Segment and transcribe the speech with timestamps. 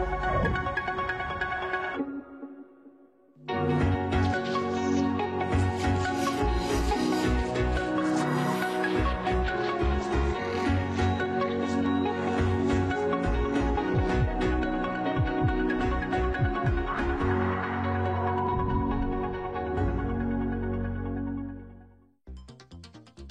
[0.00, 0.69] Música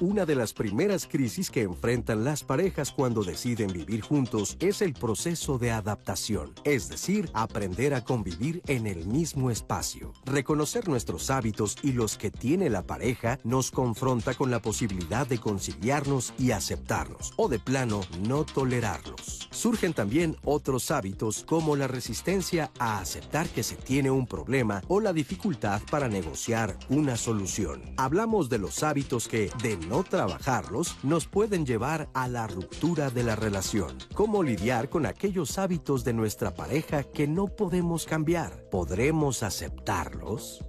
[0.10, 4.94] Una de las primeras crisis que enfrentan las parejas cuando deciden vivir juntos es el
[4.94, 10.12] proceso de adaptación, es decir, aprender a convivir en el mismo espacio.
[10.26, 15.38] Reconocer nuestros hábitos y los que tiene la pareja nos confronta con la posibilidad de
[15.38, 19.48] conciliarnos y aceptarnos, o de plano no tolerarlos.
[19.52, 25.02] Surgen también otros hábitos como la resistencia a aceptar que se tiene un problema o
[25.02, 27.84] la dificultad para negociar una solución.
[27.96, 33.24] Hablamos de los hábitos que, de no trabajarlos nos pueden llevar a la ruptura de
[33.24, 33.98] la relación.
[34.14, 38.70] ¿Cómo lidiar con aquellos hábitos de nuestra pareja que no podemos cambiar?
[38.70, 40.64] ¿Podremos aceptarlos?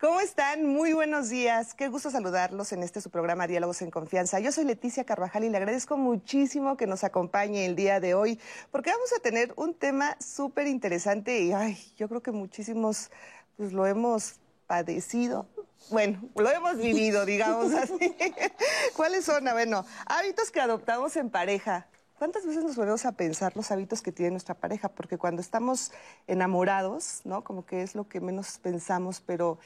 [0.00, 0.66] ¿Cómo están?
[0.66, 1.74] Muy buenos días.
[1.74, 4.38] Qué gusto saludarlos en este su programa Diálogos en Confianza.
[4.38, 8.38] Yo soy Leticia Carvajal y le agradezco muchísimo que nos acompañe el día de hoy
[8.70, 11.52] porque vamos a tener un tema súper interesante y
[11.96, 13.10] yo creo que muchísimos
[13.56, 15.48] pues lo hemos padecido,
[15.90, 18.14] bueno, lo hemos vivido, digamos así.
[18.96, 19.44] ¿Cuáles son?
[19.44, 21.86] Bueno, hábitos que adoptamos en pareja.
[22.18, 24.88] ¿Cuántas veces nos volvemos a pensar los hábitos que tiene nuestra pareja?
[24.88, 25.92] Porque cuando estamos
[26.26, 27.42] enamorados, ¿no?
[27.42, 29.58] Como que es lo que menos pensamos, pero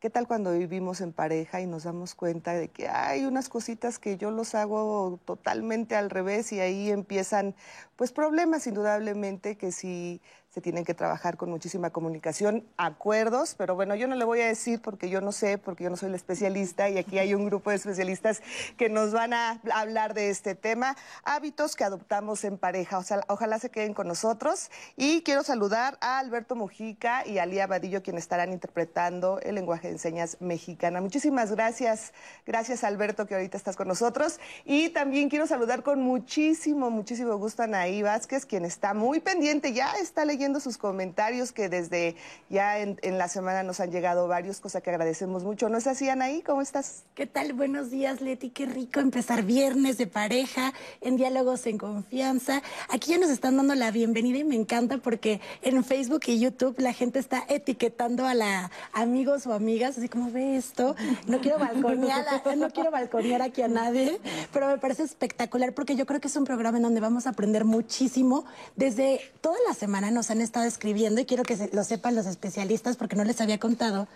[0.00, 3.98] ¿qué tal cuando vivimos en pareja y nos damos cuenta de que hay unas cositas
[3.98, 7.54] que yo los hago totalmente al revés y ahí empiezan
[7.94, 10.22] pues problemas indudablemente que si
[10.60, 14.80] tienen que trabajar con muchísima comunicación, acuerdos, pero bueno, yo no le voy a decir
[14.80, 17.70] porque yo no sé, porque yo no soy la especialista y aquí hay un grupo
[17.70, 18.42] de especialistas
[18.76, 23.20] que nos van a hablar de este tema, hábitos que adoptamos en pareja, o sea,
[23.28, 24.70] ojalá se queden con nosotros.
[24.96, 29.90] Y quiero saludar a Alberto Mujica y a Lía Vadillo, quienes estarán interpretando el lenguaje
[29.90, 31.00] de señas mexicana.
[31.00, 32.12] Muchísimas gracias,
[32.46, 34.40] gracias Alberto que ahorita estás con nosotros.
[34.64, 39.72] Y también quiero saludar con muchísimo, muchísimo gusto a Anaí Vázquez, quien está muy pendiente,
[39.72, 42.16] ya está leyendo sus comentarios que desde
[42.48, 45.68] ya en, la semana nos han llegado varios, cosa que agradecemos mucho.
[45.68, 46.42] ¿No es así, Anaí?
[46.42, 47.04] ¿Cómo estás?
[47.14, 47.52] ¿Qué tal?
[47.52, 48.50] Buenos días, Leti.
[48.50, 52.62] Qué rico empezar viernes de pareja, en diálogos en confianza.
[52.88, 56.78] Aquí ya nos están dando la bienvenida y me encanta porque en Facebook y YouTube
[56.78, 60.96] la gente está etiquetando a la amigos o amigas, así como ve esto.
[61.26, 62.24] No quiero balconear,
[62.56, 64.20] no quiero balconear aquí a nadie,
[64.52, 67.30] pero me parece espectacular porque yo creo que es un programa en donde vamos a
[67.30, 68.44] aprender muchísimo.
[68.76, 72.96] Desde toda la semana nos han estado escribiendo y quiero que lo sepan los especialistas
[72.96, 74.08] porque no les había contado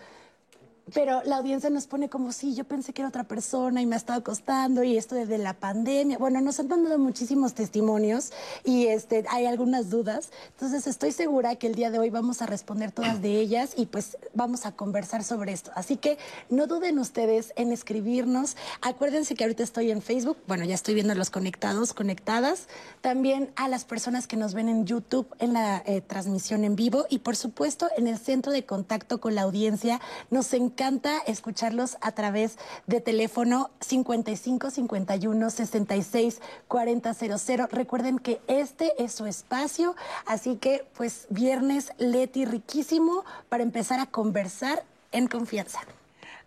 [0.93, 3.95] pero la audiencia nos pone como, sí, yo pensé que era otra persona y me
[3.95, 6.19] ha estado costando y esto desde la pandemia.
[6.19, 8.33] Bueno, nos han mandado muchísimos testimonios
[8.65, 10.31] y este, hay algunas dudas.
[10.51, 13.87] Entonces estoy segura que el día de hoy vamos a responder todas de ellas y
[13.87, 15.71] pues vamos a conversar sobre esto.
[15.77, 16.19] Así que
[16.51, 18.57] no duden ustedes en escribirnos.
[18.81, 20.37] Acuérdense que ahorita estoy en Facebook.
[20.49, 22.67] Bueno, ya estoy viendo los conectados, conectadas.
[23.03, 27.07] También a las personas que nos ven en YouTube en la eh, transmisión en vivo
[27.09, 30.01] y por supuesto en el centro de contacto con la audiencia.
[30.31, 32.57] Nos encanta encanta escucharlos a través
[32.87, 37.67] de teléfono 55 51 66 40 00.
[37.71, 39.95] Recuerden que este es su espacio,
[40.25, 45.81] así que pues viernes Leti riquísimo para empezar a conversar en confianza.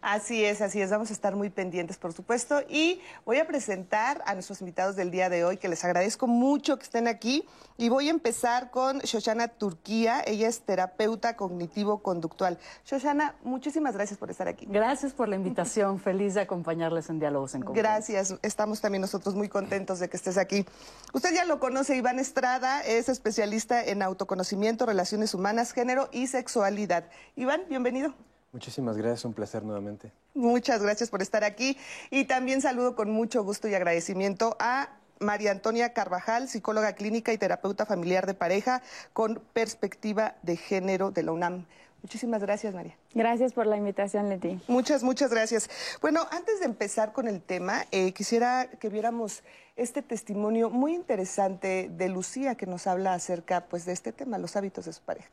[0.06, 0.92] Así es, así es.
[0.92, 2.62] Vamos a estar muy pendientes, por supuesto.
[2.70, 6.78] Y voy a presentar a nuestros invitados del día de hoy, que les agradezco mucho
[6.78, 7.44] que estén aquí.
[7.76, 10.22] Y voy a empezar con Shoshana Turquía.
[10.28, 12.60] Ella es terapeuta cognitivo-conductual.
[12.86, 14.68] Shoshana, muchísimas gracias por estar aquí.
[14.70, 16.00] Gracias por la invitación.
[16.04, 17.90] Feliz de acompañarles en Diálogos en Confianza.
[17.90, 18.36] Gracias.
[18.44, 20.68] Estamos también nosotros muy contentos de que estés aquí.
[21.14, 27.06] Usted ya lo conoce, Iván Estrada es especialista en autoconocimiento, relaciones humanas, género y sexualidad.
[27.36, 28.14] Iván, bienvenido.
[28.56, 30.14] Muchísimas gracias, un placer nuevamente.
[30.34, 31.78] Muchas gracias por estar aquí
[32.10, 37.38] y también saludo con mucho gusto y agradecimiento a María Antonia Carvajal, psicóloga clínica y
[37.38, 38.82] terapeuta familiar de pareja
[39.12, 41.66] con perspectiva de género de la UNAM.
[42.02, 42.96] Muchísimas gracias, María.
[43.14, 44.58] Gracias por la invitación, Leti.
[44.70, 45.70] Muchas, muchas gracias.
[46.00, 49.44] Bueno, antes de empezar con el tema, eh, quisiera que viéramos
[49.76, 54.56] este testimonio muy interesante de Lucía que nos habla acerca pues, de este tema, los
[54.56, 55.28] hábitos de su pareja.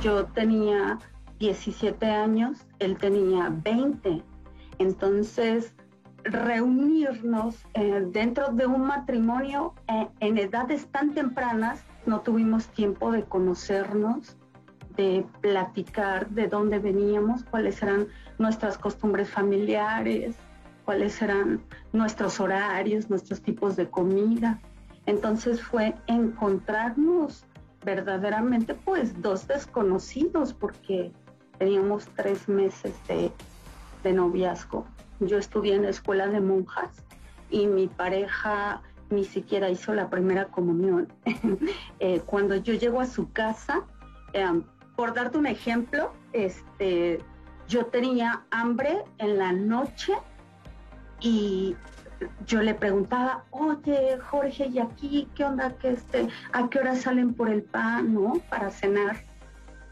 [0.00, 0.98] Yo tenía
[1.40, 4.22] 17 años, él tenía 20.
[4.78, 5.74] Entonces,
[6.22, 13.24] reunirnos eh, dentro de un matrimonio eh, en edades tan tempranas, no tuvimos tiempo de
[13.24, 14.36] conocernos,
[14.96, 18.06] de platicar de dónde veníamos, cuáles eran
[18.38, 20.36] nuestras costumbres familiares,
[20.84, 21.60] cuáles eran
[21.92, 24.60] nuestros horarios, nuestros tipos de comida.
[25.06, 27.44] Entonces fue encontrarnos
[27.84, 31.12] verdaderamente pues dos desconocidos porque
[31.58, 33.30] teníamos tres meses de,
[34.02, 34.86] de noviazgo.
[35.20, 36.90] Yo estudié en la escuela de monjas
[37.50, 41.12] y mi pareja ni siquiera hizo la primera comunión.
[42.00, 43.82] Eh, cuando yo llego a su casa,
[44.32, 44.62] eh,
[44.94, 47.18] por darte un ejemplo, este,
[47.66, 50.12] yo tenía hambre en la noche
[51.20, 51.74] y
[52.46, 55.72] yo le preguntaba, oye, Jorge, ¿y aquí qué onda?
[55.78, 58.34] que este, ¿A qué hora salen por el pan, no?
[58.50, 59.16] Para cenar.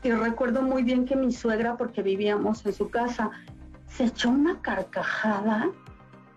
[0.02, 3.30] Y recuerdo muy bien que mi suegra, porque vivíamos en su casa,
[3.88, 5.70] se echó una carcajada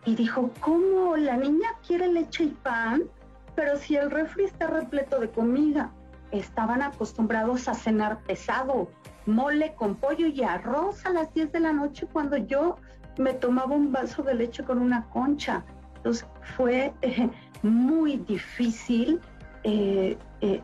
[0.05, 3.03] y dijo, ¿cómo la niña quiere leche y pan?
[3.55, 5.91] Pero si el refri está repleto de comida,
[6.31, 8.89] estaban acostumbrados a cenar pesado,
[9.25, 12.77] mole con pollo y arroz a las 10 de la noche cuando yo
[13.17, 15.63] me tomaba un vaso de leche con una concha.
[15.99, 16.25] Entonces
[16.55, 17.29] fue eh,
[17.61, 19.19] muy difícil
[19.63, 20.61] eh, eh,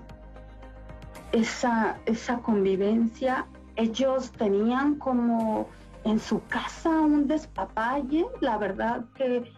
[1.33, 3.45] esa, esa convivencia.
[3.75, 5.67] Ellos tenían como
[6.05, 9.51] en su casa un despapalle, la verdad que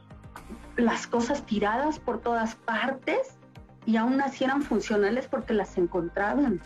[0.78, 3.38] las cosas tiradas por todas partes
[3.86, 6.62] y aún así eran funcionales porque las encontraban.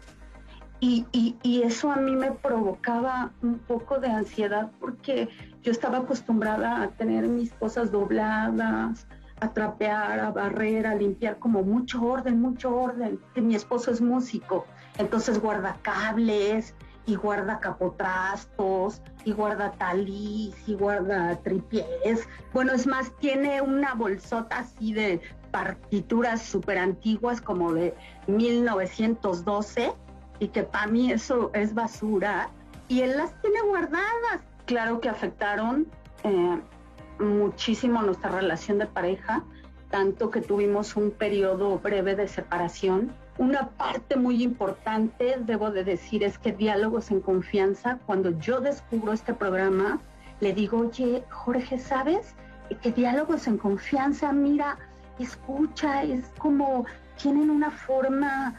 [0.84, 5.30] Y, y, eso a mí me provocaba un poco de ansiedad porque
[5.62, 9.06] yo estaba acostumbrada a tener mis cosas dobladas,
[9.42, 13.20] a trapear, a barrer, a limpiar, como mucho orden, mucho orden.
[13.36, 14.66] Mi esposo es músico,
[14.98, 16.74] entonces guarda cables
[17.06, 22.28] y guarda capotrastos y guarda talis y guarda tripiés.
[22.54, 27.94] Bueno, es más, tiene una bolsota así de partituras súper antiguas como de
[28.26, 29.94] 1912
[30.42, 32.50] y que para mí eso es basura
[32.88, 34.42] y él las tiene guardadas.
[34.66, 35.88] Claro que afectaron
[36.24, 36.60] eh,
[37.20, 39.44] muchísimo nuestra relación de pareja,
[39.92, 43.14] tanto que tuvimos un periodo breve de separación.
[43.38, 49.14] Una parte muy importante, debo de decir, es que diálogos en confianza, cuando yo descubro
[49.14, 50.02] este programa,
[50.40, 52.34] le digo, oye, Jorge, ¿sabes?
[52.82, 54.80] Que diálogos en confianza, mira,
[55.20, 56.86] escucha, es como
[57.22, 58.56] tienen una forma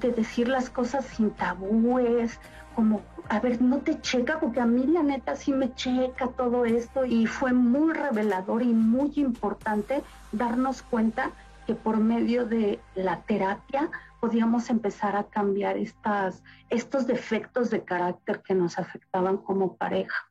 [0.00, 2.38] de decir las cosas sin tabúes,
[2.74, 6.64] como, a ver, no te checa, porque a mí la neta sí me checa todo
[6.64, 10.02] esto y fue muy revelador y muy importante
[10.32, 11.32] darnos cuenta
[11.66, 13.90] que por medio de la terapia
[14.20, 20.30] podíamos empezar a cambiar estas, estos defectos de carácter que nos afectaban como pareja.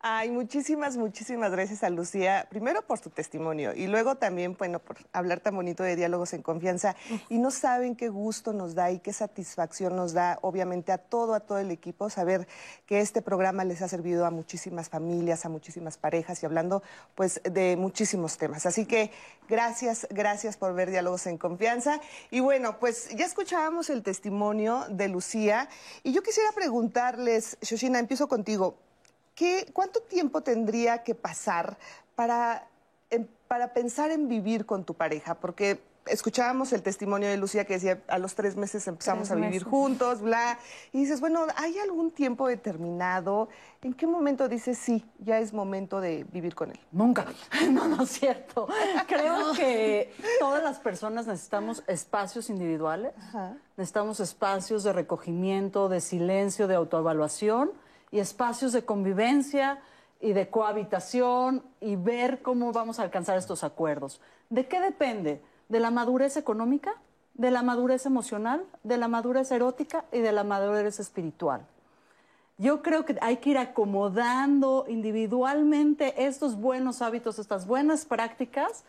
[0.00, 4.98] Ay, muchísimas, muchísimas gracias a Lucía, primero por su testimonio y luego también, bueno, por
[5.12, 6.94] hablar tan bonito de diálogos en confianza.
[7.30, 11.34] Y no saben qué gusto nos da y qué satisfacción nos da, obviamente, a todo,
[11.34, 12.46] a todo el equipo, saber
[12.84, 16.82] que este programa les ha servido a muchísimas familias, a muchísimas parejas y hablando,
[17.14, 18.66] pues, de muchísimos temas.
[18.66, 19.10] Así que
[19.48, 22.00] gracias, gracias por ver diálogos en confianza.
[22.30, 25.70] Y bueno, pues ya escuchábamos el testimonio de Lucía
[26.02, 28.85] y yo quisiera preguntarles, Shoshina, empiezo contigo.
[29.72, 31.78] ¿Cuánto tiempo tendría que pasar
[32.14, 32.66] para,
[33.10, 35.34] em, para pensar en vivir con tu pareja?
[35.34, 39.64] Porque escuchábamos el testimonio de Lucía que decía, a los tres meses empezamos a vivir
[39.64, 40.58] juntos, bla,
[40.92, 43.48] y dices, bueno, ¿hay algún tiempo determinado?
[43.82, 46.80] ¿En qué momento dices, sí, ya es momento de vivir con él?
[46.92, 47.26] Nunca.
[47.70, 48.68] No, no es cierto.
[49.06, 53.12] Creo que todas las personas necesitamos espacios individuales,
[53.76, 57.72] necesitamos espacios de recogimiento, de silencio, de autoevaluación
[58.10, 59.80] y espacios de convivencia
[60.20, 64.20] y de cohabitación y ver cómo vamos a alcanzar estos acuerdos.
[64.50, 65.42] ¿De qué depende?
[65.68, 66.94] ¿De la madurez económica?
[67.34, 68.64] ¿De la madurez emocional?
[68.82, 70.04] ¿De la madurez erótica?
[70.12, 71.66] Y de la madurez espiritual.
[72.58, 78.84] Yo creo que hay que ir acomodando individualmente estos buenos hábitos, estas buenas prácticas,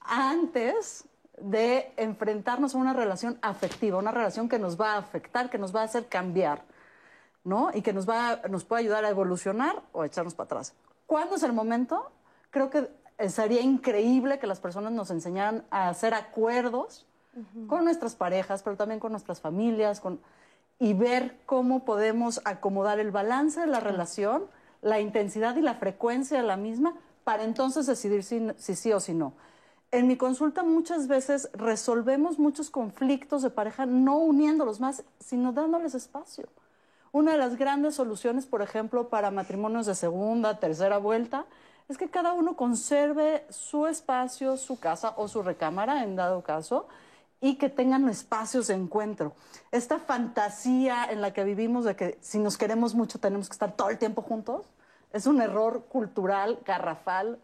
[0.00, 1.04] antes
[1.38, 5.74] de enfrentarnos a una relación afectiva, una relación que nos va a afectar, que nos
[5.74, 6.62] va a hacer cambiar.
[7.44, 7.70] ¿No?
[7.74, 10.74] Y que nos, va, nos puede ayudar a evolucionar o a echarnos para atrás.
[11.06, 12.10] ¿Cuándo es el momento?
[12.50, 12.88] Creo que
[13.28, 17.06] sería increíble que las personas nos enseñaran a hacer acuerdos
[17.66, 20.20] con nuestras parejas, pero también con nuestras familias, con,
[20.78, 24.44] y ver cómo podemos acomodar el balance de la relación,
[24.82, 26.94] la intensidad y la frecuencia de la misma,
[27.24, 29.32] para entonces decidir si, si sí o si no.
[29.92, 35.94] En mi consulta muchas veces resolvemos muchos conflictos de pareja no uniéndolos más, sino dándoles
[35.94, 36.48] espacio.
[37.12, 41.44] Una de las grandes soluciones, por ejemplo, para matrimonios de segunda, tercera vuelta,
[41.88, 46.88] es que cada uno conserve su espacio, su casa o su recámara, en dado caso,
[47.38, 49.34] y que tengan espacios de encuentro.
[49.72, 53.76] Esta fantasía en la que vivimos de que si nos queremos mucho tenemos que estar
[53.76, 54.64] todo el tiempo juntos,
[55.12, 57.38] es un error cultural, garrafal,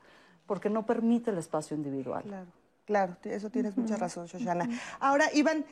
[0.47, 2.25] porque no permite el espacio individual.
[2.87, 4.67] Claro, eso tienes mucha razón, Shoshana.
[4.99, 5.67] Ahora, Iván,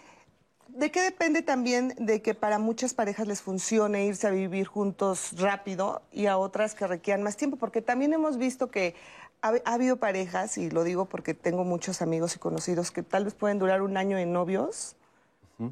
[0.69, 5.39] ¿de qué depende también de que para muchas parejas les funcione irse a vivir juntos
[5.39, 7.57] rápido y a otras que requieran más tiempo?
[7.57, 8.95] Porque también hemos visto que
[9.43, 13.25] ha, ha habido parejas, y lo digo porque tengo muchos amigos y conocidos que tal
[13.25, 14.97] vez pueden durar un año en novios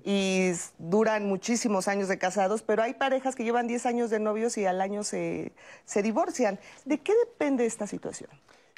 [0.03, 4.57] y duran muchísimos años de casados, pero hay parejas que llevan 10 años de novios
[4.57, 5.53] y al año se,
[5.85, 6.59] se divorcian.
[6.85, 8.31] ¿De qué depende esta situación?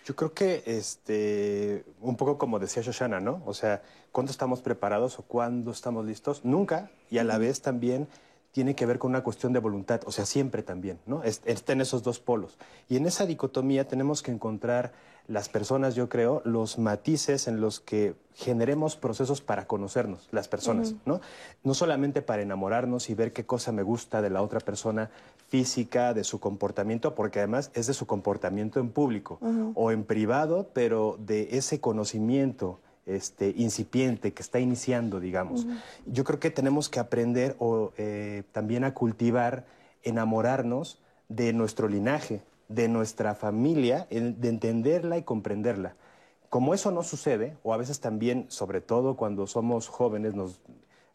[0.06, 3.42] Yo creo que, este, un poco como decía Shoshana, ¿no?
[3.44, 3.82] O sea,
[4.12, 6.44] ¿cuándo estamos preparados o cuándo estamos listos?
[6.44, 8.06] Nunca, y a la vez también
[8.52, 11.24] tiene que ver con una cuestión de voluntad, o sea, siempre también, ¿no?
[11.24, 12.56] Es- Está en esos dos polos.
[12.88, 14.92] Y en esa dicotomía tenemos que encontrar
[15.28, 20.94] las personas, yo creo, los matices en los que generemos procesos para conocernos, las personas,
[21.04, 21.20] ¿no?
[21.64, 25.10] No solamente para enamorarnos y ver qué cosa me gusta de la otra persona
[25.48, 29.40] física, de su comportamiento, porque además es de su comportamiento en público
[29.74, 35.66] o en privado, pero de ese conocimiento este, incipiente que está iniciando, digamos.
[36.06, 39.64] Yo creo que tenemos que aprender o eh, también a cultivar,
[40.02, 45.96] enamorarnos de nuestro linaje, de nuestra familia, de entenderla y comprenderla.
[46.48, 50.60] Como eso no sucede, o a veces también, sobre todo cuando somos jóvenes, nos,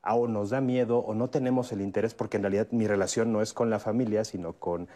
[0.04, 3.42] o nos da miedo o no tenemos el interés, porque en realidad mi relación no
[3.42, 4.88] es con la familia, sino con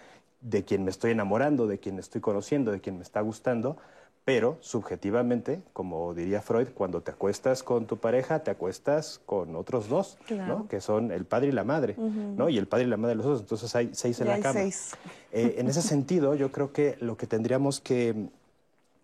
[0.42, 3.78] de quien me estoy enamorando, de quien estoy conociendo, de quien me está gustando,
[4.26, 9.88] pero subjetivamente, como diría Freud, cuando te acuestas con tu pareja, te acuestas con otros
[9.88, 10.68] dos, ¿no?
[10.68, 12.50] que son el padre y la madre, ¿no?
[12.50, 14.36] y el padre y la madre de los otros, entonces hay seis en Ya la
[14.38, 14.60] hay cama.
[14.60, 14.96] seis.
[15.32, 18.30] Eh, en ese sentido, yo creo que lo que tendríamos que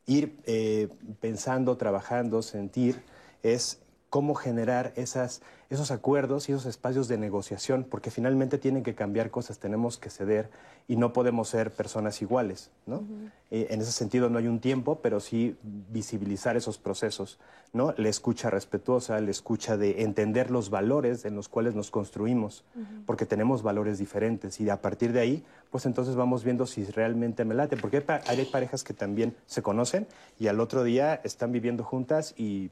[0.07, 3.03] ir eh, pensando, trabajando, sentir,
[3.43, 8.93] es cómo generar esas, esos acuerdos y esos espacios de negociación, porque finalmente tienen que
[8.93, 10.49] cambiar cosas, tenemos que ceder
[10.87, 12.69] y no podemos ser personas iguales.
[12.85, 13.03] ¿no?
[13.49, 15.55] Eh, en ese sentido no hay un tiempo, pero sí
[15.89, 17.39] visibilizar esos procesos.
[17.73, 17.93] ¿no?
[17.97, 22.65] La escucha respetuosa, la escucha de entender los valores en los cuales nos construimos,
[23.05, 27.45] porque tenemos valores diferentes y a partir de ahí, pues entonces vamos viendo si realmente
[27.45, 30.05] me late, porque hay, pa- hay parejas que también se conocen
[30.37, 32.71] y al otro día están viviendo juntas y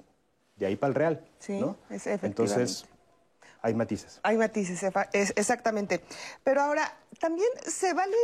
[0.60, 1.26] de ahí para el real.
[1.40, 1.78] Sí, ¿no?
[1.90, 2.06] es-.
[2.08, 2.86] Entonces,
[3.62, 4.20] hay matices.
[4.24, 6.02] Hay matices, es- exactamente.
[6.44, 8.16] Pero ahora, también se vale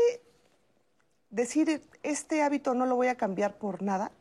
[1.30, 4.12] decir, este hábito no lo voy a cambiar por nada.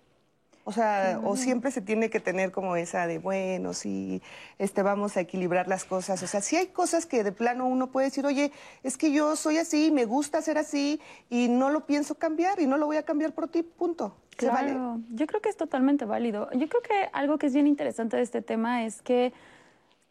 [0.67, 4.23] O sea, o siempre se tiene que tener como esa de, bueno, sí,
[4.59, 6.23] este, vamos a equilibrar las cosas.
[6.23, 8.51] O sea, sí hay cosas que de plano uno puede decir, oye,
[8.83, 12.67] es que yo soy así, me gusta ser así y no lo pienso cambiar y
[12.67, 14.17] no lo voy a cambiar por ti, punto.
[14.39, 14.71] ¿Se vale?
[14.71, 16.49] Claro, yo creo que es totalmente válido.
[16.53, 19.35] Yo creo que algo que es bien interesante de este tema es que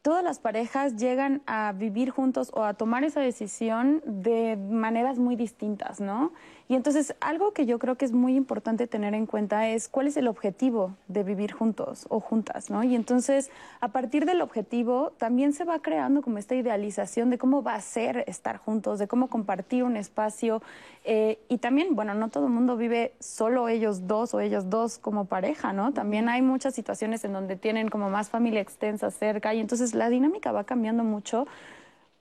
[0.03, 5.37] todas las parejas llegan a vivir juntos o a tomar esa decisión de maneras muy
[5.37, 6.33] distintas, ¿no?
[6.67, 10.07] Y entonces algo que yo creo que es muy importante tener en cuenta es cuál
[10.07, 12.83] es el objetivo de vivir juntos o juntas, ¿no?
[12.83, 17.63] Y entonces a partir del objetivo también se va creando como esta idealización de cómo
[17.63, 20.61] va a ser estar juntos, de cómo compartir un espacio.
[21.05, 24.97] eh, y también, bueno, no todo el mundo vive solo ellos dos o ellos dos
[24.97, 25.93] como pareja, ¿no?
[25.93, 30.09] También hay muchas situaciones en donde tienen como más familia extensa cerca y entonces la
[30.09, 31.45] dinámica va cambiando mucho.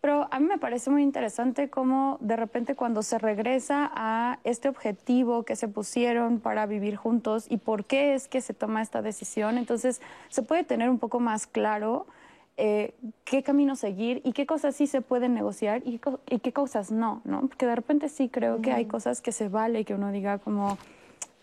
[0.01, 4.69] Pero a mí me parece muy interesante cómo de repente cuando se regresa a este
[4.69, 9.01] objetivo que se pusieron para vivir juntos y por qué es que se toma esta
[9.01, 12.07] decisión, entonces se puede tener un poco más claro
[12.57, 16.53] eh, qué camino seguir y qué cosas sí se pueden negociar y, co- y qué
[16.53, 17.43] cosas no, ¿no?
[17.43, 20.79] Porque de repente sí creo que hay cosas que se vale que uno diga como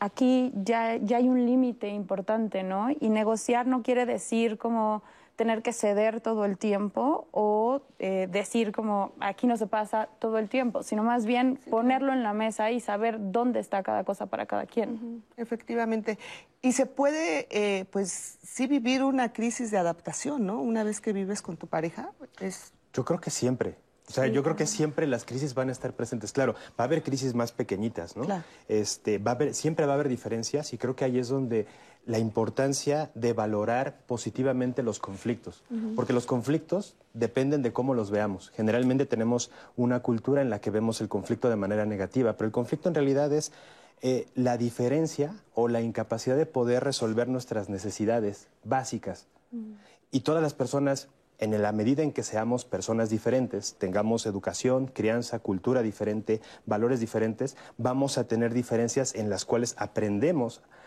[0.01, 2.89] aquí ya, ya hay un límite importante, ¿no?
[2.99, 5.01] Y negociar no quiere decir como
[5.39, 10.37] tener que ceder todo el tiempo o eh, decir como aquí no se pasa todo
[10.37, 14.25] el tiempo, sino más bien ponerlo en la mesa y saber dónde está cada cosa
[14.25, 15.23] para cada quien.
[15.37, 16.19] Efectivamente.
[16.61, 20.59] Y se puede, eh, pues, sí vivir una crisis de adaptación, ¿no?
[20.59, 22.73] Una vez que vives con tu pareja, es...
[22.91, 23.77] Yo creo que siempre.
[24.09, 26.33] O sea, yo creo que siempre las crisis van a estar presentes.
[26.33, 28.25] Claro, va a haber crisis más pequeñitas, ¿no?
[28.25, 28.43] Claro.
[28.67, 31.65] Este, va a haber, siempre va a haber diferencias y creo que ahí es donde
[32.05, 35.63] la importancia de valorar positivamente los conflictos.
[35.95, 38.51] Porque los conflictos dependen de cómo los veamos.
[38.55, 42.51] Generalmente tenemos una cultura en la que vemos el conflicto de manera negativa, pero el
[42.51, 43.51] conflicto en realidad es
[44.01, 49.27] eh, la diferencia o la incapacidad de poder resolver nuestras necesidades básicas.
[50.09, 55.39] Y todas las personas, en la medida en que seamos personas diferentes, tengamos educación, crianza,
[55.39, 60.78] cultura diferente, valores diferentes, vamos a tener diferencias en las cuales aprendemos a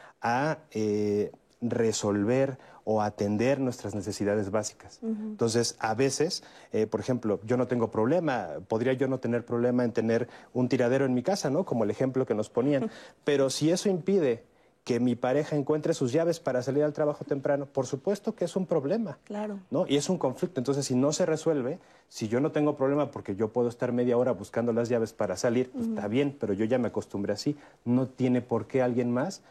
[0.71, 4.99] eh, resolver o atender nuestras necesidades básicas.
[5.03, 9.85] Entonces, a veces, eh, por ejemplo, yo no tengo problema, podría yo no tener problema
[9.85, 11.65] en tener un tiradero en mi casa, ¿no?
[11.65, 12.91] Como el ejemplo que nos ponían,
[13.25, 14.43] pero si eso impide
[14.85, 18.57] que mi pareja encuentre sus llaves para salir al trabajo temprano, por supuesto que es
[18.57, 19.19] un problema.
[19.25, 19.61] Claro.
[19.71, 19.87] ¿no?
[19.87, 20.59] Y es un conflicto.
[20.59, 24.19] Entonces, si no se resuelve, si yo no tengo problema porque yo puedo estar media
[24.19, 27.57] hora buscando las llaves para salir, pues, está bien, pero yo ya me acostumbré así.
[27.85, 29.43] No tiene por qué alguien más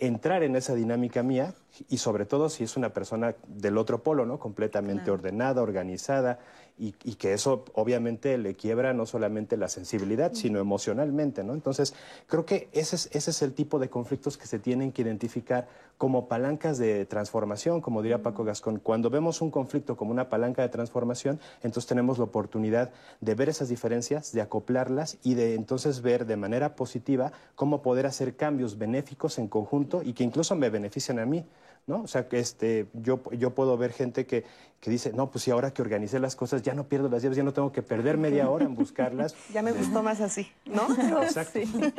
[0.00, 1.54] entrar en esa dinámica mía
[1.88, 4.38] y sobre todo si es una persona del otro polo, ¿no?
[4.38, 6.38] Completamente ordenada, organizada
[6.80, 11.52] y, y, que eso obviamente le quiebra no solamente la sensibilidad, sino emocionalmente, ¿no?
[11.52, 11.94] Entonces,
[12.26, 15.68] creo que ese es, ese es el tipo de conflictos que se tienen que identificar
[15.98, 18.78] como palancas de transformación, como diría Paco Gascón.
[18.78, 23.50] Cuando vemos un conflicto como una palanca de transformación, entonces tenemos la oportunidad de ver
[23.50, 28.78] esas diferencias, de acoplarlas y de entonces ver de manera positiva cómo poder hacer cambios
[28.78, 31.44] benéficos en conjunto y que incluso me benefician a mí.
[31.90, 32.02] ¿No?
[32.02, 34.44] O sea, que este, yo, yo puedo ver gente que,
[34.80, 37.36] que dice, no, pues si ahora que organicé las cosas ya no pierdo las llaves,
[37.36, 39.34] ya no tengo que perder media hora en buscarlas.
[39.52, 40.86] ya me gustó más así, ¿no?
[41.22, 41.58] Exacto.
[41.62, 41.92] Sí.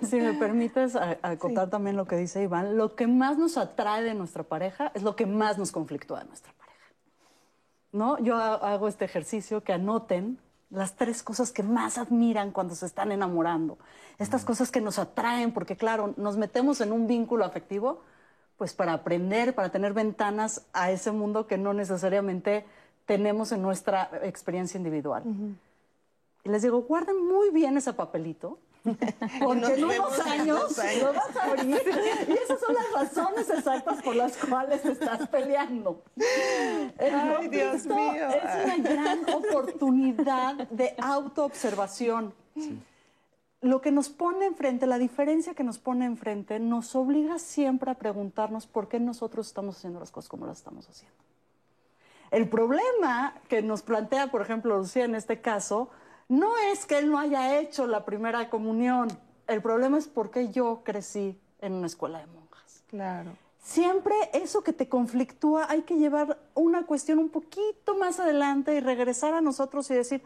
[0.08, 4.14] Si me permites acotar también lo que dice Iván, lo que más nos atrae de
[4.14, 6.64] nuestra pareja es lo que más nos conflictúa de nuestra pareja.
[7.92, 8.18] ¿No?
[8.18, 10.38] Yo hago este ejercicio que anoten
[10.70, 13.78] las tres cosas que más admiran cuando se están enamorando.
[14.18, 18.00] Estas cosas que nos atraen, porque claro, nos metemos en un vínculo afectivo,
[18.56, 22.64] pues para aprender, para tener ventanas a ese mundo que no necesariamente
[23.06, 25.22] tenemos en nuestra experiencia individual.
[26.44, 31.44] Y les digo, guarden muy bien ese papelito, porque en unos años lo vas a
[31.44, 31.80] abrir.
[32.28, 36.02] Y esas son las razones exactas por las cuales estás peleando.
[36.98, 38.28] Ay, Dios mío.
[38.28, 42.34] Es una gran oportunidad de autoobservación.
[42.54, 42.78] Sí
[43.64, 47.94] lo que nos pone enfrente, la diferencia que nos pone enfrente, nos obliga siempre a
[47.94, 51.16] preguntarnos por qué nosotros estamos haciendo las cosas como las estamos haciendo.
[52.30, 55.88] El problema que nos plantea, por ejemplo, Lucía en este caso,
[56.28, 59.08] no es que él no haya hecho la primera comunión.
[59.46, 62.84] El problema es por qué yo crecí en una escuela de monjas.
[62.88, 63.30] Claro.
[63.62, 68.80] Siempre eso que te conflictúa hay que llevar una cuestión un poquito más adelante y
[68.80, 70.22] regresar a nosotros y decir,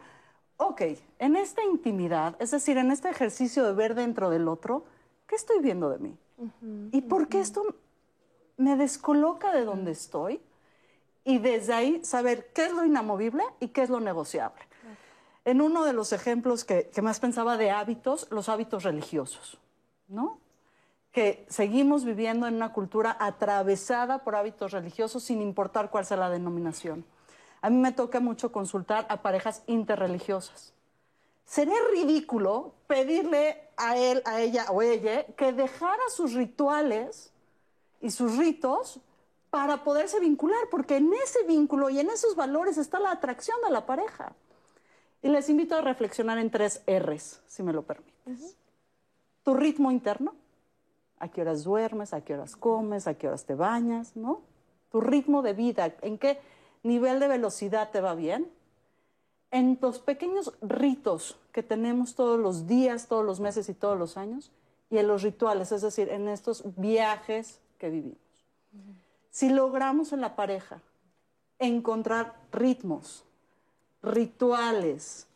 [0.59, 0.81] ok,
[1.19, 4.83] en esta intimidad, es decir, en este ejercicio de ver dentro del otro,
[5.25, 6.17] ¿qué estoy viendo de mí?
[6.91, 7.63] ¿Y por qué esto
[8.57, 10.41] me descoloca de donde estoy?
[11.23, 14.61] Y desde ahí saber qué es lo inamovible y qué es lo negociable.
[15.45, 19.57] En uno de los ejemplos que, que más pensaba de hábitos, los hábitos religiosos,
[20.09, 20.39] ¿no?
[21.11, 26.29] que seguimos viviendo en una cultura atravesada por hábitos religiosos sin importar cuál sea la
[26.29, 27.05] denominación.
[27.61, 30.73] A mí me toca mucho consultar a parejas interreligiosas.
[31.45, 37.31] Sería ridículo pedirle a él, a ella o ella que dejara sus rituales
[38.01, 38.99] y sus ritos
[39.49, 43.71] para poderse vincular, porque en ese vínculo y en esos valores está la atracción de
[43.71, 44.33] la pareja.
[45.21, 48.55] Y les invito a reflexionar en tres R's, si me lo permites.
[49.43, 50.35] Tu ritmo interno,
[51.17, 54.41] a qué horas duermes, a qué horas comes, a qué horas te bañas, ¿no?
[54.91, 56.39] Tu ritmo de vida, en qué
[56.83, 58.51] nivel de velocidad te va bien.
[59.51, 64.17] En los pequeños ritos que tenemos todos los días, todos los meses y todos los
[64.17, 64.51] años,
[64.89, 68.17] y en los rituales, es decir, en estos viajes que vivimos.
[69.29, 70.81] Si logramos en la pareja
[71.59, 73.23] encontrar ritmos,
[74.01, 75.27] rituales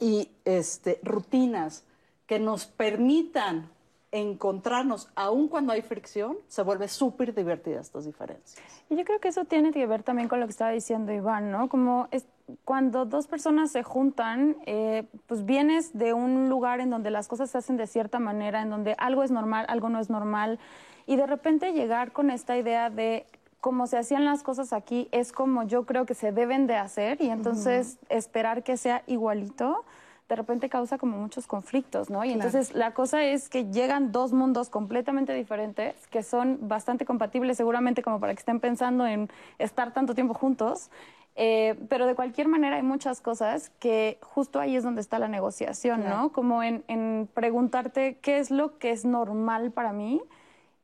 [0.00, 1.84] y este, rutinas
[2.26, 3.70] que nos permitan
[4.12, 8.62] encontrarnos, aun cuando hay fricción, se vuelve súper divertida estas diferencias.
[8.90, 11.50] Y yo creo que eso tiene que ver también con lo que estaba diciendo Iván,
[11.50, 11.70] ¿no?
[11.70, 12.26] Como es,
[12.64, 17.50] cuando dos personas se juntan, eh, pues vienes de un lugar en donde las cosas
[17.50, 20.58] se hacen de cierta manera, en donde algo es normal, algo no es normal,
[21.06, 23.26] y de repente llegar con esta idea de
[23.60, 27.22] como se hacían las cosas aquí es como yo creo que se deben de hacer
[27.22, 29.84] y entonces esperar que sea igualito
[30.32, 32.24] de repente causa como muchos conflictos, ¿no?
[32.24, 37.58] Y entonces la cosa es que llegan dos mundos completamente diferentes que son bastante compatibles
[37.58, 40.90] seguramente como para que estén pensando en estar tanto tiempo juntos.
[41.36, 45.28] Eh, pero de cualquier manera hay muchas cosas que justo ahí es donde está la
[45.28, 46.32] negociación, ¿no?
[46.32, 50.22] Como en, en preguntarte qué es lo que es normal para mí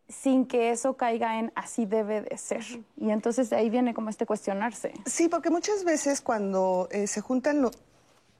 [0.08, 2.64] sin que eso caiga en así debe de ser.
[2.96, 4.92] Y entonces de ahí viene como este cuestionarse.
[5.06, 7.70] Sí, porque muchas veces cuando eh, se juntan lo,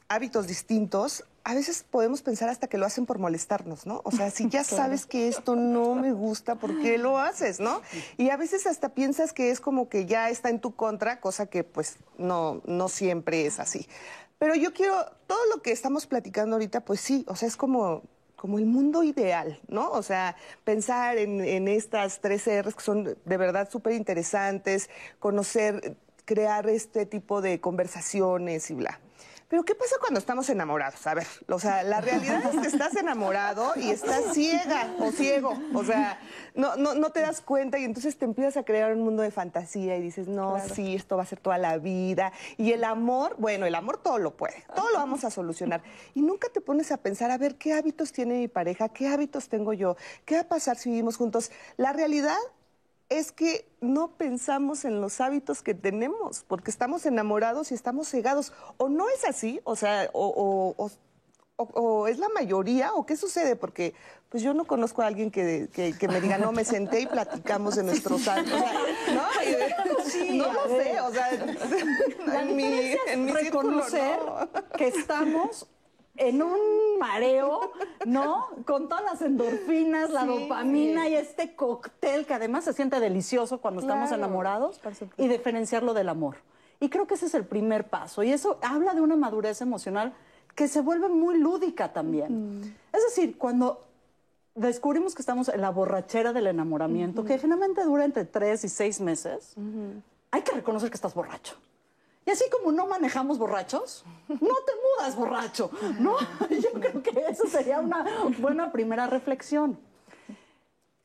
[0.09, 4.03] hábitos distintos, a veces podemos pensar hasta que lo hacen por molestarnos, ¿no?
[4.05, 7.83] O sea, si ya sabes que esto no me gusta, ¿por qué lo haces, no?
[8.17, 11.47] Y a veces hasta piensas que es como que ya está en tu contra, cosa
[11.47, 13.87] que pues no, no siempre es así.
[14.39, 18.03] Pero yo quiero, todo lo que estamos platicando ahorita, pues sí, o sea, es como
[18.37, 19.91] como el mundo ideal, ¿no?
[19.91, 25.97] O sea, pensar en, en estas tres R's que son de verdad súper interesantes, conocer,
[26.25, 29.01] crear este tipo de conversaciones y bla.
[29.49, 31.07] Pero ¿qué pasa cuando estamos enamorados?
[31.07, 35.59] A ver, o sea, la realidad es que estás enamorado y estás ciega o ciego.
[35.75, 36.21] O sea,
[36.55, 39.31] no, no, no te das cuenta y entonces te empiezas a crear un mundo de
[39.31, 42.31] fantasía y dices, no, sí, esto va a ser toda la vida.
[42.59, 45.83] Y el amor, bueno, el amor todo lo puede, todo lo vamos a solucionar.
[46.15, 48.91] Y nunca te pones a pensar, a ver, ¿qué hábitos tiene mi pareja?
[48.91, 49.97] ¿Qué hábitos tengo yo?
[50.27, 51.51] ¿Qué va a pasar si vivimos juntos?
[51.79, 52.37] La realidad
[53.09, 58.53] es que no pensamos en los hábitos que tenemos, porque estamos enamorados y estamos cegados.
[58.77, 60.91] O no es así, o sea, o,
[62.07, 63.95] es la mayoría, o qué sucede, porque
[64.29, 65.69] pues yo no conozco a alguien que,
[66.09, 68.61] me diga, no, me senté y platicamos de nuestros hábitos.
[69.15, 74.19] no, no lo sé, o sea, en mi, en mi reconocer
[74.77, 75.67] que estamos
[76.19, 77.73] en un mareo,
[78.07, 78.49] ¿no?
[78.67, 83.81] Con todas las endorfinas, la dopamina y este cóctel que además se siente delicioso cuando
[83.81, 84.81] estamos enamorados
[85.17, 86.37] y diferenciarlo del amor.
[86.81, 88.23] Y creo que ese es el primer paso.
[88.23, 90.13] Y eso habla de una madurez emocional
[90.55, 92.61] que se vuelve muy lúdica también.
[92.61, 92.75] Mm.
[92.93, 93.85] Es decir, cuando
[94.55, 99.01] descubrimos que estamos en la borrachera del enamoramiento, que generalmente dura entre tres y seis
[99.01, 99.55] meses,
[100.31, 101.55] hay que reconocer que estás borracho.
[102.29, 106.15] Y así como no manejamos borrachos, no te mudas borracho, ¿no?
[106.51, 108.05] Yo creo que eso sería una
[108.39, 109.79] buena primera reflexión.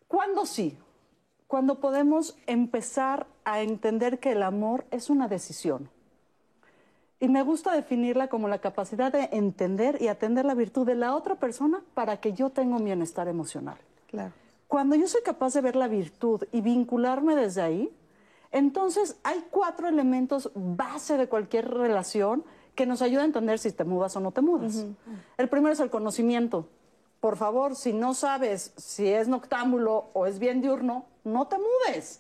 [0.10, 0.78] ¿Cuándo sí?
[1.48, 5.90] Cuando podemos empezar a entender que el amor es una decisión.
[7.22, 11.16] Y me gusta definirla como la capacidad de entender y atender la virtud de la
[11.16, 13.78] otra persona para que yo tenga un bienestar emocional.
[14.08, 14.34] Claro.
[14.68, 17.90] Cuando yo soy capaz de ver la virtud y vincularme desde ahí,
[18.54, 23.84] entonces, hay cuatro elementos base de cualquier relación que nos ayudan a entender si te
[23.84, 24.86] mudas o no te mudas.
[25.38, 26.70] El primero es el conocimiento.
[27.24, 32.20] Por favor, si no sabes si es noctámbulo o es bien diurno, no te mudes.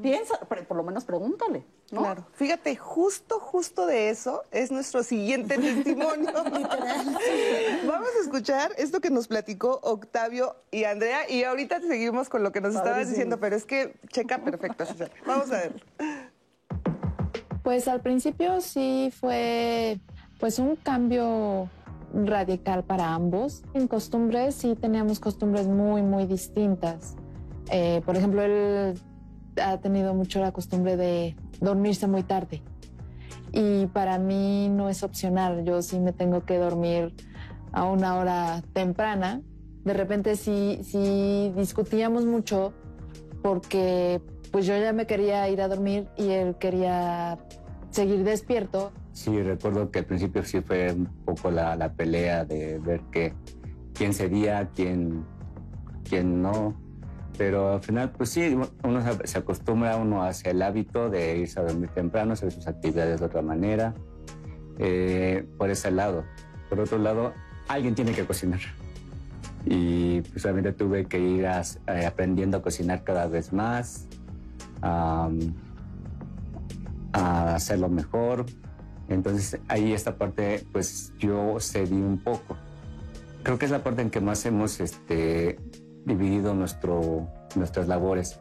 [0.00, 1.66] Piensa, por lo menos pregúntale.
[1.90, 2.24] Claro.
[2.32, 6.32] Fíjate, justo, justo de eso es nuestro siguiente testimonio.
[6.32, 12.50] Vamos a escuchar esto que nos platicó Octavio y Andrea y ahorita seguimos con lo
[12.50, 14.86] que nos estabas diciendo, pero es que checa perfecto.
[15.26, 15.84] Vamos a ver.
[17.62, 20.00] Pues al principio sí fue
[20.40, 21.68] pues un cambio
[22.12, 23.62] radical para ambos.
[23.74, 27.16] En costumbres sí teníamos costumbres muy, muy distintas.
[27.70, 29.00] Eh, por ejemplo, él
[29.62, 32.62] ha tenido mucho la costumbre de dormirse muy tarde.
[33.52, 37.14] Y para mí no es opcional, yo sí me tengo que dormir
[37.72, 39.42] a una hora temprana.
[39.84, 42.72] De repente sí, sí discutíamos mucho
[43.42, 47.38] porque pues yo ya me quería ir a dormir y él quería
[47.90, 48.92] seguir despierto.
[49.18, 53.34] Sí, recuerdo que al principio sí fue un poco la, la pelea de ver que,
[53.92, 55.24] quién sería, quién,
[56.08, 56.80] quién no.
[57.36, 61.64] Pero al final, pues sí, uno se acostumbra uno hacia el hábito de irse a
[61.64, 63.92] dormir temprano, hacer sus actividades de otra manera,
[64.78, 66.22] eh, por ese lado.
[66.68, 67.32] Por otro lado,
[67.66, 68.60] alguien tiene que cocinar.
[69.64, 74.06] Y pues realmente tuve que ir eh, aprendiendo a cocinar cada vez más,
[74.80, 75.28] a
[77.56, 78.46] hacerlo mejor.
[79.08, 82.56] Entonces ahí esta parte, pues yo cedí un poco.
[83.42, 85.58] Creo que es la parte en que más hemos este,
[86.04, 88.40] dividido nuestro, nuestras labores.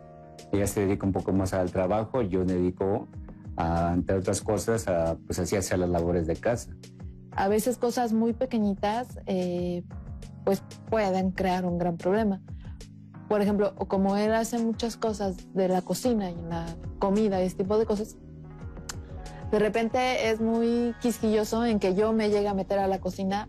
[0.51, 3.07] Ella se dedica un poco más al trabajo, yo me dedico,
[3.55, 6.71] a, entre otras cosas, a, pues así hacer las labores de casa.
[7.31, 9.83] A veces cosas muy pequeñitas eh,
[10.43, 12.41] pues pueden crear un gran problema.
[13.27, 16.65] Por ejemplo, como él hace muchas cosas de la cocina y la
[16.99, 18.15] comida y ese tipo de cosas,
[19.51, 23.47] de repente es muy quisquilloso en que yo me llegue a meter a la cocina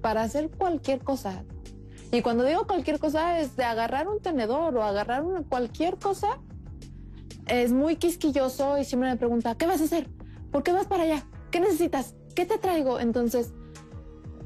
[0.00, 1.44] para hacer cualquier cosa,
[2.12, 6.38] y cuando digo cualquier cosa es de agarrar un tenedor o agarrar una, cualquier cosa.
[7.46, 10.08] Es muy quisquilloso y siempre me pregunta, ¿qué vas a hacer?
[10.50, 11.24] ¿Por qué vas para allá?
[11.50, 12.14] ¿Qué necesitas?
[12.34, 13.00] ¿Qué te traigo?
[13.00, 13.54] Entonces,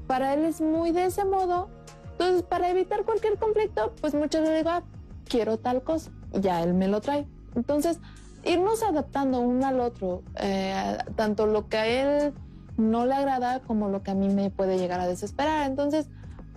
[0.06, 1.68] para él es muy de ese modo.
[2.12, 4.84] Entonces, para evitar cualquier conflicto, pues muchas veces digo, ah,
[5.28, 6.12] quiero tal cosa.
[6.32, 7.26] Ya él me lo trae.
[7.56, 7.98] Entonces,
[8.46, 12.34] irnos adaptando uno al otro, eh, tanto lo que a él
[12.76, 15.68] no le agrada como lo que a mí me puede llegar a desesperar.
[15.68, 16.08] Entonces,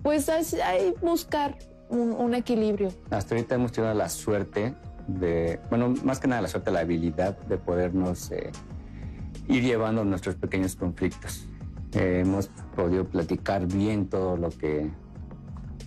[0.02, 1.56] pues hay, buscar
[1.88, 2.90] un, equilibrio.
[3.10, 4.74] Hasta ahorita hemos tenido la suerte
[5.08, 8.50] de, bueno, más que nada la suerte, la habilidad de podernos eh,
[9.48, 11.46] ir llevando nuestros pequeños conflictos.
[11.92, 14.90] Eh, hemos podido platicar bien todo lo que,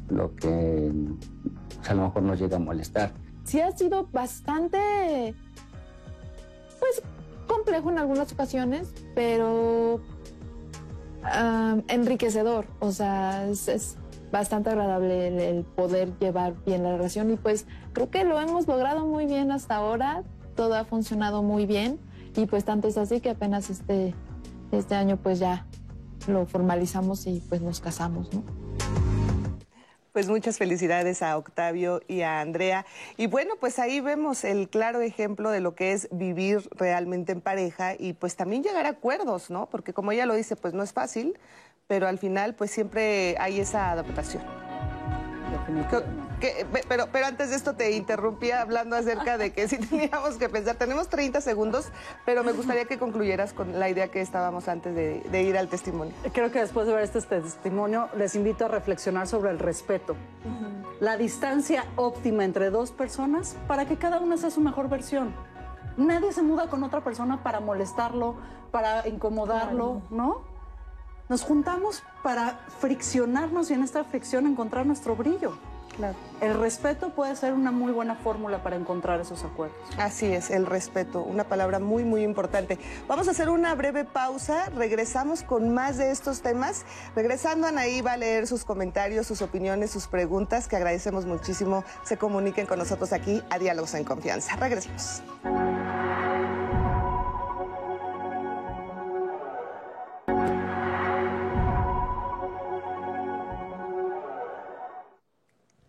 [0.09, 0.91] lo que
[1.87, 3.13] a lo mejor nos llega a molestar.
[3.45, 5.33] Sí ha sido bastante,
[6.83, 7.01] pues,
[7.47, 10.01] complejo en algunas ocasiones, pero
[11.23, 12.65] ah, enriquecedor.
[12.79, 13.97] O sea, es
[14.33, 19.05] bastante agradable el, poder llevar bien la relación y pues creo que lo hemos logrado
[19.05, 20.23] muy bien hasta ahora,
[20.55, 21.99] todo ha funcionado muy bien
[22.35, 24.15] y pues tanto es así que apenas este,
[24.71, 25.67] este año pues ya
[26.27, 28.43] lo formalizamos y pues nos casamos, ¿no?
[30.13, 32.85] Pues muchas felicidades a Octavio y a Andrea.
[33.17, 37.41] Y bueno, pues ahí vemos el claro ejemplo de lo que es vivir realmente en
[37.41, 39.67] pareja y pues también llegar a acuerdos, ¿no?
[39.71, 41.39] Porque como ella lo dice, pues no es fácil,
[41.87, 44.43] pero al final pues siempre hay esa adaptación.
[46.39, 50.49] Que- pero, pero antes de esto te interrumpía hablando acerca de que sí teníamos que
[50.49, 50.75] pensar.
[50.75, 51.89] Tenemos 30 segundos,
[52.25, 55.67] pero me gustaría que concluyeras con la idea que estábamos antes de, de ir al
[55.69, 56.13] testimonio.
[56.33, 60.15] Creo que después de ver este testimonio les invito a reflexionar sobre el respeto.
[60.99, 65.33] La distancia óptima entre dos personas para que cada una sea su mejor versión.
[65.97, 68.35] Nadie se muda con otra persona para molestarlo,
[68.71, 70.41] para incomodarlo, ¿no?
[71.29, 75.57] Nos juntamos para friccionarnos y en esta fricción encontrar nuestro brillo.
[76.41, 79.77] El respeto puede ser una muy buena fórmula para encontrar esos acuerdos.
[79.97, 82.79] Así es, el respeto, una palabra muy, muy importante.
[83.07, 86.85] Vamos a hacer una breve pausa, regresamos con más de estos temas.
[87.15, 92.17] Regresando, Anaí va a leer sus comentarios, sus opiniones, sus preguntas, que agradecemos muchísimo se
[92.17, 94.55] comuniquen con nosotros aquí a Diálogos en Confianza.
[94.55, 95.21] Regresamos.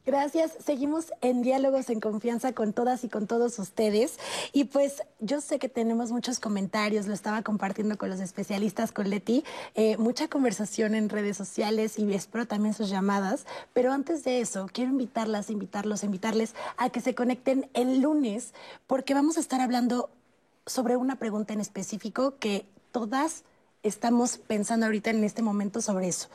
[0.07, 0.53] Gracias.
[0.63, 4.19] Seguimos en diálogos en confianza con todas y con todos ustedes.
[4.53, 9.09] Y pues yo sé que tenemos muchos comentarios, lo estaba compartiendo con los especialistas, con
[9.09, 13.47] Leti, eh, mucha conversación en redes sociales y espero también sus llamadas.
[13.73, 18.53] Pero antes de eso, quiero invitarlas, invitarlos, invitarles a que se conecten el lunes
[18.87, 20.11] porque vamos a estar hablando
[20.67, 23.45] sobre una pregunta en específico que todas
[23.83, 26.29] estamos pensando ahorita en este momento sobre eso.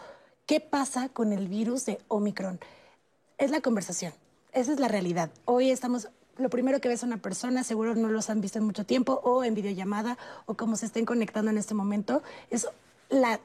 [0.47, 2.60] ¿Qué pasa con el virus de Omicron?
[3.39, 4.12] Es la conversación,
[4.52, 5.32] esa es la realidad.
[5.45, 8.65] Hoy estamos, lo primero que ves a una persona, seguro no los han visto en
[8.65, 12.67] mucho tiempo, o en videollamada, o como se estén conectando en este momento, es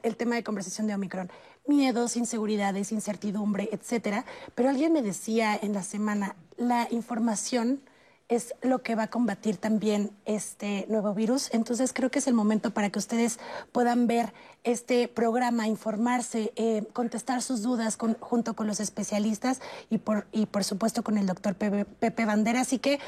[0.03, 1.31] el tema de conversación de Omicron.
[1.65, 4.25] Miedos, inseguridades, incertidumbre, etcétera.
[4.53, 7.79] Pero alguien me decía en la semana, la información
[8.27, 11.49] es lo que va a combatir también este nuevo virus.
[11.53, 13.39] Entonces creo que es el momento para que ustedes
[13.71, 14.33] puedan ver
[14.63, 19.61] este programa, informarse, eh, contestar sus dudas con- junto con los especialistas
[19.91, 22.61] y por, y por supuesto con el doctor Pepe, Bandera.
[22.61, 22.99] Así que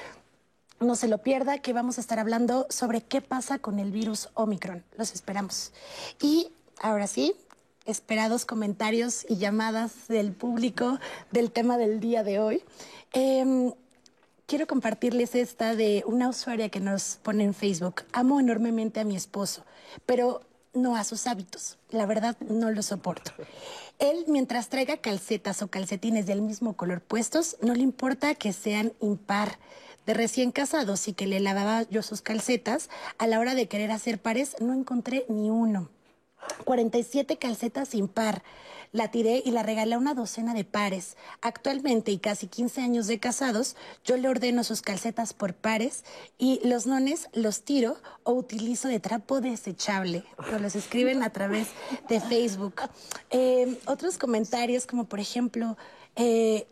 [0.80, 4.30] no se lo pierda, que vamos a estar hablando sobre qué pasa con el virus
[4.36, 4.84] Omicron.
[4.97, 5.71] Los esperamos.
[6.21, 7.34] Y ahora sí,
[7.86, 10.99] esperados comentarios y llamadas del público
[11.32, 12.63] del tema del día de hoy.
[13.13, 13.73] Em,
[14.48, 18.04] quiero compartirles esta de una usuaria que nos pone en Facebook.
[18.14, 19.64] Amo enormemente a mi esposo,
[20.06, 20.42] pero
[20.74, 21.78] no a sus hábitos.
[21.90, 23.32] La verdad, no lo soporto.
[24.00, 28.94] Él, mientras traiga calcetas o calcetines del mismo color puestos, no le importa que sean
[29.02, 29.60] impar.
[30.06, 33.92] De recién casados y que le lavaba yo sus calcetas, a la hora de querer
[33.92, 35.90] hacer pares, no encontré ni uno.
[36.64, 38.42] 47 calcetas sin par.
[38.91, 41.17] La tiré y la regalé a una docena de pares.
[41.41, 46.04] Actualmente, y casi 15 años de casados, yo le ordeno sus calcetas por pares
[46.38, 50.23] y los nones los tiro o utilizo de trapo desechable.
[50.52, 51.67] Nos los escriben a través
[52.08, 52.82] de Facebook.
[53.30, 55.78] Eh, otros comentarios, como por ejemplo,
[56.15, 56.67] eh,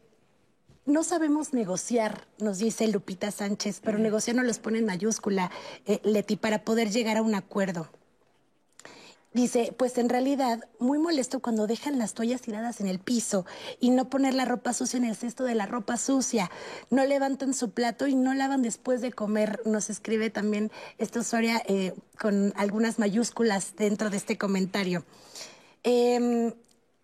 [0.85, 5.49] no sabemos negociar, nos dice Lupita Sánchez, pero negociar nos los pone en mayúscula,
[5.87, 7.89] eh, Leti, para poder llegar a un acuerdo.
[9.35, 13.45] Dice, pues en realidad, muy molesto cuando dejan las toallas tiradas en el piso
[13.81, 16.49] y no poner la ropa sucia en el cesto de la ropa sucia.
[16.89, 19.59] No levantan su plato y no lavan después de comer.
[19.65, 25.03] Nos escribe también esta usuaria eh, con algunas mayúsculas dentro de este comentario.
[25.83, 26.53] Em,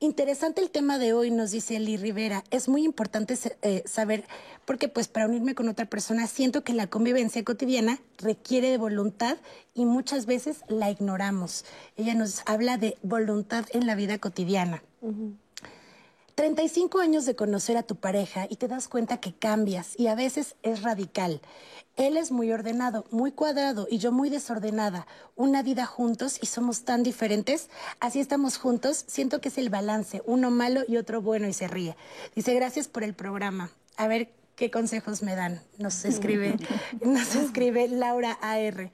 [0.02, 2.44] interesante el tema de hoy, nos dice Eli Rivera.
[2.52, 4.26] Es muy importante eh, saber,
[4.66, 9.38] porque pues para unirme con otra persona siento que la convivencia cotidiana requiere de voluntad
[9.74, 11.66] y muchas veces la ignoramos.
[11.96, 14.84] Ella nos habla de voluntad en la vida cotidiana.
[16.36, 20.16] 35 años de conocer a tu pareja y te das cuenta que cambias y a
[20.16, 21.42] veces es radical.
[21.98, 25.08] Él es muy ordenado, muy cuadrado y yo muy desordenada.
[25.36, 27.70] Una vida juntos y somos tan diferentes.
[28.00, 29.04] Así estamos juntos.
[29.08, 31.96] Siento que es el balance, uno malo y otro bueno y se ríe.
[32.36, 33.72] Dice, gracias por el programa.
[33.98, 35.62] A ver qué consejos me dan.
[35.78, 36.56] Nos escribe,
[37.02, 38.92] nos escribe Laura AR.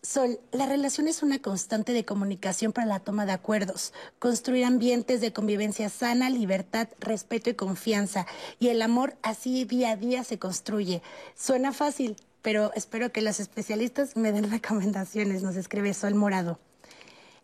[0.00, 5.20] Sol, la relación es una constante de comunicación para la toma de acuerdos, construir ambientes
[5.20, 8.24] de convivencia sana, libertad, respeto y confianza.
[8.60, 11.02] Y el amor así día a día se construye.
[11.34, 16.60] Suena fácil, pero espero que los especialistas me den recomendaciones, nos escribe Sol Morado.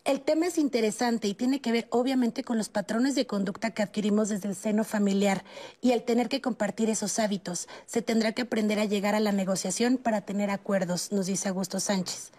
[0.05, 3.81] El tema es interesante y tiene que ver obviamente con los patrones de conducta que
[3.81, 5.43] adquirimos desde el seno familiar
[5.81, 9.31] y al tener que compartir esos hábitos, se tendrá que aprender a llegar a la
[9.31, 12.31] negociación para tener acuerdos, nos dice Augusto Sánchez.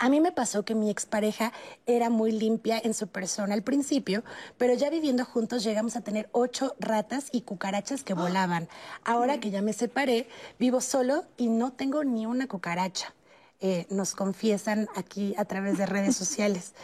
[0.00, 1.52] A mí me pasó que mi expareja
[1.84, 4.22] era muy limpia en su persona al principio,
[4.56, 8.68] pero ya viviendo juntos llegamos a tener ocho ratas y cucarachas que volaban.
[9.04, 13.12] Ahora que ya me separé, vivo solo y no tengo ni una cucaracha.
[13.60, 16.74] Eh, nos confiesan aquí a través de redes sociales.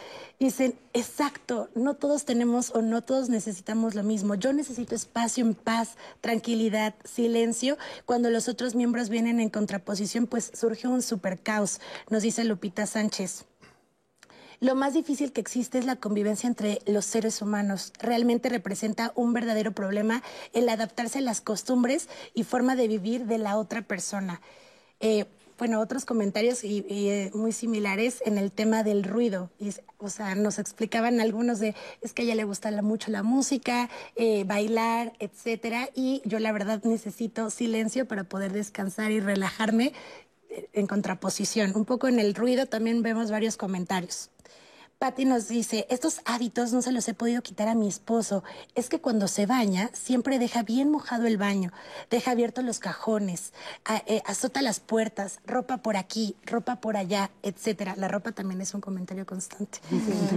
[0.41, 4.35] Dicen, exacto, no todos tenemos o no todos necesitamos lo mismo.
[4.35, 7.77] Yo necesito espacio en paz, tranquilidad, silencio.
[8.05, 12.85] Cuando los otros miembros vienen en contraposición, pues surge un super caos, nos dice Lupita
[12.85, 13.45] Sánchez.
[14.59, 17.93] Lo más difícil que existe es la convivencia entre los seres humanos.
[17.99, 23.37] Realmente representa un verdadero problema el adaptarse a las costumbres y forma de vivir de
[23.37, 24.41] la otra persona.
[24.99, 25.25] Eh,
[25.57, 29.49] bueno, otros comentarios y, eh, muy similares en el tema del ruido.
[29.97, 33.89] o sea, nos explicaban algunos de, es que a ella le gusta mucho la música,
[34.15, 39.93] eh, bailar, etcétera, y yo la verdad necesito silencio para poder descansar y relajarme
[40.49, 41.73] eh, en contraposición.
[41.75, 44.29] Un poco en el ruido también vemos varios comentarios.
[45.05, 48.43] Patti nos dice, estos hábitos no se los he podido quitar a mi esposo.
[48.73, 51.71] Es que cuando se baña, siempre deja bien mojado el baño,
[52.09, 53.53] deja abiertos los cajones,
[54.07, 57.93] eh, azota las puertas, ropa por aquí, ropa por allá, etcétera.
[57.97, 59.77] La ropa también es un comentario constante.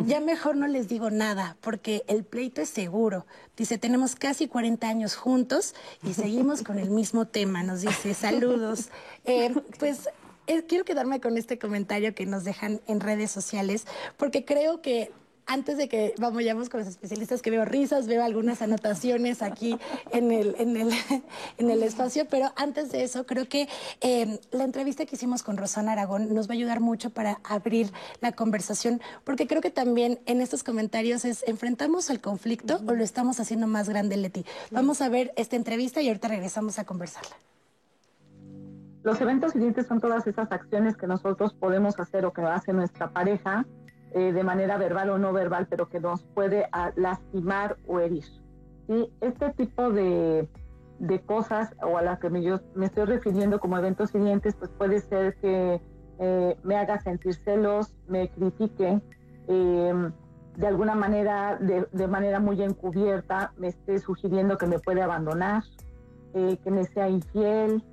[0.07, 3.25] Ya mejor no les digo nada, porque el pleito es seguro.
[3.57, 7.63] Dice, tenemos casi 40 años juntos y seguimos con el mismo tema.
[7.63, 8.91] Nos dice, saludos.
[9.25, 10.09] Eh, pues
[10.49, 15.13] eh, quiero quedarme con este comentario que nos dejan en redes sociales, porque creo que
[15.49, 19.79] antes de que vayamos con los especialistas, que veo risas, veo algunas anotaciones aquí
[20.13, 20.91] en el, en el,
[21.59, 23.67] en el espacio, pero antes de eso, creo que
[24.01, 27.91] em, la entrevista que hicimos con Rosana Aragón nos va a ayudar mucho para abrir
[28.21, 33.03] la conversación, porque creo que también en estos comentarios es, ¿enfrentamos al conflicto o lo
[33.03, 34.45] estamos haciendo más grande, Leti?
[34.71, 37.37] Vamos a ver esta entrevista y ahorita regresamos a conversarla.
[39.03, 43.11] Los eventos siguientes son todas esas acciones que nosotros podemos hacer o que hace nuestra
[43.11, 43.65] pareja
[44.13, 48.25] eh, de manera verbal o no verbal, pero que nos puede ah, lastimar o herir.
[48.87, 49.13] ¿sí?
[49.21, 50.49] Este tipo de,
[50.99, 54.71] de, cosas o a las que me, yo me estoy refiriendo como eventos siguientes, pues
[54.71, 55.81] puede ser que
[56.19, 59.01] eh, me haga sentir celos, me critique,
[59.47, 60.13] em,
[60.57, 65.63] de alguna manera, de, de, manera muy encubierta, me esté sugiriendo que me puede abandonar,
[66.35, 67.85] eh, que me sea infiel,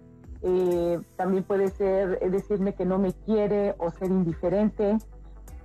[0.47, 4.99] eh, también puede ser eh, decirme que no me quiere o ser indiferente.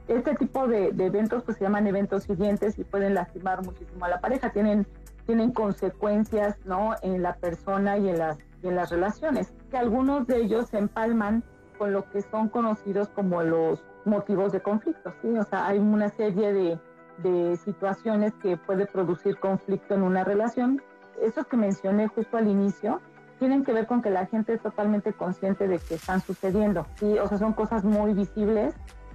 [0.09, 4.23] Este tipo de, eventos pues se llaman eventos siguientes y pueden lastimar muchísimo a la
[4.23, 4.87] pareja, tienen,
[5.27, 6.95] tienen consecuencias ¿no?
[7.03, 11.45] en la persona y en las, en las relaciones, que algunos de ellos se empalman
[11.77, 15.29] con lo que son conocidos como los motivos de conflicto, ¿sí?
[15.39, 16.79] O sea, hay una serie de,
[17.19, 20.83] de situaciones que puede producir conflicto en una relación.
[21.21, 23.01] Eso que mencioné justo al inicio,
[23.41, 26.87] tienen que ver con que la gente es totalmente consciente de que están sucediendo.
[26.97, 28.75] Sí, o sea, son cosas muy visibles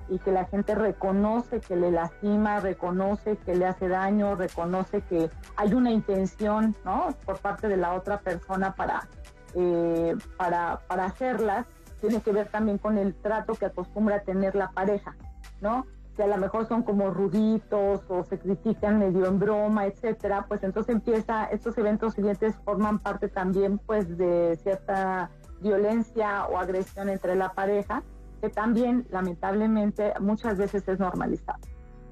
[0.09, 5.29] y que la gente reconoce que le lastima, reconoce que le hace daño, reconoce que
[5.55, 7.15] hay una intención, ¿no?
[7.23, 9.07] Por parte de la otra persona para,
[9.53, 11.67] eh, para, para hacerlas.
[12.01, 15.15] Tiene que ver también con el trato que acostumbra tener la pareja,
[15.61, 15.85] ¿no?
[16.15, 20.63] Que a lo mejor son como ruditos o se critican medio en broma, etcétera, pues
[20.63, 25.29] entonces empieza, estos eventos siguientes forman parte también pues de cierta
[25.61, 28.03] violencia o agresión entre la pareja,
[28.41, 31.59] que también lamentablemente muchas veces es normalizado.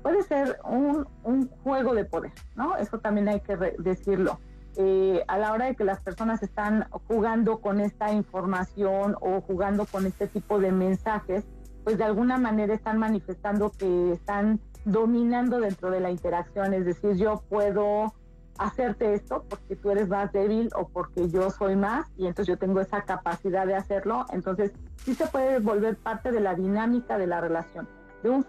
[0.01, 2.75] Puede ser un, un juego de poder, ¿no?
[2.75, 4.39] Eso también hay que decirlo.
[4.75, 9.85] Eh, a la hora de que las personas están jugando con esta información o jugando
[9.85, 11.45] con este tipo de mensajes,
[11.83, 17.15] pues de alguna manera están manifestando que están dominando dentro de la interacción, es decir,
[17.15, 18.13] yo puedo
[18.57, 22.57] hacerte esto porque tú eres más débil o porque yo soy más y entonces yo
[22.57, 27.27] tengo esa capacidad de hacerlo, entonces sí se puede volver parte de la dinámica de
[27.27, 27.87] la relación,
[28.21, 28.45] de un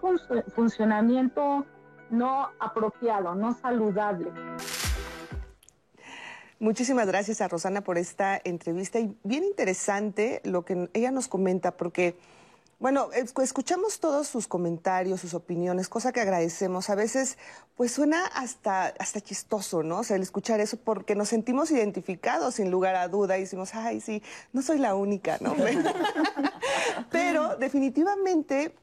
[0.54, 1.64] funcionamiento
[2.10, 4.30] no apropiado, no saludable.
[6.60, 11.76] Muchísimas gracias a Rosana por esta entrevista y bien interesante lo que ella nos comenta
[11.76, 12.16] porque
[12.78, 16.90] bueno, escuchamos todos sus comentarios, sus opiniones, cosa que agradecemos.
[16.90, 17.38] A veces,
[17.76, 20.00] pues suena hasta, hasta chistoso, ¿no?
[20.00, 23.74] O sea, el escuchar eso porque nos sentimos identificados sin lugar a duda y decimos,
[23.74, 24.22] ay, sí,
[24.52, 25.54] no soy la única, ¿no?
[27.10, 28.74] Pero definitivamente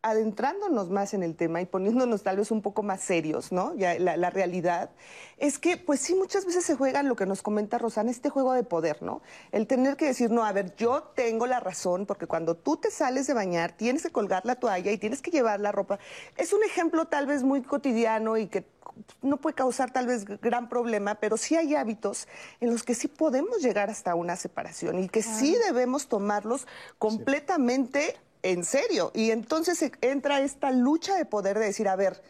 [0.00, 3.74] adentrándonos más en el tema y poniéndonos tal vez un poco más serios, ¿no?
[3.74, 4.90] Ya la, realidad
[5.38, 8.52] es que, pues sí, muchas veces se juega lo que nos comenta Rosana, este juego
[8.52, 9.22] de poder, ¿no?
[9.50, 12.92] El tener que decir, no, a ver, yo tengo la razón, porque cuando tú te
[12.92, 15.98] sales de bañar, tienes que colgar la toalla y tienes que llevar la ropa.
[16.36, 18.66] Es un ejemplo tal vez muy cotidiano y que
[19.22, 22.28] no puede causar tal vez gran problema, pero sí hay hábitos
[22.60, 26.66] en los que sí podemos llegar hasta una separación y que sí debemos tomarlos
[26.98, 29.10] completamente en serio.
[29.14, 32.22] Y entonces e- entra esta lucha de poder de decir, a ver,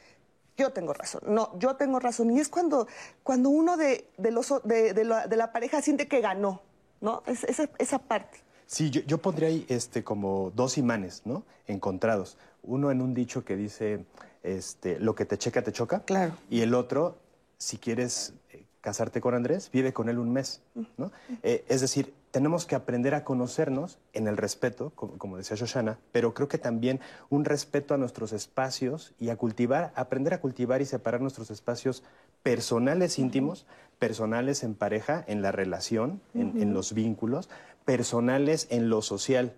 [0.56, 2.30] yo tengo razón, no, yo tengo razón.
[2.30, 2.88] Y es cuando,
[3.22, 6.62] cuando uno de, de los, de, de la, pareja siente que ganó,
[7.00, 7.22] ¿no?
[7.26, 8.38] Es- esa, esa parte.
[8.66, 11.44] Sí, yo, yo pondría ahí este, como dos imanes, ¿no?
[11.66, 12.36] Encontrados.
[12.62, 14.04] Uno en un dicho que dice,
[14.42, 16.00] este, lo que te checa, te choca.
[16.00, 16.36] Claro.
[16.50, 17.16] Y el otro,
[17.56, 20.60] si quieres eh, casarte con Andrés, vive con él un mes,
[20.96, 21.10] ¿no?
[21.42, 25.98] Eh, es decir, tenemos que aprender a conocernos en el respeto, como, como decía Shoshana,
[26.12, 30.80] pero creo que también un respeto a nuestros espacios y a cultivar, aprender a cultivar
[30.80, 32.04] y separar nuestros espacios
[32.44, 33.66] personales íntimos,
[33.98, 37.48] personales en pareja, en la relación, en, en los vínculos,
[37.84, 39.54] personales en lo social.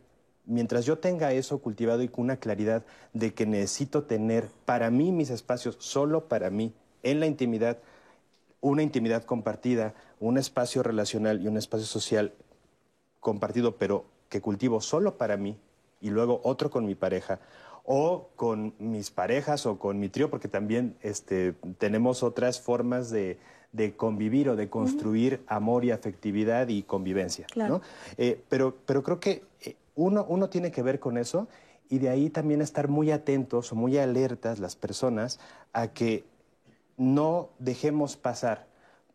[0.47, 5.13] Mientras yo tenga eso cultivado y con una claridad de que necesito tener para mí
[5.13, 6.73] mis espacios, solo para mí,
[7.03, 7.77] en la intimidad,
[8.63, 12.33] una intimidad compartida, un espacio relacional y un espacio social
[13.21, 15.57] compartido, pero que cultivo solo para mí
[16.01, 17.41] y luego otro con mi pareja
[17.85, 23.39] o con mis parejas o con mi trío, porque también este, tenemos otras formas de,
[23.73, 27.47] de convivir o de construir amor y afectividad y convivencia.
[27.47, 27.79] Claro.
[27.79, 27.83] ¿no?
[28.17, 31.49] Eh, pero, pero creo que eh, uno, uno tiene que ver con eso
[31.89, 35.41] y de ahí también estar muy atentos o muy alertas las personas
[35.73, 36.25] a que
[36.97, 38.67] no dejemos pasar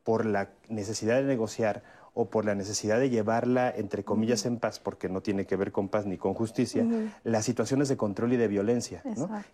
[0.03, 1.83] por la necesidad de negociar
[2.15, 5.73] o por la necesidad de llevarla, entre comillas, en paz, porque no tiene que ver
[5.73, 6.85] con paz ni con justicia,
[7.25, 9.03] las situaciones de control y de violencia,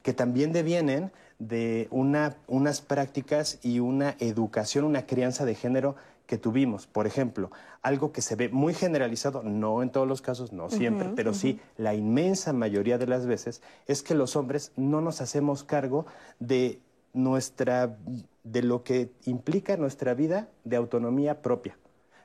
[0.04, 5.96] que también devienen de una, unas prácticas y una educación, una crianza de género
[6.28, 6.86] que tuvimos.
[6.86, 7.50] Por ejemplo,
[7.82, 11.60] algo que se ve muy generalizado, no en todos los casos, no siempre, pero sí
[11.78, 16.06] la inmensa mayoría de las veces, es que los hombres no nos hacemos cargo
[16.40, 16.80] de
[17.14, 17.98] nuestra
[18.44, 21.76] de lo que implica nuestra vida de autonomía propia.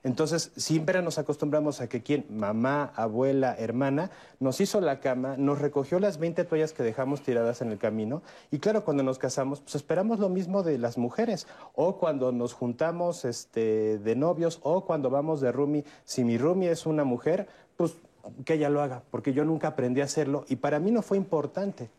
[0.06, 5.58] Entonces, siempre nos acostumbramos a que quien, mamá, abuela, hermana, nos hizo la cama, nos
[5.58, 8.22] recogió las 20 toallas que dejamos tiradas en el camino.
[8.52, 11.48] Y claro, cuando nos casamos, pues esperamos lo mismo de las mujeres.
[11.74, 15.84] O cuando nos juntamos este, de novios, o cuando vamos de roomie.
[16.04, 17.96] Si mi roomie es una mujer, pues
[18.44, 21.16] que ella lo haga, porque yo nunca aprendí a hacerlo y para mí no fue
[21.16, 21.90] importante.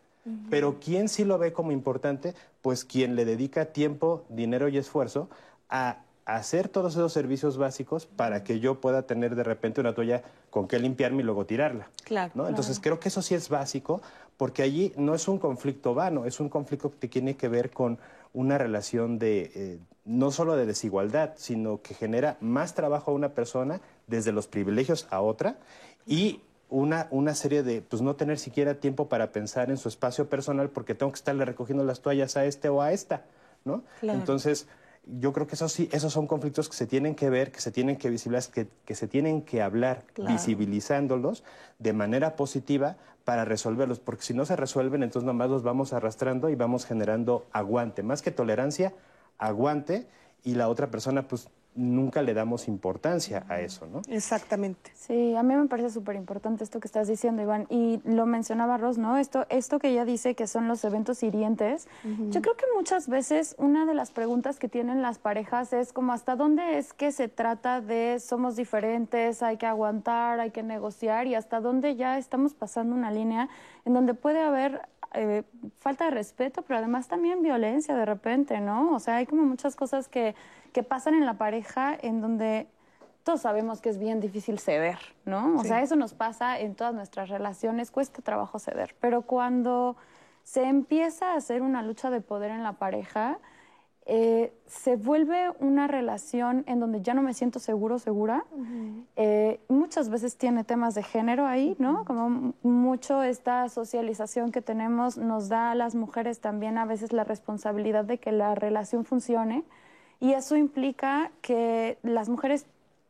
[0.48, 2.34] Pero ¿quién sí lo ve como importante?
[2.62, 5.28] Pues quien le dedica tiempo, dinero y esfuerzo
[5.68, 10.22] a hacer todos esos servicios básicos para que yo pueda tener de repente una toalla
[10.50, 11.88] con que limpiarme y luego tirarla.
[12.04, 12.46] Claro, ¿no?
[12.46, 14.02] Entonces creo que eso sí es básico
[14.36, 17.98] porque allí no es un conflicto vano, es un conflicto que tiene que ver con
[18.34, 23.30] una relación de eh, no solo de desigualdad, sino que genera más trabajo a una
[23.30, 25.56] persona desde los privilegios a otra
[26.06, 30.28] y una, una serie de, pues no tener siquiera tiempo para pensar en su espacio
[30.28, 33.24] personal porque tengo que estarle recogiendo las toallas a este o a esta,
[33.64, 33.82] ¿no?
[34.00, 34.18] Claro.
[34.18, 34.66] Entonces,
[35.20, 37.70] yo creo que eso sí, esos son conflictos que se tienen que ver, que se
[37.72, 40.32] tienen que visibilizar, que, que se tienen que hablar, Claro.
[40.32, 41.44] visibilizándolos
[41.78, 46.48] de manera positiva para resolverlos, porque si no se resuelven, entonces nomás los vamos arrastrando
[46.50, 48.94] y vamos generando aguante, más que tolerancia,
[49.38, 50.06] aguante,
[50.44, 51.48] y la otra persona pues
[51.78, 54.02] nunca le damos importancia a eso, ¿no?
[54.08, 54.90] Exactamente.
[54.94, 57.66] Sí, a mí me parece súper importante esto que estás diciendo, Iván.
[57.70, 59.16] Y lo mencionaba Ros, ¿no?
[59.16, 61.88] Esto, esto que ella dice que son los eventos hirientes.
[62.30, 66.12] Yo creo que muchas veces una de las preguntas que tienen las parejas es como
[66.12, 71.26] hasta dónde es que se trata de somos diferentes, hay que aguantar, hay que negociar
[71.26, 73.48] y hasta dónde ya estamos pasando una línea
[73.84, 74.82] en donde puede haber
[75.14, 75.42] eh,
[75.78, 78.94] falta de respeto, pero además también violencia de repente, ¿no?
[78.94, 80.34] O sea, hay como muchas cosas que,
[80.72, 82.66] que pasan en la pareja en donde
[83.24, 85.56] todos sabemos que es bien difícil ceder, ¿no?
[85.58, 89.96] O sea, eso nos pasa en todas nuestras relaciones, cuesta trabajo ceder, pero cuando
[90.44, 93.38] se empieza a hacer una lucha de poder en la pareja,
[94.10, 98.46] eh, se vuelve una relación en donde ya no me siento seguro, segura.
[99.16, 102.06] Eh, muchas veces tiene temas de género ahí, ¿no?
[102.06, 107.24] Como mucho esta socialización que tenemos nos da a las mujeres también a veces la
[107.24, 109.62] responsabilidad de que la relación funcione
[110.20, 112.64] y eso implica que las mujeres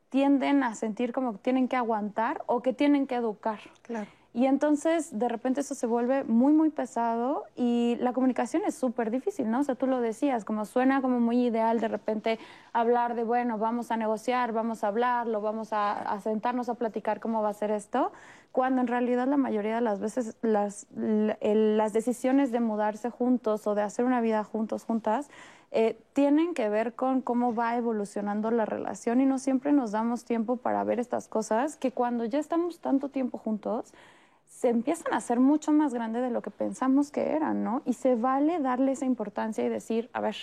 [0.09, 3.61] tienden a sentir como que tienen que aguantar o que tienen que educar.
[3.83, 4.11] Claro.
[4.35, 9.11] Y entonces de repente eso se vuelve muy, muy pesado y la comunicación es súper
[9.11, 9.61] difícil, ¿no?
[9.61, 12.39] O sea, tú lo decías, como suena como muy ideal de repente
[12.73, 17.21] hablar de, bueno, vamos a negociar, vamos a hablarlo, vamos a, a sentarnos a platicar
[17.21, 18.13] cómo va a ser esto,
[18.53, 23.75] cuando en realidad la mayoría de las veces las, las decisiones de mudarse juntos o
[23.75, 25.31] de hacer una vida juntos, juntas,
[25.71, 30.25] eh, tienen que ver con cómo va evolucionando la relación y no siempre nos damos
[30.25, 33.93] tiempo para ver estas cosas que cuando ya estamos tanto tiempo juntos,
[34.59, 37.81] se empiezan a hacer mucho más grande de lo que pensamos que eran, ¿no?
[37.85, 40.35] Y se vale darle esa importancia y decir, a ver,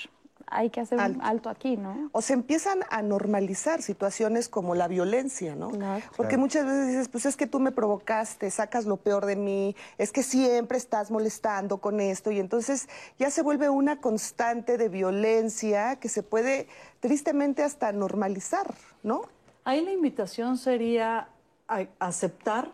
[0.48, 2.10] hay que hacer un alto aquí, ¿no?
[2.14, 5.68] O se empiezan a normalizar situaciones como la violencia, ¿no?
[6.16, 6.38] Porque Claro.
[6.40, 10.14] muchas veces dices, pues es que tú me provocaste, sacas lo peor de mí, es
[10.14, 12.88] que siempre estás molestando con esto y entonces
[13.20, 16.70] ya se vuelve una constante de violencia que se puede
[17.02, 19.24] tristemente hasta normalizar, ¿no?
[19.66, 21.28] Ahí la invitación sería
[21.68, 22.72] a aceptar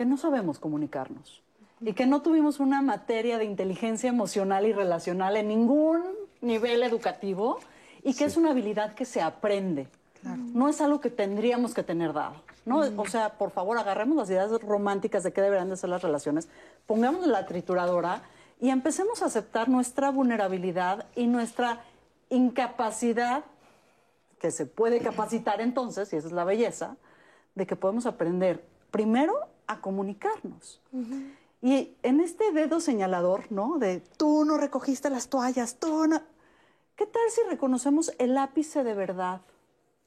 [0.00, 1.42] que no sabemos comunicarnos
[1.78, 6.02] y que no tuvimos una materia de inteligencia emocional y relacional en ningún
[6.40, 7.58] nivel educativo
[8.02, 9.88] y que es una habilidad que se aprende.
[10.54, 12.36] No es algo que tendríamos que tener dado.
[12.64, 12.78] ¿no?
[12.96, 16.48] O sea, por favor, agarremos las ideas románticas de qué deberían de ser las relaciones,
[16.86, 18.22] pongamos la trituradora
[18.58, 21.84] y empecemos a aceptar nuestra vulnerabilidad y nuestra
[22.30, 23.44] incapacidad
[24.40, 26.96] que se puede capacitar entonces, y esa es la belleza,
[27.54, 30.80] de que podemos aprender primero a comunicarnos.
[31.62, 33.78] Y en este dedo señalador, ¿no?
[33.78, 36.20] De tú no recogiste las toallas, tú no.
[36.96, 39.40] ¿Qué tal si reconocemos el ápice de verdad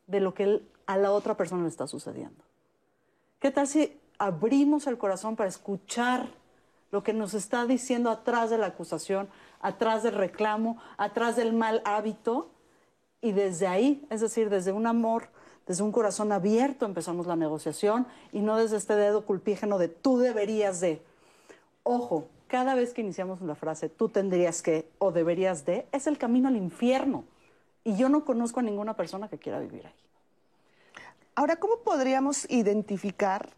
[0.08, 2.44] de lo que él- a la otra persona le está sucediendo?
[3.40, 6.28] ¿Qué tal si abrimos el corazón para escuchar
[6.92, 9.30] lo que nos está diciendo atrás de la acusación,
[9.62, 12.50] atrás del reclamo, atrás del mal hábito?
[13.22, 15.30] Y desde ahí, es decir, desde un amor,
[15.68, 20.18] desde un corazón abierto empezamos la negociación y no desde este dedo culpígeno de tú
[20.18, 21.02] deberías de.
[21.84, 26.18] Ojo, cada vez que iniciamos una frase, tú tendrías que o deberías de, es el
[26.18, 27.24] camino al infierno.
[27.84, 29.94] Y yo no conozco a ninguna persona que quiera vivir ahí.
[31.36, 33.50] Ahora, ¿cómo podríamos identificar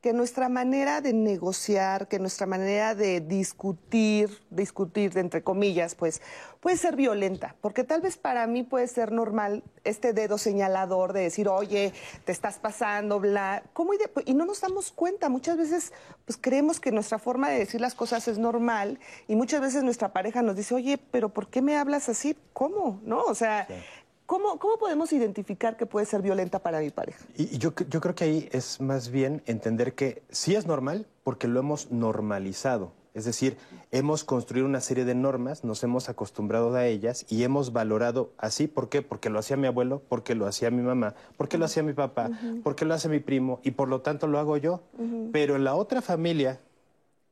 [0.00, 6.22] que nuestra manera de negociar, que nuestra manera de discutir, discutir entre comillas, pues
[6.60, 7.54] puede ser violenta?
[7.60, 11.92] Porque tal vez para mí puede ser normal este dedo señalador de decir, oye,
[12.24, 13.62] te estás pasando, bla.
[13.74, 13.92] ¿Cómo
[14.24, 15.28] y no nos damos cuenta.
[15.28, 15.92] Muchas veces,
[16.24, 18.98] pues creemos que nuestra forma de decir las cosas es normal
[19.28, 22.36] y muchas veces nuestra pareja nos dice, oye, pero ¿por qué me hablas así?
[22.52, 23.00] ¿Cómo?
[23.04, 23.22] ¿No?
[23.24, 23.66] O sea,
[24.30, 27.18] ¿cómo, ¿cómo podemos identificar que puede ser violenta para mi pareja?
[27.36, 31.06] Y y yo, yo creo que ahí es más bien entender que sí es normal
[31.24, 32.92] porque lo hemos normalizado.
[33.12, 33.56] Es decir,
[33.90, 38.68] hemos construido una serie de normas, nos hemos acostumbrado a ellas y hemos valorado así.
[38.68, 39.02] ¿Por qué?
[39.02, 42.30] Porque lo hacía mi abuelo, porque lo hacía mi mamá, porque lo hacía mi papá,
[42.62, 44.82] porque lo hace mi primo y por lo tanto lo hago yo.
[45.32, 46.60] Pero en la otra familia,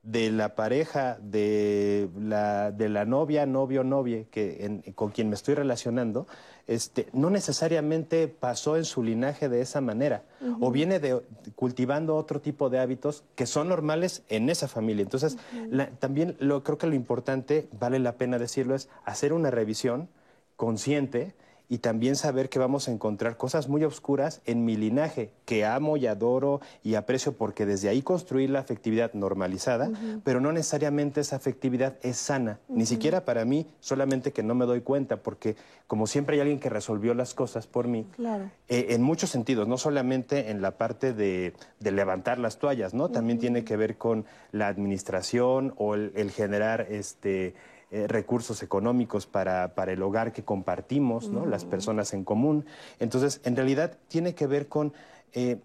[0.03, 5.35] de la pareja, de la, de la novia, novio, novia, que en- con quien me
[5.35, 6.27] estoy relacionando,
[6.69, 10.23] este, no necesariamente pasó en su linaje de esa manera,
[10.61, 11.21] o viene de,
[11.57, 15.03] cultivando otro tipo de hábitos que son normales en esa familia.
[15.03, 15.37] Entonces,
[15.71, 20.09] la- también lo, creo que lo importante, vale la pena decirlo, es hacer una revisión
[20.57, 21.35] consciente
[21.71, 25.97] y también saber que vamos a encontrar cosas muy oscuras en mi linaje, que amo
[25.97, 29.91] y adoro y aprecio porque desde ahí construí la afectividad normalizada,
[30.25, 34.65] pero no necesariamente esa afectividad es sana, ni siquiera para mí, solamente que no me
[34.65, 35.57] doy cuenta, porque
[35.87, 38.51] como siempre hay alguien que resolvió las cosas por mí, Claro.
[38.69, 43.11] eh, en muchos sentidos, no solamente en la parte de, de levantar las toallas, ¿no?
[43.11, 47.55] También tiene que ver con la administración o el, el generar este,
[47.91, 51.47] eh, recursos económicos para, para el hogar que compartimos, ¿no?
[51.47, 52.67] Las personas en común.
[53.01, 54.93] Entonces, en realidad tiene que ver con
[55.33, 55.59] eh,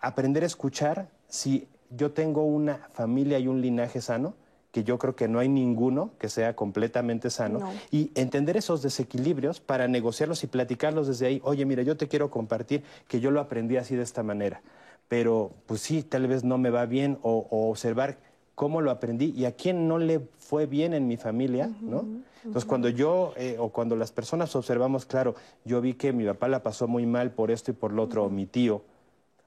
[0.00, 4.34] aprender a escuchar si yo tengo una familia y un linaje sano,
[4.70, 7.72] que yo creo que no hay ninguno que sea completamente sano, No.
[7.90, 11.40] y entender esos desequilibrios para negociarlos y platicarlos desde ahí.
[11.42, 14.60] Oye, mira, yo te quiero compartir que yo lo aprendí así de esta manera,
[15.08, 18.18] pero pues sí, tal vez no me va bien, o, o observar
[18.58, 22.04] cómo lo aprendí y a quién no le fue bien en mi familia, ¿no?
[22.44, 26.48] Entonces, cuando yo eh, o cuando las personas observamos, claro, yo vi que mi papá
[26.48, 28.82] la pasó muy mal por esto y por lo otro, o mi tío,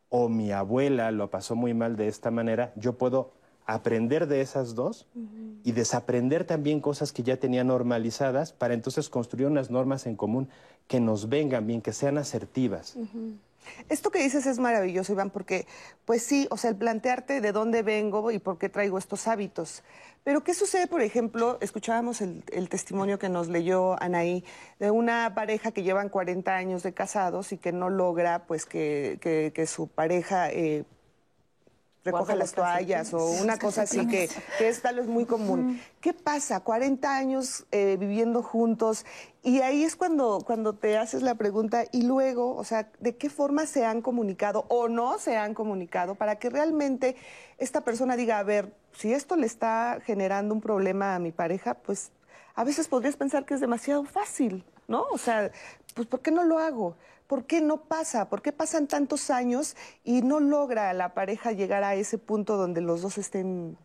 [0.08, 3.32] o mi abuela lo pasó muy mal de esta manera, yo puedo
[3.66, 5.08] aprender de esas dos
[5.66, 10.48] y desaprender también cosas que ya tenía normalizadas para entonces construir unas normas en común
[10.88, 12.96] que nos vengan bien, que sean asertivas.
[13.90, 15.68] Esto que dices es maravilloso, Iván, porque,
[16.06, 19.84] pues sí, o sea, el plantearte de dónde vengo y por qué traigo estos hábitos.
[20.24, 21.58] Pero, ¿qué sucede, por ejemplo?
[21.62, 24.44] Escuchábamos el, testimonio que nos leyó Anaí
[24.80, 29.18] de una pareja que llevan 40 años de casados y que no logra, pues, que,
[29.22, 30.86] que- que su pareja eh,
[32.04, 35.82] recoja Guarda las toallas o una cosa así que, que es tal vez muy común.
[36.00, 36.60] ¿Qué pasa?
[36.62, 39.06] 40 años eh, viviendo juntos
[39.44, 43.30] y ahí es cuando, cuando te haces la pregunta y luego, o sea, ¿de qué
[43.30, 47.16] forma se han comunicado o no se han comunicado para que realmente
[47.58, 51.76] esta persona diga, a ver, si esto le está generando un problema a mi pareja,
[51.76, 52.12] pues
[52.56, 55.06] a veces podrías pensar que es demasiado fácil, ¿no?
[55.12, 55.52] O sea,
[55.94, 56.96] pues ¿por qué no lo hago?
[57.28, 58.30] ¿Por qué no pasa?
[58.30, 62.82] ¿Por qué pasan tantos años y no logra la pareja llegar a ese punto donde
[62.82, 63.78] los dos estén...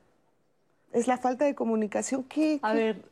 [0.92, 2.24] Es la falta de comunicación.
[2.24, 2.58] ¿Qué?
[2.62, 3.02] A qué- ver,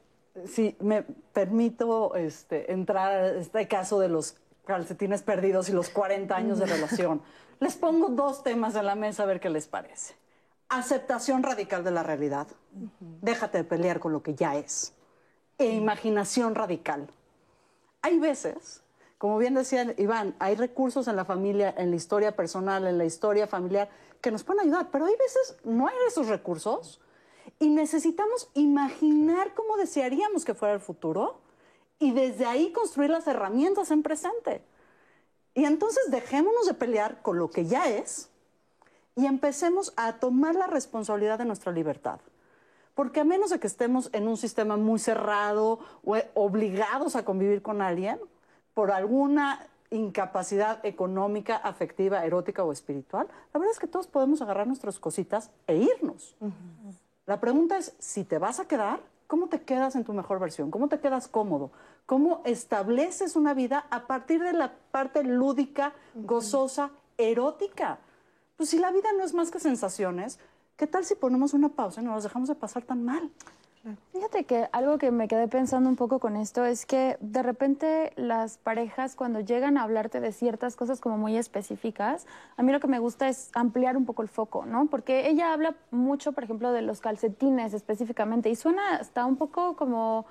[0.47, 6.34] si me permito este, entrar a este caso de los calcetines perdidos y los 40
[6.34, 7.22] años de relación,
[7.61, 10.14] les pongo dos temas en la mesa a ver qué les parece.
[10.68, 12.49] Aceptación radical de la realidad.
[13.20, 14.95] Déjate de pelear con lo que ya es.
[15.59, 17.07] E imaginación radical.
[18.03, 18.82] Hay veces,
[19.25, 23.07] como bien decía Iván, hay recursos en la familia, en la historia personal, en la
[23.07, 23.89] historia familiar,
[24.20, 27.01] que nos pueden ayudar, pero hay veces no hay esos recursos
[27.59, 31.41] y necesitamos imaginar cómo desearíamos que fuera el futuro
[31.99, 34.62] y desde ahí construir las herramientas en presente.
[35.55, 38.29] Y entonces dejémonos de pelear con lo que ya es
[39.16, 42.20] y empecemos a tomar la responsabilidad de nuestra libertad.
[42.95, 47.62] Porque a menos de que estemos en un sistema muy cerrado o obligados a convivir
[47.62, 48.20] con alguien,
[48.75, 54.66] por alguna incapacidad económica, afectiva, erótica o espiritual, la verdad es que todos podemos agarrar
[54.66, 56.37] nuestras cositas e irnos.
[57.27, 60.70] La pregunta es, si te vas a quedar, ¿cómo te quedas en tu mejor versión?
[60.70, 61.70] ¿Cómo te quedas cómodo?
[62.07, 67.99] ¿Cómo estableces una vida a partir de la parte lúdica, gozosa, erótica?
[68.57, 70.39] Pues si la vida no es más que sensaciones,
[70.77, 73.31] ¿qué tal si ponemos una pausa y no nos dejamos de pasar tan mal?
[74.12, 78.14] Fíjate que algo que me quedé pensando un poco con esto es que de repente
[78.16, 82.26] las parejas cuando llegan a hablarte de ciertas cosas como muy específicas,
[82.57, 84.87] a mí lo que me gusta es ampliar un poco el foco, ¿no?
[84.87, 89.76] Porque ella habla mucho, por ejemplo, de los calcetines específicamente y suena hasta un poco
[89.76, 90.24] como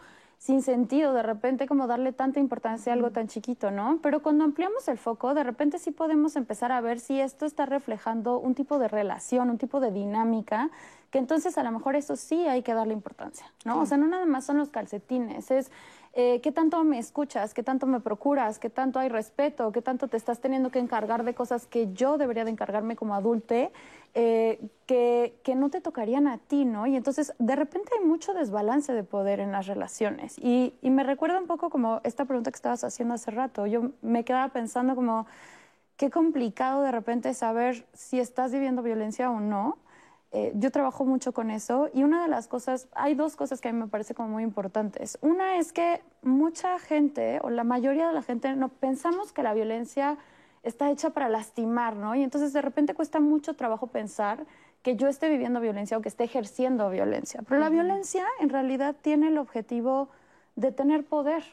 [0.44, 4.00] sin sentido de repente como darle tanta importancia a algo tan chiquito, ¿no?
[4.04, 7.66] Pero cuando ampliamos el foco, de repente sí podemos empezar a ver si esto está
[7.66, 10.70] reflejando un tipo de relación, un tipo de dinámica,
[11.12, 13.80] que entonces a lo mejor eso sí hay que darle importancia, ¿no?
[13.80, 15.72] O sea, no nada más son los calcetines, es
[16.16, 20.08] eh, qué tanto me escuchas, qué tanto me procuras, qué tanto hay respeto, qué tanto
[20.08, 23.72] te estás teniendo que encargar de cosas que yo debería de encargarme como adulte,
[24.14, 26.86] eh, que, no te tocarían a ti, ¿no?
[26.86, 30.38] Y entonces de repente hay mucho desbalance de poder en las relaciones.
[30.38, 33.66] Y, y me recuerda un poco como esta pregunta que estabas haciendo hace rato.
[33.66, 35.26] Yo me quedaba pensando como
[35.98, 39.78] qué complicado de repente saber si estás viviendo violencia o no
[40.36, 43.70] eh, yo trabajo mucho con eso y una de las cosas, hay dos cosas que
[43.70, 45.20] a mí me parece como muy importantes.
[45.22, 49.54] Una es que mucha gente o la mayoría de la gente no pensamos que la
[49.54, 50.18] violencia
[50.64, 52.16] está hecha para lastimar, ¿no?
[52.16, 54.48] Y entonces de repente cuesta mucho trabajo pensar
[54.82, 57.44] que yo esté viviendo violencia o que esté ejerciendo violencia.
[57.48, 60.10] Pero la violencia en realidad tiene el objetivo
[60.56, 61.44] de tener poder,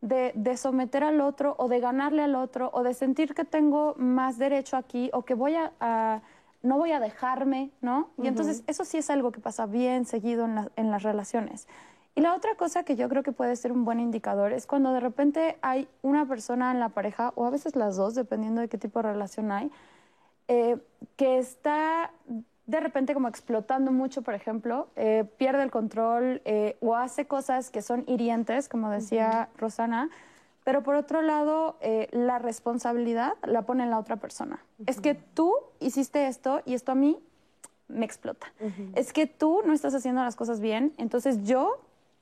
[0.00, 3.94] de, de, someter al otro o de ganarle al otro o de sentir que tengo
[3.98, 6.22] más derecho aquí o que voy a, a
[6.62, 8.10] no voy a dejarme, ¿no?
[8.22, 10.46] Y entonces eso sí es algo que pasa bien seguido
[10.76, 11.66] en, las relaciones.
[12.14, 14.92] Y la otra cosa que yo creo que puede ser un buen indicador es cuando
[14.92, 18.68] de repente hay una persona en la pareja, o a veces las dos, dependiendo de
[18.68, 19.70] qué tipo de relación hay,
[20.48, 20.78] eh,
[21.16, 22.10] que está
[22.66, 27.70] de repente como explotando mucho, por ejemplo, eh, pierde el control eh, o hace cosas
[27.70, 30.08] que son hirientes, como decía Rosana,
[30.64, 34.62] pero por otro lado, eh, la responsabilidad la pone en la otra persona.
[34.86, 37.18] Es que tú hiciste esto y esto a mí
[37.88, 38.52] me explota.
[38.94, 41.80] Es que tú no estás haciendo las cosas bien, entonces yo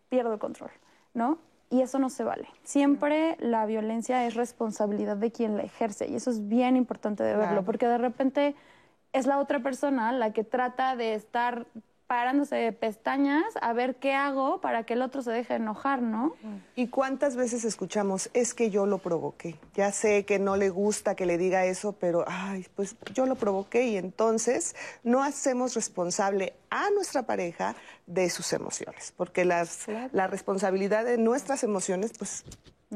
[0.09, 0.71] pierdo el control,
[1.15, 1.39] ¿no?
[1.71, 2.49] Y eso no se vale.
[2.63, 7.37] Siempre la violencia es responsabilidad de quien la ejerce y eso es bien importante de
[7.37, 8.55] verlo, porque de repente
[9.13, 11.67] es la otra persona la que trata de estar
[12.09, 16.35] parándose de pestañas a ver qué hago para que el otro se deje enojar, ¿no?
[16.75, 19.57] ¿Y cuántas veces escuchamos, es que yo lo provoqué?
[19.75, 23.37] Ya sé que no le gusta que le diga eso, pero, ay, pues yo lo
[23.37, 30.27] provoqué y entonces no hacemos responsable a nuestra pareja de sus emociones, porque las, la
[30.27, 32.43] responsabilidad de nuestras emociones, pues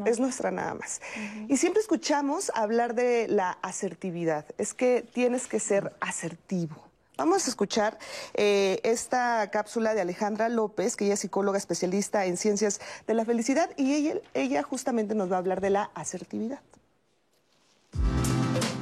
[0.07, 1.03] Es nuestra nada más.
[1.49, 4.47] Y siempre escuchamos hablar de la asertividad.
[4.57, 6.92] Es que tienes que ser asertivo.
[7.23, 8.01] Vamos a escuchar
[8.35, 13.25] eh, esta cápsula de Alejandra López, que ella es psicóloga especialista en ciencias de la
[13.25, 16.59] felicidad, y ella, justamente nos va a hablar de la asertividad.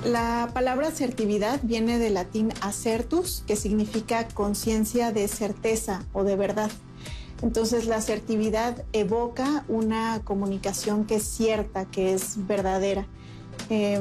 [0.06, 6.70] La palabra asertividad viene del latín acertus, que significa conciencia de certeza o de verdad.
[7.42, 13.06] Entonces la asertividad evoca una comunicación que es cierta, que es verdadera.
[13.68, 14.00] Eh,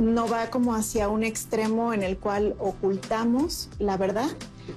[0.00, 4.30] no va como hacia un extremo en el cual ocultamos la verdad,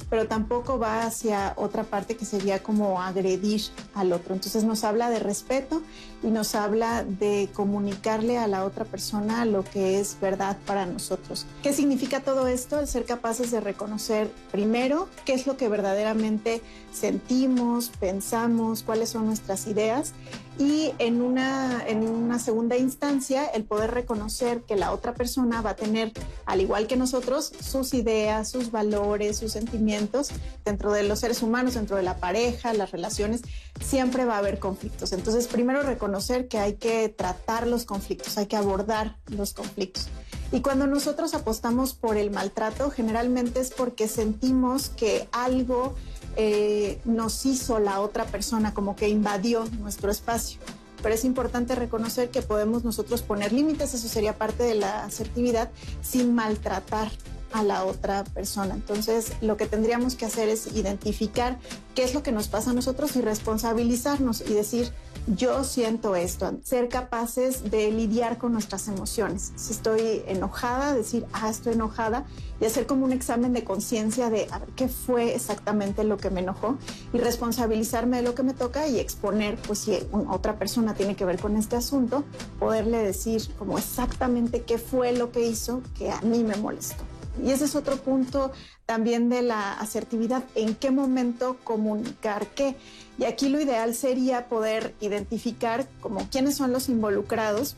[0.09, 3.61] pero tampoco va hacia otra parte que sería como agredir
[3.93, 4.33] al otro.
[4.33, 5.81] Entonces nos habla de respeto
[6.23, 11.45] y nos habla de comunicarle a la otra persona lo que es verdad para nosotros.
[11.61, 12.79] ¿Qué significa todo esto?
[12.79, 16.61] El ser capaces de reconocer primero qué es lo que verdaderamente
[16.91, 20.13] sentimos, pensamos, cuáles son nuestras ideas
[20.59, 25.71] y en una, en una segunda instancia el poder reconocer que la otra persona va
[25.71, 26.11] a tener,
[26.45, 30.29] al igual que nosotros, sus ideas, sus valores, sus sentimientos.
[30.63, 33.41] Dentro de los seres humanos, dentro de la pareja, las relaciones,
[33.81, 35.11] siempre va a haber conflictos.
[35.13, 40.07] Entonces, primero reconocer que hay que tratar los conflictos, hay que abordar los conflictos.
[40.51, 45.95] Y cuando nosotros apostamos por el maltrato, generalmente es porque sentimos que algo
[46.35, 50.59] eh, nos hizo la otra persona, como que invadió nuestro espacio.
[51.01, 55.69] Pero es importante reconocer que podemos nosotros poner límites, eso sería parte de la asertividad,
[56.01, 57.11] sin maltratar
[57.53, 58.73] a la otra persona.
[58.73, 61.57] Entonces, lo que tendríamos que hacer es identificar
[61.95, 64.91] qué es lo que nos pasa a nosotros y responsabilizarnos y decir,
[65.27, 69.53] yo siento esto, ser capaces de lidiar con nuestras emociones.
[69.55, 72.25] Si estoy enojada, decir, ah, estoy enojada,
[72.59, 76.29] y hacer como un examen de conciencia de a ver, qué fue exactamente lo que
[76.29, 76.77] me enojó
[77.13, 79.97] y responsabilizarme de lo que me toca y exponer, pues si
[80.29, 82.23] otra persona tiene que ver con este asunto,
[82.59, 87.03] poderle decir como exactamente qué fue lo que hizo que a mí me molestó.
[87.41, 88.51] Y ese es otro punto
[88.85, 92.75] también de la asertividad, en qué momento comunicar qué.
[93.17, 97.75] Y aquí lo ideal sería poder identificar como quiénes son los involucrados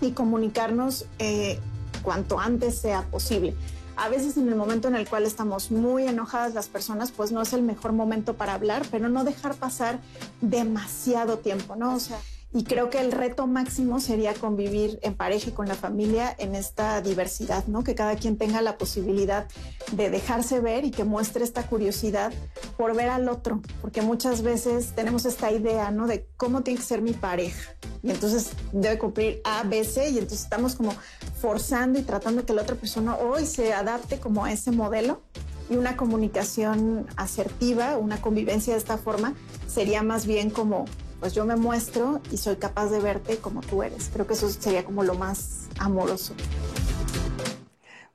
[0.00, 1.58] y comunicarnos eh,
[2.02, 3.54] cuanto antes sea posible.
[3.96, 7.42] A veces en el momento en el cual estamos muy enojadas las personas, pues no
[7.42, 10.00] es el mejor momento para hablar, pero no dejar pasar
[10.40, 11.94] demasiado tiempo, ¿no?
[11.94, 12.18] O sea,
[12.54, 16.54] y creo que el reto máximo sería convivir en pareja y con la familia en
[16.54, 17.82] esta diversidad, ¿no?
[17.82, 19.48] Que cada quien tenga la posibilidad
[19.90, 22.32] de dejarse ver y que muestre esta curiosidad
[22.76, 26.06] por ver al otro, porque muchas veces tenemos esta idea, ¿no?
[26.06, 27.74] De cómo tiene que ser mi pareja.
[28.04, 30.94] Y entonces debe cumplir A, B, C, y entonces estamos como
[31.40, 35.22] forzando y tratando que la otra persona hoy se adapte como a ese modelo
[35.68, 39.34] y una comunicación asertiva, una convivencia de esta forma,
[39.66, 40.84] sería más bien como
[41.24, 44.10] pues yo me muestro y soy capaz de verte como tú eres.
[44.12, 46.34] Creo que eso sería como lo más amoroso.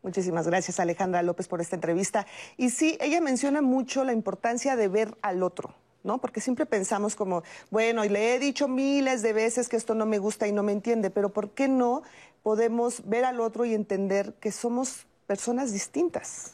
[0.04, 2.28] Muchísimas gracias Alejandra López por esta entrevista.
[2.56, 5.74] Y sí, ella menciona mucho la importancia de ver al otro.
[6.04, 6.22] ¿no?
[6.22, 7.42] Porque siempre pensamos como,
[7.72, 10.62] bueno, y le he dicho miles de veces que esto no me gusta y no
[10.62, 12.04] me entiende, pero ¿por qué no
[12.44, 16.54] podemos ver al otro y entender que somos personas distintas?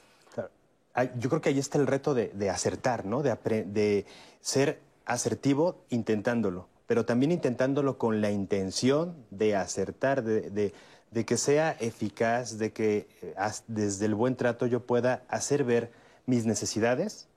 [1.17, 3.23] Yo creo que ahí está el reto de, acertar, ¿no?
[3.23, 3.35] De,
[3.65, 4.05] de
[4.39, 10.73] ser asertivo intentándolo, pero también intentándolo con la intención de acertar, de,
[11.25, 13.35] que sea eficaz, de que eh,
[13.67, 15.91] desde el buen trato yo pueda hacer ver
[16.25, 17.27] mis necesidades,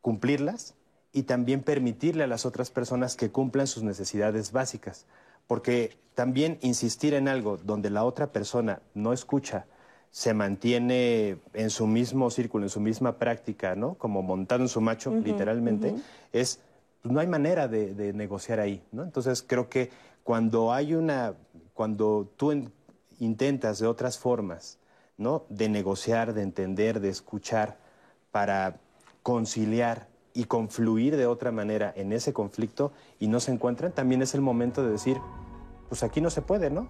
[0.00, 0.74] cumplirlas
[1.12, 5.06] y también permitirle a las otras personas que cumplan sus necesidades básicas.
[5.46, 9.66] Porque también insistir en algo donde la otra persona no escucha,
[10.10, 13.94] se mantiene en su mismo círculo, en su misma práctica, ¿no?
[13.94, 15.96] Como montado en su macho, literalmente,
[16.32, 16.60] es
[17.04, 19.02] pues no hay manera de, negociar ahí, ¿no?
[19.02, 19.90] Entonces creo que
[20.22, 21.34] cuando hay una,
[21.74, 22.70] cuando tú
[23.20, 24.78] intentas de otras formas,
[25.18, 25.44] ¿no?
[25.50, 27.76] De negociar, de entender, de escuchar,
[28.30, 28.76] para
[29.22, 32.90] conciliar y confluir de otra manera en ese conflicto
[33.20, 35.18] y no se encuentran, también es el momento de decir,
[35.90, 36.88] pues aquí no se puede, ¿no?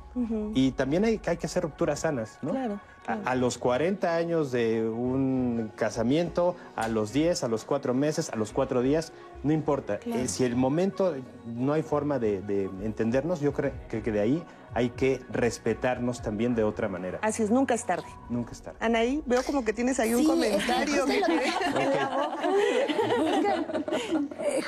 [0.54, 2.52] Y también hay, hay, que hacer rupturas sanas, ¿no?
[2.52, 8.30] Claro, A, los 40 años de un casamiento, a los 10, a los 4 meses,
[8.30, 9.12] a los 4 días,
[9.44, 10.00] no importa.
[10.06, 11.14] Eh, si el momento
[11.46, 14.42] no hay forma de, entendernos, yo creo que, de ahí
[14.72, 17.18] hay que respetarnos también de otra manera.
[17.22, 18.06] Así es, nunca es tarde.
[18.30, 18.78] Nunca es tarde.
[18.80, 21.04] Anaí, veo como que tienes ahí un comentario.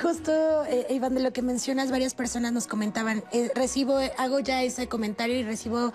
[0.02, 4.62] Justo, eh, Iván, de lo que mencionas, varias personas nos comentaban, eh, recibo, hago ya
[4.62, 5.92] ese comentario y recibo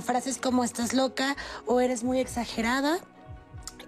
[0.00, 3.00] frases como estás loca o eres muy exagerada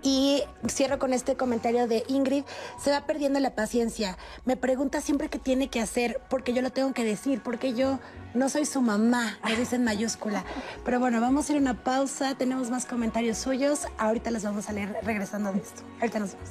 [0.05, 2.45] y cierro con este comentario de Ingrid,
[2.79, 4.17] se va perdiendo la paciencia.
[4.45, 7.99] Me pregunta siempre qué tiene que hacer, porque yo lo tengo que decir, porque yo
[8.35, 10.45] no soy su mamá, lo dice en mayúscula.
[10.85, 14.69] Pero bueno, vamos a ir a una pausa, tenemos más comentarios suyos, ahorita los vamos
[14.69, 15.83] a leer regresando de esto.
[16.01, 16.51] Ahorita nos vemos.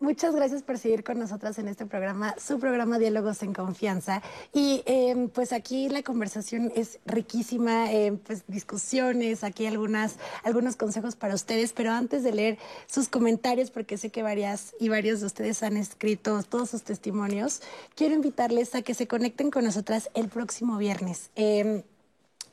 [0.00, 4.22] Muchas gracias por seguir con nosotras en este programa, su programa Diálogos en Confianza.
[4.52, 11.16] Y em, pues aquí la conversación es riquísima, em, pues discusiones, aquí algunas, algunos consejos
[11.16, 15.26] para ustedes, pero antes de leer sus comentarios, porque sé que varias y varios de
[15.26, 17.60] ustedes han escrito todos sus testimonios,
[17.96, 21.30] quiero invitarles a que se conecten con nosotras el próximo viernes.
[21.34, 21.82] Em,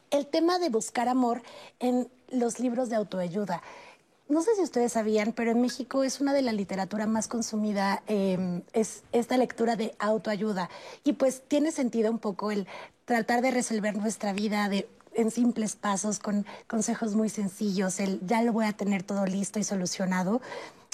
[0.09, 1.43] el tema de buscar amor
[1.79, 3.61] en los libros de autoayuda.
[4.27, 8.01] No sé si ustedes sabían, pero en México es una de las literaturas más consumida,
[8.07, 10.69] em, es esta lectura de autoayuda.
[11.03, 12.67] Y pues tiene sentido un poco el
[13.05, 18.41] tratar de resolver nuestra vida, de en simples pasos, con consejos muy sencillos, el ya
[18.41, 20.41] lo voy a tener todo listo y solucionado.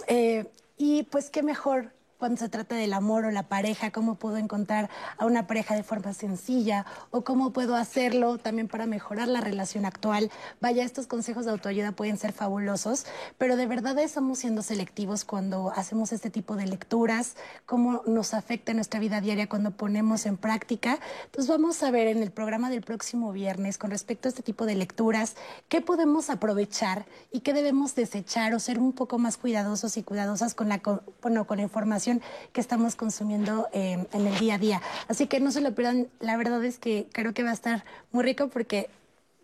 [0.07, 0.45] Eh,
[0.77, 1.91] y pues qué mejor
[2.21, 5.81] cuando se trata del amor o la pareja, cómo puedo encontrar a una pareja de
[5.81, 10.29] forma sencilla o cómo puedo hacerlo también para mejorar la relación actual.
[10.59, 13.07] Vaya, estos consejos de autoayuda pueden ser fabulosos,
[13.39, 18.75] pero de verdad estamos siendo selectivos cuando hacemos este tipo de lecturas, cómo nos afecta
[18.75, 20.99] nuestra vida diaria cuando ponemos en práctica.
[21.25, 24.67] Entonces vamos a ver en el programa del próximo viernes con respecto a este tipo
[24.67, 25.35] de lecturas,
[25.69, 30.53] qué podemos aprovechar y qué debemos desechar o ser un poco más cuidadosos y cuidadosas
[30.53, 30.83] con la,
[31.23, 32.10] bueno, con la información
[32.51, 34.81] que estamos consumiendo eh, en el día a día.
[35.07, 37.85] Así que no se lo pierdan, la verdad es que creo que va a estar
[38.11, 38.89] muy rico porque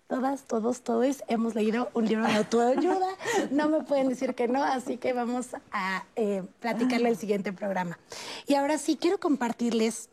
[0.07, 3.07] todas, todos, todos hemos leído un libro de autoayuda.
[3.51, 7.99] No me pueden decir que no, así que vamos a eh, platicarle el siguiente programa.
[8.47, 10.09] Y ahora sí, quiero compartirles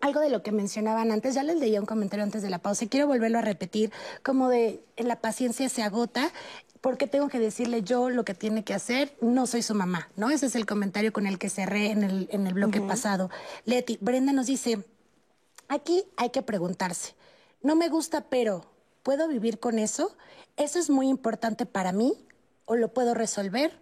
[0.00, 2.84] algo de lo que mencionaban antes, ya les leía un comentario antes de la pausa
[2.84, 3.92] y quiero volverlo a repetir,
[4.22, 6.30] como de la paciencia se agota
[6.80, 9.16] ¿por qué tengo que decirle yo lo que tiene que hacer?
[9.20, 10.30] No soy su mamá, ¿no?
[10.30, 13.30] Ese es el comentario con el que cerré en el, en el bloque pasado.
[13.64, 14.84] Leti, Brenda nos dice,
[15.68, 17.14] aquí hay que preguntarse,
[17.62, 18.64] no me gusta, pero
[19.02, 20.16] ¿puedo vivir con eso?
[20.56, 22.14] ¿Eso es muy importante para mí?
[22.64, 23.78] ¿O lo puedo resolver?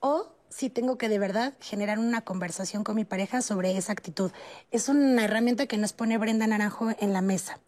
[0.00, 4.32] ¿O si tengo que de verdad generar una conversación con mi pareja sobre esa actitud?
[4.72, 7.60] Es una herramienta que nos pone Brenda Naranjo en la mesa.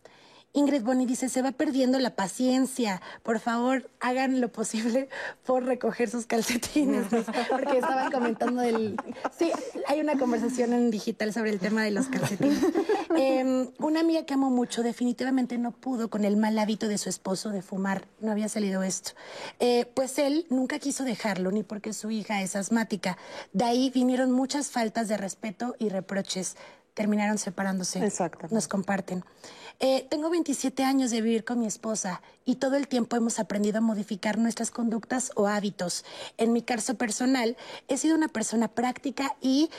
[0.54, 3.00] Ingrid Boni dice, se va perdiendo la paciencia.
[3.22, 5.08] Por favor, hagan lo posible
[5.46, 7.06] por recoger sus calcetines.
[7.50, 8.96] Porque estaban comentando del...
[9.38, 9.50] Sí,
[9.88, 12.58] hay una conversación en digital sobre el tema de los calcetines.
[13.14, 17.08] Em, una amiga que amo mucho definitivamente no pudo con el mal hábito de su
[17.08, 18.06] esposo de fumar.
[18.20, 19.12] No había salido esto.
[19.58, 23.18] Eh, pues él nunca quiso dejarlo, ni porque su hija es asmática.
[23.52, 26.56] De ahí vinieron muchas faltas de respeto y reproches.
[26.94, 28.04] Terminaron separándose.
[28.04, 28.48] Exacto.
[28.50, 29.24] Nos comparten.
[29.80, 33.78] Eh, tengo 27 años de vivir con mi esposa y todo el tiempo hemos aprendido
[33.78, 36.04] a modificar nuestras conductas o hábitos.
[36.38, 37.56] En mi caso personal,
[37.88, 39.70] he sido una persona práctica y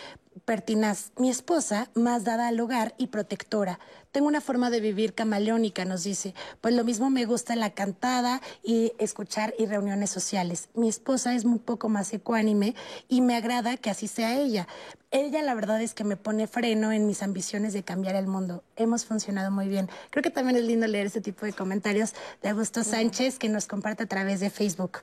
[0.45, 1.11] pertinaz.
[1.17, 3.79] Mi esposa, más dada al hogar y protectora.
[4.11, 6.33] Tengo una forma de vivir camaleónica, nos dice.
[6.61, 10.69] Pues lo mismo me gusta la cantada y escuchar y reuniones sociales.
[10.75, 12.75] Mi esposa es un poco más ecuánime
[13.07, 14.67] y me agrada que así sea ella.
[15.09, 18.63] Ella la verdad es que me pone freno en mis ambiciones de cambiar el mundo.
[18.75, 19.89] Hemos funcionado muy bien.
[20.09, 23.65] Creo que también es lindo leer este tipo de comentarios de Augusto Sánchez que nos
[23.65, 24.99] comparte a través de Facebook.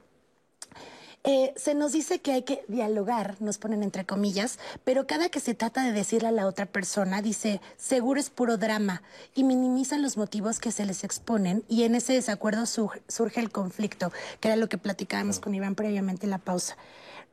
[1.25, 5.41] Eh, se nos dice que hay que dialogar, nos ponen entre comillas, pero cada que
[5.41, 9.03] se trata de decirle a la otra persona, dice, seguro es puro drama,
[9.35, 14.13] y minimizan los motivos que se les exponen, y en ese desacuerdo surge el conflicto,
[14.39, 16.77] que era lo que platicábamos con Iván previamente en la pausa.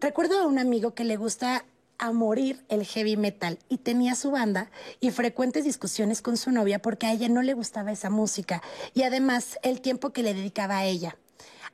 [0.02, 1.64] Recuerdo a un amigo que le gusta
[1.98, 4.70] a morir el heavy metal y tenía su banda
[5.00, 8.62] y frecuentes discusiones con su novia porque a ella no le gustaba esa música
[8.94, 11.18] y además el tiempo que le dedicaba a ella.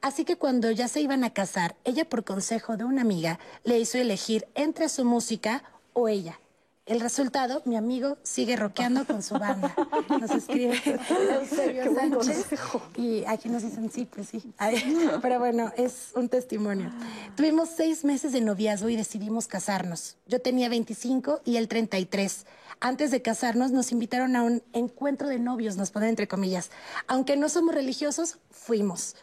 [0.01, 3.79] Así que cuando ya se iban a casar, ella por consejo de una amiga le
[3.79, 5.63] hizo elegir entre su música
[5.93, 6.39] o ella.
[6.85, 9.73] El resultado, mi amigo sigue rockeando con su banda.
[10.19, 10.73] Nos escribe
[11.39, 12.45] Eusebio Sánchez.
[12.97, 14.53] Y aquí nos dicen sí, pues sí.
[15.21, 16.91] pero bueno, es un testimonio.
[17.37, 20.17] Tuvimos seis meses de noviazgo y decidimos casarnos.
[20.27, 22.45] Yo tenía 25 y él 33.
[22.81, 26.69] Antes de casarnos nos invitaron a un encuentro de novios, nos ponen entre comillas.
[27.07, 29.15] Aunque no somos religiosos, fuimos.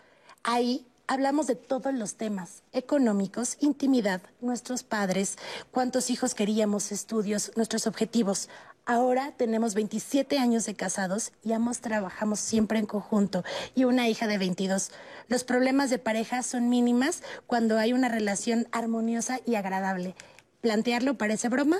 [0.42, 5.38] Ahí hablamos de todos los temas, económicos, intimidad, nuestros padres,
[5.72, 8.48] cuántos hijos queríamos, estudios, nuestros objetivos.
[8.86, 13.42] Ahora tenemos 27 años de casados y ambos trabajamos siempre en conjunto
[13.74, 14.92] y una hija de 22.
[15.26, 20.14] Los problemas de pareja son mínimas cuando hay una relación armoniosa y agradable.
[20.60, 21.78] Plantearlo parece broma,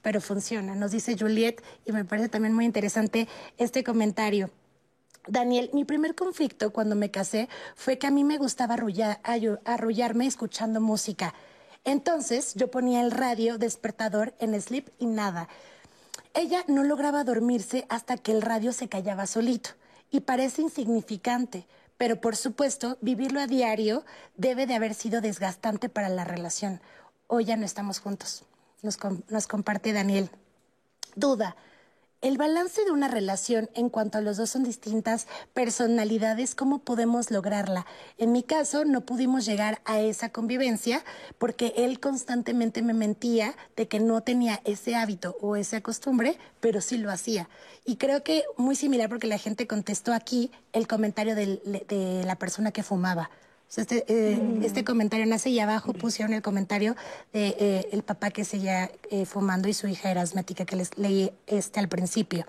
[0.00, 3.28] pero funciona, nos dice Juliet y me parece también muy interesante
[3.58, 4.50] este comentario.
[5.26, 10.80] Daniel, mi primer conflicto cuando me casé fue que a mí me gustaba arrullarme escuchando
[10.80, 11.34] música.
[11.84, 15.48] Entonces yo ponía el radio despertador en sleep y nada.
[16.34, 19.70] Ella no lograba dormirse hasta que el radio se callaba solito.
[20.10, 21.66] Y parece insignificante,
[21.96, 24.04] pero por supuesto, vivirlo a diario
[24.36, 26.80] debe de haber sido desgastante para la relación.
[27.26, 28.44] Hoy ya no estamos juntos.
[28.82, 28.98] Nos,
[29.28, 30.30] nos comparte Daniel.
[31.14, 31.56] Duda.
[32.22, 37.30] El balance de una relación en cuanto a los dos son distintas personalidades, ¿cómo podemos
[37.30, 37.86] lograrla?
[38.18, 41.02] En mi caso, no pudimos llegar a esa convivencia
[41.38, 46.82] porque él constantemente me mentía de que no tenía ese hábito o esa costumbre, pero
[46.82, 47.48] sí lo hacía.
[47.86, 52.70] Y creo que muy similar porque la gente contestó aquí el comentario de la persona
[52.70, 53.30] que fumaba.
[53.76, 54.64] Este, eh, mm.
[54.64, 56.96] este, comentario nace y abajo pusieron el comentario
[57.32, 60.98] de eh, el papá que seguía eh, fumando y su hija era asmática que les
[60.98, 62.46] leí este al principio.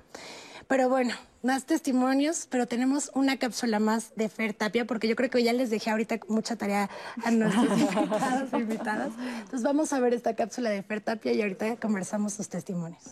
[0.67, 1.13] Pero bueno,
[1.43, 5.53] más testimonios, pero tenemos una cápsula más de Fer Tapia, porque yo creo que ya
[5.53, 6.89] les dejé ahorita mucha tarea
[7.23, 9.11] a nuestros invitados e invitadas.
[9.39, 13.03] Entonces vamos a ver esta cápsula de Fer Tapia y ahorita conversamos sus testimonios.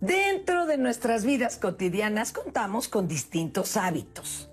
[0.00, 4.47] Dentro de nuestras vidas cotidianas contamos con distintos hábitos,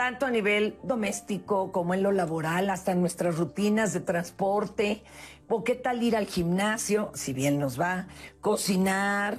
[0.00, 5.02] tanto a nivel doméstico como en lo laboral, hasta nuestras rutinas de transporte,
[5.46, 8.06] o qué tal ir al gimnasio, si bien nos va,
[8.40, 9.36] cocinar,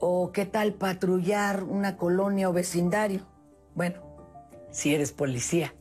[0.00, 3.22] o qué tal patrullar una colonia o vecindario.
[3.74, 4.02] Bueno,
[4.70, 5.74] si eres policía.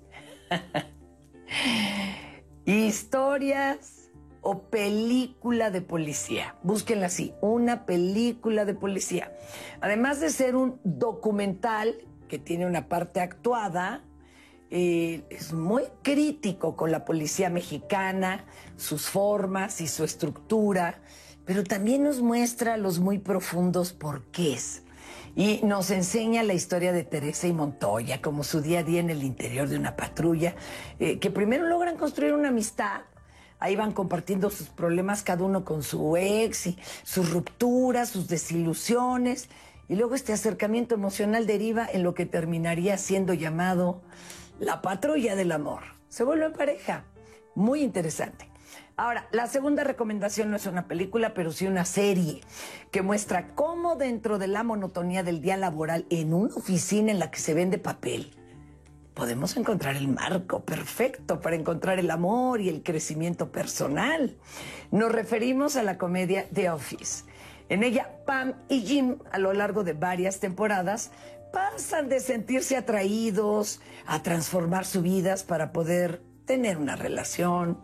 [2.65, 4.09] Historias
[4.39, 6.55] o película de policía.
[6.63, 9.33] Búsquenla así, una película de policía.
[9.81, 11.97] Además de ser un documental
[12.29, 14.05] que tiene una parte actuada,
[14.75, 18.43] eh, es muy crítico con la policía mexicana,
[18.75, 20.99] sus formas y su estructura,
[21.45, 24.81] pero también nos muestra los muy profundos porqués.
[25.35, 29.11] Y nos enseña la historia de Teresa y Montoya, como su día a día en
[29.11, 30.55] el interior de una patrulla,
[30.97, 33.01] eh, que primero logran construir una amistad
[33.59, 39.47] Ahí van compartiendo sus problemas cada uno con su ex y sus rupturas, sus desilusiones.
[39.87, 44.01] Y luego este acercamiento emocional deriva en lo que terminaría siendo llamado
[44.59, 45.83] la patrulla del amor.
[46.09, 47.05] Se vuelve pareja.
[47.55, 48.49] Muy interesante.
[48.95, 52.41] Ahora, la segunda recomendación no es una película, pero sí una serie
[52.91, 57.31] que muestra cómo dentro de la monotonía del día laboral en una oficina en la
[57.31, 58.35] que se vende papel,
[59.15, 64.37] podemos encontrar el marco perfecto para encontrar el amor y el crecimiento personal.
[64.91, 67.25] Nos referimos a la comedia The Office.
[67.69, 71.11] En ella, Pam y Jim, a lo largo de varias temporadas,
[71.53, 77.77] pasan de sentirse atraídos a transformar sus vidas para poder tener una relación,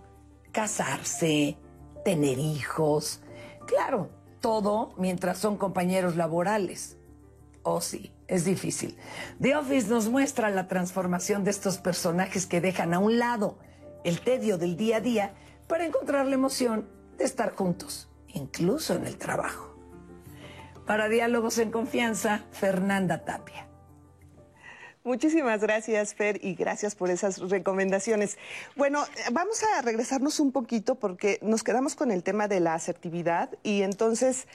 [0.52, 1.56] casarse,
[2.04, 3.22] tener hijos.
[3.68, 4.10] Claro,
[4.42, 6.98] todo mientras son compañeros laborales.
[7.62, 8.98] Oh sí, es difícil.
[9.40, 13.60] The Office nos muestra la transformación de estos personajes que dejan a un lado
[14.04, 15.34] el tedio del día a día
[15.68, 16.90] para encontrar la emoción
[17.20, 19.69] de estar juntos, incluso en el trabajo.
[20.90, 23.68] Para Diálogos en Confianza, Fernanda Tapia.
[25.04, 28.40] Muchísimas gracias, Fer, y gracias por esas recomendaciones.
[28.76, 33.52] Bueno, vamos a regresarnos un poquito porque nos quedamos con el tema de la asertividad
[33.62, 34.48] y entonces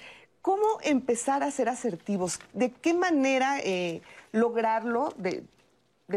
[0.43, 2.41] ¿Cómo empezar a ser asertivos?
[2.53, 5.45] ¿De qué manera eh, lograrlo de,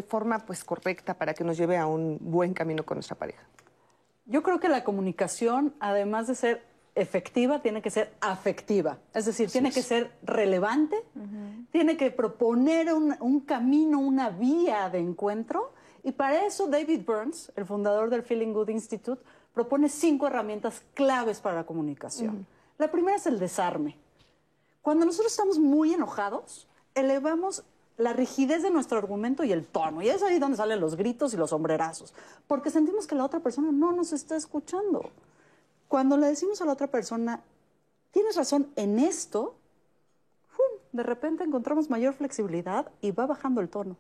[0.02, 3.44] forma pues, correcta para que nos lleve a un buen camino con nuestra pareja?
[4.26, 8.98] Yo creo que la comunicación, además de ser efectiva, tiene que ser afectiva.
[9.14, 10.98] Es decir, tiene que ser relevante,
[11.72, 15.72] tiene que proponer un, un, camino, una vía de encuentro.
[16.04, 19.22] Y para eso David Burns, el fundador del Feeling Good Institute,
[19.54, 22.46] propone cinco herramientas claves para la comunicación.
[22.78, 23.98] La primera es el desarme.
[24.82, 27.64] Cuando nosotros estamos muy enojados, elevamos
[27.98, 30.02] la rigidez de nuestro argumento y el tono.
[30.02, 32.14] Y es ahí donde salen los gritos y los sombrerazos.
[32.48, 35.10] Porque sentimos que la otra persona no nos está escuchando.
[35.88, 37.42] Cuando le decimos a la otra persona,
[38.12, 39.56] tienes razón en esto,
[40.92, 43.98] de repente encontramos mayor flexibilidad y va bajando el tono.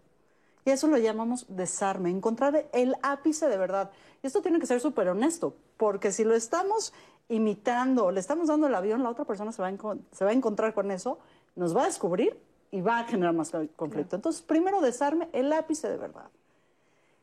[0.65, 3.91] Y eso lo llamamos desarme, encontrar el ápice de verdad.
[4.21, 6.93] Y esto tiene que ser súper honesto, porque si lo estamos
[7.29, 10.33] imitando, le estamos dando el avión, la otra persona se va, a se va a
[10.33, 11.19] encontrar con eso,
[11.55, 12.37] nos va a descubrir
[12.71, 14.15] y va a generar más conflicto.
[14.15, 16.29] Entonces, primero desarme el ápice de verdad.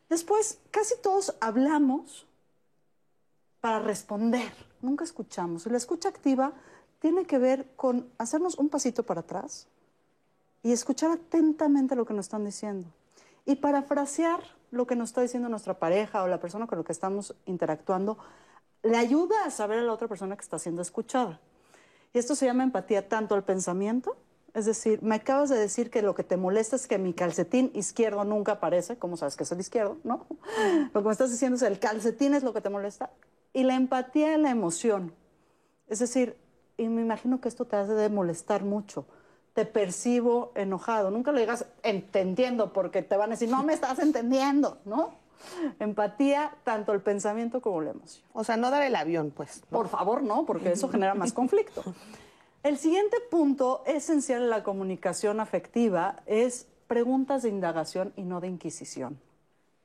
[0.09, 2.27] Después, casi todos hablamos
[3.65, 4.53] para responder,
[4.83, 5.65] nunca escuchamos.
[5.65, 6.53] La escucha activa
[6.99, 9.69] tiene que ver con hacernos un pasito para atrás
[10.63, 12.87] y escuchar atentamente lo que nos están diciendo.
[13.47, 14.41] Y parafrasear
[14.71, 18.19] lo que nos está diciendo nuestra pareja o la persona con la que estamos interactuando
[18.83, 21.41] le ayuda a saber a la otra persona que está siendo escuchada.
[22.13, 24.19] Y esto se llama empatía tanto al pensamiento,
[24.53, 27.71] es decir, me acabas de decir que lo que te molesta es que mi calcetín
[27.73, 29.97] izquierdo nunca aparece, ¿cómo sabes que es el izquierdo?
[30.05, 30.27] ¿No?
[30.93, 33.09] Lo que me estás diciendo es el calcetín es lo que te molesta.
[33.55, 35.15] Y la empatía es la emoción.
[35.89, 36.37] Es decir,
[36.77, 39.07] y me imagino que esto te hace de molestar mucho.
[39.55, 41.11] Te percibo enojado.
[41.11, 45.15] Nunca le digas entendiendo porque te van a decir, no me estás entendiendo, ¿no?
[45.79, 48.27] Empatía, tanto el pensamiento como la emoción.
[48.33, 49.63] O sea, no dar el avión, pues.
[49.71, 51.85] Por favor, no, porque eso genera más conflicto.
[52.65, 58.49] El siguiente punto esencial en la comunicación afectiva es preguntas de indagación y no de
[58.49, 59.21] inquisición.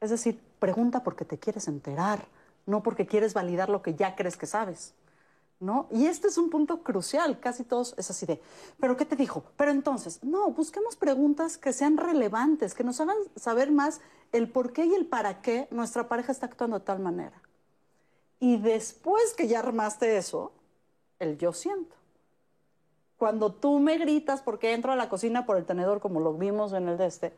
[0.02, 2.26] Es decir, pregunta porque te quieres enterar,
[2.70, 4.94] no porque quieres validar lo que ya crees que sabes.
[5.60, 5.88] ¿no?
[5.92, 8.42] Y este es un punto crucial, casi todos es así de,
[8.80, 9.44] ¿pero qué te dijo?
[9.58, 14.00] Pero entonces, no, busquemos preguntas que sean relevantes, que nos hagan saber más
[14.32, 17.42] el por qué y el para qué nuestra pareja está actuando de tal manera.
[18.40, 20.54] Y después que ya armaste eso,
[21.20, 21.96] el yo siento.
[23.18, 26.72] cuando tú me gritas porque entro a la cocina por el tenedor, como lo vimos
[26.72, 27.34] en el de este,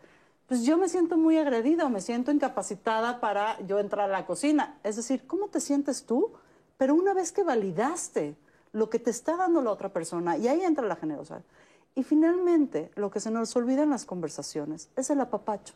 [0.52, 4.78] pues yo me siento muy agredida, me siento incapacitada para yo entrar a la cocina.
[4.84, 6.34] Es decir, ¿cómo te sientes tú?
[6.78, 8.36] Pero una vez que validaste
[8.74, 11.42] lo que te está dando la otra persona, y ahí entra la generosidad.
[11.96, 15.74] Y finalmente, lo que se nos olvida en las conversaciones es el apapacho,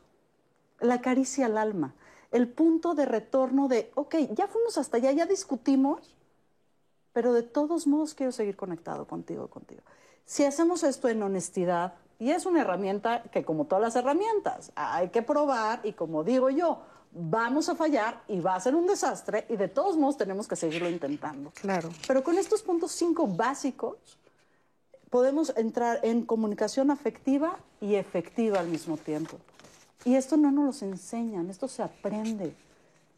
[0.82, 1.96] la caricia al alma,
[2.32, 6.18] el punto de retorno de, ok, ya fuimos hasta allá, ya discutimos,
[7.14, 9.84] pero de todos modos quiero seguir conectado contigo, contigo.
[10.26, 15.10] Si hacemos esto en honestidad, y es una herramienta que como todas las herramientas, hay
[15.10, 16.80] que probar y como digo yo,
[17.12, 20.56] vamos a fallar y va a ser un desastre y de todos modos tenemos que
[20.56, 21.52] seguirlo intentando.
[21.52, 21.90] Claro.
[22.08, 23.98] Pero con estos puntos cinco básicos
[25.10, 29.38] podemos entrar en comunicación afectiva y efectiva al mismo tiempo.
[30.04, 32.54] Y esto no nos lo enseñan, esto se aprende.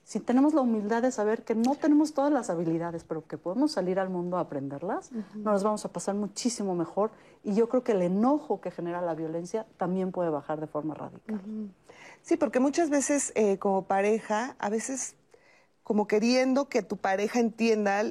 [0.08, 3.74] Si tenemos la humildad de saber que no tenemos todas las habilidades, pero que podemos
[3.74, 7.12] salir al mundo a aprenderlas, nos vamos a pasar muchísimo mejor.
[7.44, 10.94] Y yo creo que el enojo que genera la violencia también puede bajar de forma
[10.94, 11.42] radical.
[12.22, 15.18] Sí, porque muchas veces eh, como pareja, a veces
[15.84, 18.02] como queriendo que tu pareja entienda,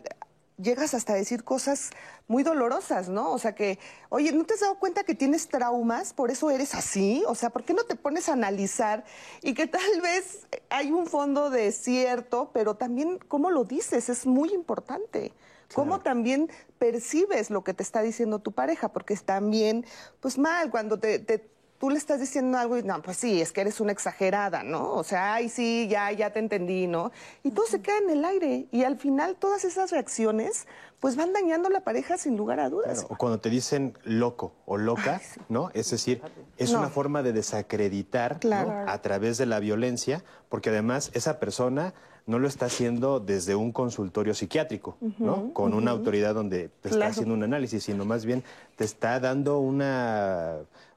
[0.58, 1.90] llegas hasta a decir cosas
[2.28, 3.32] muy dolorosas, ¿no?
[3.32, 3.78] O sea que,
[4.08, 6.12] oye, ¿no te has dado cuenta que tienes traumas?
[6.12, 7.22] Por eso eres así.
[7.26, 9.04] O sea, ¿por qué no te pones a analizar?
[9.42, 14.26] Y que tal vez hay un fondo de cierto, pero también cómo lo dices es
[14.26, 15.32] muy importante.
[15.74, 16.48] Cómo también
[16.78, 19.84] percibes lo que te está diciendo tu pareja, porque es también,
[20.20, 23.52] pues mal, cuando te, te tú le estás diciendo algo y no, pues sí, es
[23.52, 24.92] que eres una exagerada, ¿no?
[24.92, 27.12] O sea, ay, sí, ya, ya te entendí, ¿no?
[27.42, 28.66] Y todo se queda en el aire.
[28.70, 30.66] Y al final todas esas reacciones,
[31.00, 33.06] pues van dañando la pareja sin lugar a dudas.
[33.08, 35.70] o cuando te dicen loco o loca, ¿no?
[35.74, 36.22] Es decir,
[36.56, 38.40] es una forma de desacreditar
[38.86, 41.94] a través de la violencia, porque además esa persona
[42.26, 45.52] no lo está haciendo desde un consultorio psiquiátrico, ¿no?
[45.52, 48.42] Con una autoridad donde te está haciendo un análisis, sino más bien
[48.76, 50.56] te está dando una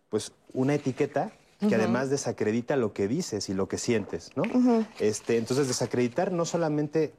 [0.09, 1.31] pues una etiqueta
[1.67, 4.43] que además desacredita lo que dices y lo que sientes, ¿no?
[4.99, 7.13] este, entonces, desacreditar no solamente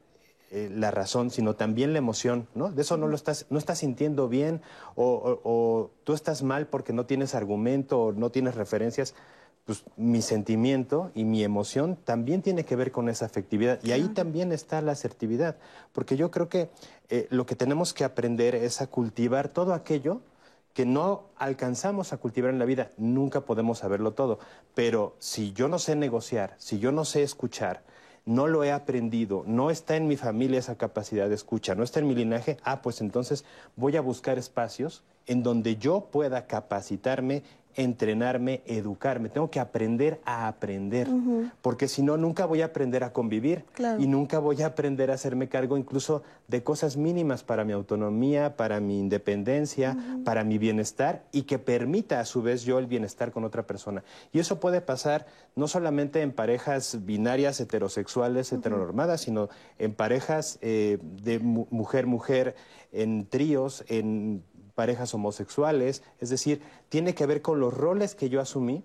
[0.53, 2.71] eh, la razón, sino también la emoción, ¿no?
[2.71, 4.61] De eso no lo estás, no estás sintiendo bien
[4.95, 9.15] o, tú estás mal porque no tienes argumento o no tienes referencias.
[9.63, 13.79] Pues mi sentimiento y mi emoción también tiene que ver con esa afectividad.
[13.81, 15.55] Y ahí también está la asertividad.
[15.93, 16.69] Porque yo creo que
[17.07, 20.19] eh, lo que tenemos que aprender es a cultivar todo aquello
[20.73, 22.91] que no alcanzamos a cultivar en la vida.
[22.97, 24.39] Nunca podemos saberlo todo.
[24.73, 27.83] Pero si yo no sé negociar, si yo no sé escuchar,
[28.25, 31.99] no lo he aprendido, no está en mi familia esa capacidad de escucha, no está
[31.99, 33.45] en mi linaje, ah, pues entonces
[33.75, 37.43] voy a buscar espacios en donde yo pueda capacitarme
[37.75, 41.07] entrenarme, educarme, tengo que aprender a aprender,
[41.61, 43.65] porque si no, nunca voy a aprender a convivir
[43.99, 48.55] y nunca voy a aprender a hacerme cargo incluso de cosas mínimas para mi autonomía,
[48.57, 53.31] para mi independencia, para mi bienestar y que permita a su vez yo el bienestar
[53.31, 54.03] con otra persona.
[54.31, 59.49] Y eso puede pasar no solamente en parejas binarias heterosexuales, heteronormadas, sino
[59.79, 62.55] en parejas eh, de mujer-mujer,
[62.91, 64.43] en tríos, en
[64.81, 66.59] parejas homosexuales, es decir,
[66.89, 68.83] tiene que ver con los roles que yo asumí,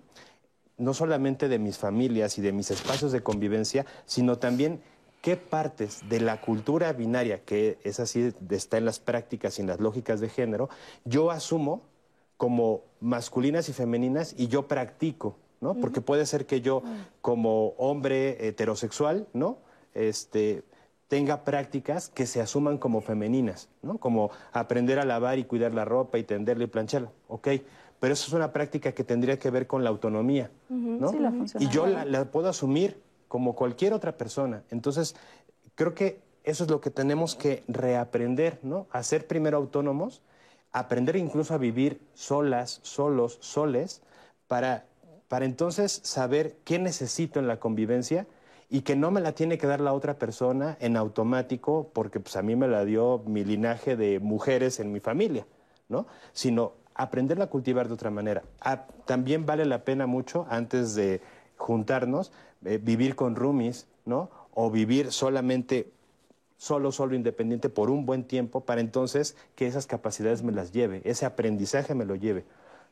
[0.77, 4.79] no solamente de mis familias y de mis espacios de convivencia, sino también
[5.23, 9.69] qué partes de la cultura binaria, que es así, está en las prácticas y en
[9.69, 10.69] las lógicas de género,
[11.03, 11.81] yo asumo
[12.37, 15.73] como masculinas y femeninas y yo practico, ¿no?
[15.73, 16.83] Porque puede ser que yo
[17.21, 19.57] como hombre heterosexual, ¿no?
[19.95, 20.61] Este,
[21.07, 23.97] tenga prácticas que se asuman como femeninas, ¿no?
[23.97, 27.11] Como aprender a lavar y cuidar la ropa y tenderla y plancharla.
[27.27, 27.47] Ok,
[27.99, 31.09] pero eso es una práctica que tendría que ver con la autonomía, ¿no?
[31.09, 34.63] Sí, la y yo la, puedo asumir como cualquier otra persona.
[34.69, 35.15] Entonces,
[35.75, 38.87] creo que eso es lo que tenemos que reaprender, ¿no?
[38.91, 40.21] A ser primero autónomos,
[40.71, 44.01] aprender incluso a vivir solas, solos, soles,
[44.47, 44.85] para,
[45.27, 48.27] para entonces saber qué necesito en la convivencia
[48.69, 52.35] y que no me la tiene que dar la otra persona en automático porque pues
[52.35, 55.45] a mí me la dio mi linaje de mujeres en mi familia,
[55.87, 56.05] ¿no?
[56.33, 58.43] Sino aprenderla a cultivar de otra manera.
[58.59, 61.21] Ah, también vale la pena mucho antes de
[61.55, 62.31] juntarnos
[62.65, 64.29] eh, vivir con roomies, ¿no?
[64.53, 65.91] O vivir solamente
[66.57, 71.01] solo, solo independiente por un buen tiempo para entonces que esas capacidades me las lleve,
[71.05, 72.45] ese aprendizaje me lo lleve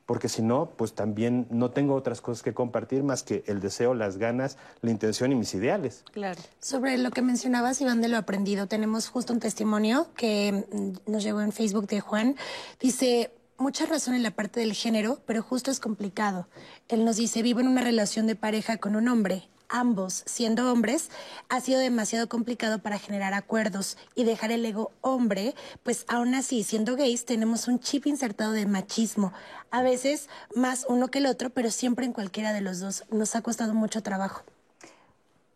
[0.05, 3.93] porque si no, pues también no tengo otras cosas que compartir más que el deseo,
[3.93, 6.03] las ganas, la intención y mis ideales.
[6.11, 6.39] Claro.
[6.59, 11.23] Sobre lo que mencionabas, Iván, de lo aprendido, tenemos justo un testimonio que mm, nos
[11.23, 12.35] llegó en Facebook de Juan.
[12.79, 16.47] Dice, mucha razón en la parte del género, pero justo es complicado.
[16.87, 19.49] Él nos dice, vivo en una relación de pareja con un hombre.
[19.69, 21.09] Ambos, siendo hombres,
[21.49, 26.63] ha sido demasiado complicado para generar acuerdos y dejar el ego hombre, pues aún así,
[26.63, 29.33] siendo gays, tenemos un chip insertado de machismo,
[29.71, 33.03] a veces más uno que el otro, pero siempre en cualquiera de los dos.
[33.09, 34.43] Nos ha costado mucho trabajo.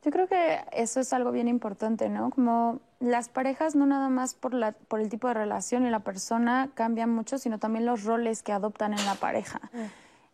[0.04, 2.30] Yo creo que eso es algo bien importante, ¿no?
[2.30, 6.00] Como las parejas no nada más por, la, por el tipo de relación y la
[6.00, 9.60] persona cambian mucho, sino también los roles que adoptan en la pareja.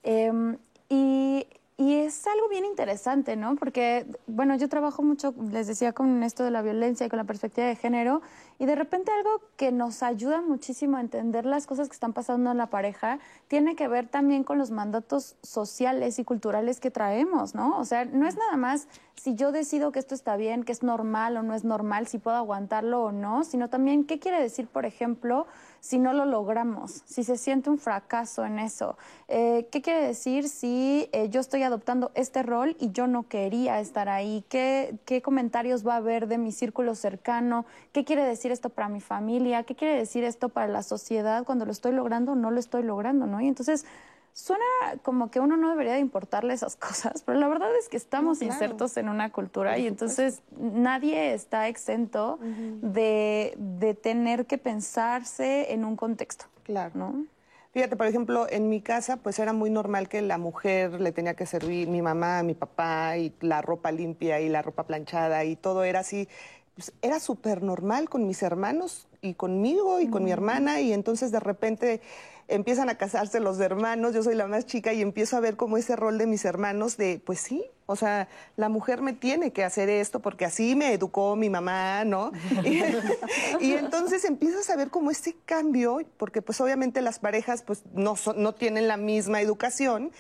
[0.04, 0.58] Em,
[0.88, 1.48] y
[1.78, 3.56] y es algo bien interesante, ¿no?
[3.56, 7.24] Porque, bueno, yo trabajo mucho, les decía, con esto de la violencia y con la
[7.24, 8.22] perspectiva de género,
[8.60, 12.52] y de repente algo que nos ayuda muchísimo a entender las cosas que están pasando
[12.52, 13.18] en la pareja
[13.48, 17.76] tiene que ver también con los mandatos sociales y culturales que traemos, ¿no?
[17.80, 20.84] O sea, no es nada más si yo decido que esto está bien, que es
[20.84, 24.68] normal o no es normal, si puedo aguantarlo o no, sino también qué quiere decir,
[24.68, 25.48] por ejemplo,
[25.86, 28.98] si no lo logramos, si se siente un fracaso en eso.
[29.28, 33.80] Eh, ¿Qué quiere decir si eh, yo estoy adoptando este rol y yo no quería
[33.80, 34.44] estar ahí?
[34.50, 37.68] ¿Qué, ¿Qué comentarios va a haber de mi círculo cercano?
[37.92, 39.62] ¿Qué quiere decir esto para mi familia?
[39.62, 43.28] ¿Qué quiere decir esto para la sociedad cuando lo estoy logrando no lo estoy logrando?
[43.28, 43.40] ¿no?
[43.40, 43.86] Y entonces
[44.36, 44.66] suena
[45.02, 48.42] como que uno no debería de importarle esas cosas, pero la verdad es que estamos
[48.42, 52.38] insertos en una cultura y entonces nadie está exento
[52.82, 56.46] de, de, tener que pensarse en un contexto.
[56.64, 56.92] Claro.
[56.96, 57.26] ¿no?
[57.72, 61.34] Fíjate, por ejemplo, en mi casa, pues era muy normal que la mujer le tenía
[61.34, 65.56] que servir mi mamá, mi papá, y la ropa limpia y la ropa planchada, y
[65.56, 66.28] todo era así.
[66.76, 71.32] Pues era súper normal con mis hermanos y conmigo y con mi hermana, y entonces
[71.32, 72.02] de repente
[72.48, 75.78] empiezan a casarse los hermanos, yo soy la más chica y empiezo a ver como
[75.78, 79.64] ese rol de mis hermanos de, pues sí, o sea, la mujer me tiene que
[79.64, 82.32] hacer esto porque así me educó mi mamá, ¿no?
[83.62, 88.16] y, entonces empiezas a ver como este cambio, porque pues obviamente las parejas pues no,
[88.36, 90.12] no tienen la misma educación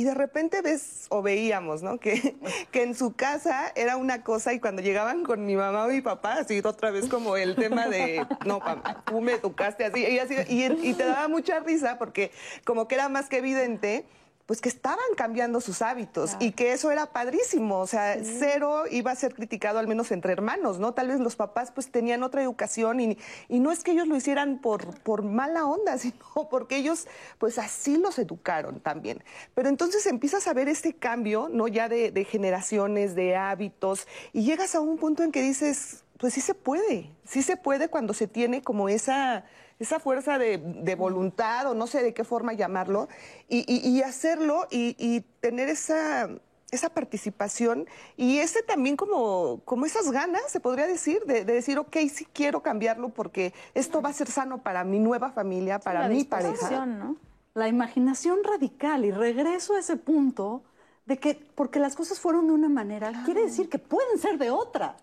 [0.00, 2.00] y de repente ves o veíamos, ¿no?
[2.00, 2.34] Que,
[2.70, 6.00] que en su casa era una cosa y cuando llegaban con mi mamá o mi
[6.00, 8.60] papá, así otra vez como el tema de, no,
[9.04, 12.30] tú me educaste así, y, así, y te daba mucha risa porque
[12.64, 14.06] como que era más que evidente
[14.50, 19.12] pues que estaban cambiando sus hábitos y que eso era padrísimo, o sea, cero iba
[19.12, 20.92] a ser criticado al menos entre hermanos, ¿no?
[20.92, 23.16] Tal vez los papás pues tenían otra educación y,
[23.48, 27.06] y no es que ellos lo hicieran por, por mala onda, sino porque ellos
[27.38, 29.22] pues así los educaron también.
[29.54, 31.68] Pero entonces empiezas a ver este cambio, ¿no?
[31.68, 36.34] Ya de, de generaciones, de hábitos y llegas a un punto en que dices, pues
[36.34, 39.44] sí se puede, sí se puede cuando se tiene como esa
[39.80, 43.08] esa fuerza de, voluntad o no sé de qué forma llamarlo,
[43.48, 46.28] y, hacerlo y, tener esa,
[46.70, 47.86] esa participación
[48.16, 52.62] y ese también como, como esas ganas, se podría decir, de, decir, ok, sí quiero
[52.62, 56.84] cambiarlo porque esto va a ser sano para mi nueva familia, para mi pareja.
[56.84, 57.16] ¿no?
[57.54, 60.62] La imaginación radical y regreso a ese punto
[61.06, 64.50] de que porque las cosas fueron de una manera, quiere decir que pueden ser de
[64.50, 64.96] otra.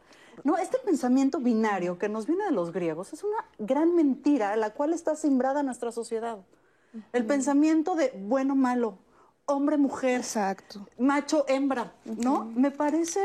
[0.43, 4.73] No, este pensamiento binario que nos viene de los griegos es una gran mentira, la
[4.73, 6.39] cual está simbrada en nuestra sociedad.
[7.13, 8.97] El pensamiento de bueno, malo,
[9.45, 10.87] hombre, mujer, Exacto.
[10.97, 12.45] macho, hembra, ¿no?
[12.55, 13.21] Me parece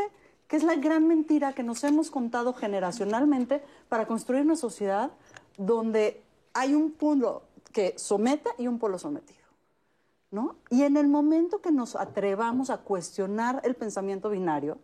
[0.49, 5.11] que es la gran mentira que nos hemos contado generacionalmente para construir una sociedad
[5.57, 6.23] donde
[6.53, 9.41] hay un polo que someta y un polo sometido.
[10.31, 10.57] ¿No?
[10.71, 14.79] Y en el momento que nos atrevamos a cuestionar el pensamiento binario,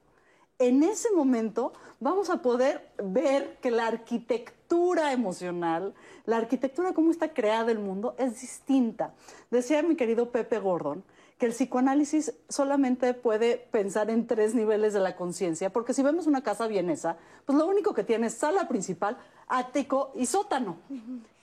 [0.58, 5.94] en ese momento vamos a poder ver que la arquitectura emocional,
[6.26, 9.14] la arquitectura como está creada el mundo es distinta.
[9.50, 11.04] Decía mi querido Pepe Gordon
[11.38, 16.26] que el psicoanálisis solamente puede pensar en tres niveles de la conciencia, porque si vemos
[16.26, 17.16] una casa vienesa,
[17.46, 19.16] pues lo único que tiene es sala principal,
[19.46, 20.78] ático y sótano.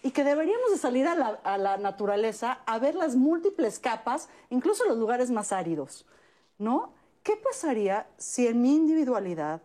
[0.03, 4.27] Y que deberíamos de salir a la, a la naturaleza a ver las múltiples capas,
[4.49, 6.05] incluso los lugares más áridos,
[6.59, 6.91] ¿no?
[7.25, 9.63] ¿Qué pasaría si en mi individualidad,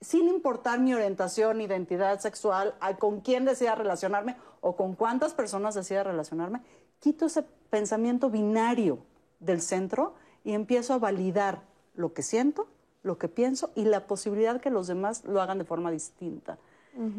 [0.00, 6.04] sin importar mi orientación, identidad sexual, con quién decida relacionarme o con cuántas personas decida
[6.04, 6.62] relacionarme,
[7.00, 9.00] quito ese pensamiento binario
[9.40, 10.14] del centro
[10.44, 11.62] y empiezo a validar
[11.96, 12.68] lo que siento,
[13.02, 16.58] lo que pienso y la posibilidad que los demás lo hagan de forma distinta?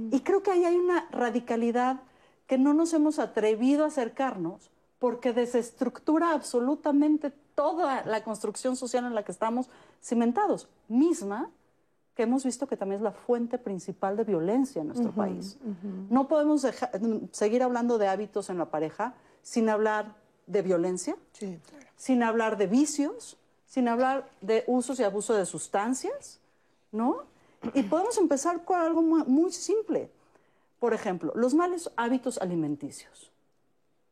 [0.10, 2.00] Y creo que ahí hay una radicalidad
[2.48, 4.72] que no nos hemos atrevido a acercarnos
[5.06, 9.70] porque desestructura absolutamente toda la construcción social en la que estamos
[10.02, 11.52] cimentados, misma
[12.16, 15.60] que hemos visto que también es la fuente principal de violencia en nuestro país.
[16.10, 16.66] No podemos
[17.30, 19.14] seguir hablando de hábitos en la pareja
[19.44, 20.16] sin hablar
[20.48, 21.16] de violencia,
[21.96, 23.38] sin hablar de vicios,
[23.68, 26.40] sin hablar de usos y abuso de sustancias,
[26.92, 27.26] ¿no?
[27.76, 30.10] Y podemos empezar con algo muy simple.
[30.80, 33.30] Por ejemplo, los malos hábitos alimenticios,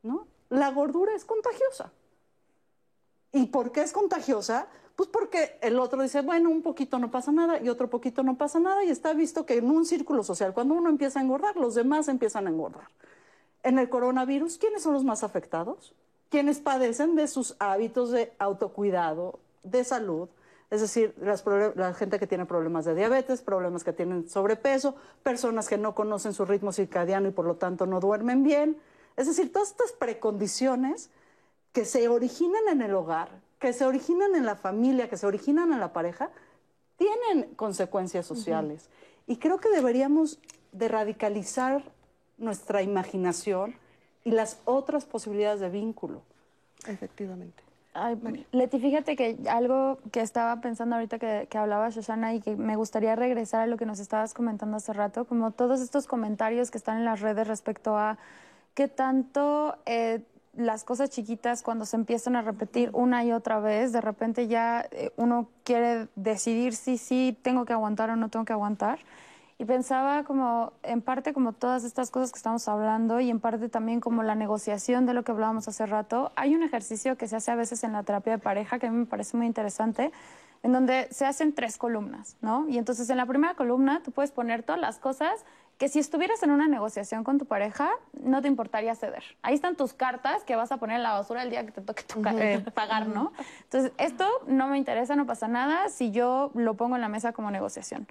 [0.03, 0.31] ¿no?
[0.53, 1.91] La gordura es contagiosa.
[3.31, 4.67] ¿Y por qué es contagiosa?
[4.95, 8.37] Pues porque el otro dice, bueno, un poquito no pasa nada y otro poquito no
[8.37, 11.57] pasa nada y está visto que en un círculo social, cuando uno empieza a engordar,
[11.57, 12.87] los demás empiezan a engordar.
[13.63, 15.95] En el coronavirus, ¿quiénes son los más afectados?
[16.29, 20.29] Quienes padecen de sus hábitos de autocuidado, de salud,
[20.69, 21.43] es decir, las
[21.75, 24.93] la gente que tiene problemas de diabetes, problemas que tienen sobrepeso,
[25.23, 28.77] personas que no conocen su ritmo circadiano y por lo tanto no duermen bien.
[29.17, 31.09] Es decir, todas estas precondiciones
[31.71, 33.29] que se originan en el hogar,
[33.59, 36.29] que se originan en la familia, que se originan en la pareja,
[36.97, 38.89] tienen consecuencias sociales.
[39.27, 40.39] Y creo que deberíamos
[40.71, 41.83] de radicalizar
[42.37, 43.75] nuestra imaginación
[44.23, 46.21] y las otras posibilidades de vínculo.
[46.87, 47.63] Efectivamente.
[47.95, 48.17] Ay,
[48.51, 52.75] Leti, fíjate que algo que estaba pensando ahorita que, que hablaba Shoshana y que me
[52.75, 56.79] gustaría regresar a lo que nos estabas comentando hace rato, como todos estos comentarios que
[56.79, 58.17] están en las redes respecto a
[58.73, 60.21] qué tanto eh,
[60.55, 64.87] las cosas chiquitas cuando se empiezan a repetir una y otra vez, de repente ya
[64.91, 68.99] eh, uno quiere decidir si sí tengo que aguantar o no tengo que aguantar.
[69.59, 73.69] Y pensaba como, en parte como todas estas cosas que estamos hablando y en parte
[73.69, 76.31] también como la negociación de lo que hablábamos hace rato.
[76.35, 78.91] Hay un ejercicio que se hace a veces en la terapia de pareja que a
[78.91, 80.11] mí me parece muy interesante,
[80.63, 82.67] en donde se hacen tres columnas, ¿no?
[82.67, 85.45] Y entonces en la primera columna tú puedes poner todas las cosas
[85.77, 89.23] que si estuvieras en una negociación con tu pareja, no te importaría ceder.
[89.41, 91.81] Ahí están tus cartas que vas a poner en la basura el día que te
[91.81, 92.03] toque
[92.37, 93.33] eh, pagar, ¿no?
[93.63, 97.33] Entonces, esto no me interesa, no pasa nada si yo lo pongo en la mesa
[97.33, 98.07] como negociación.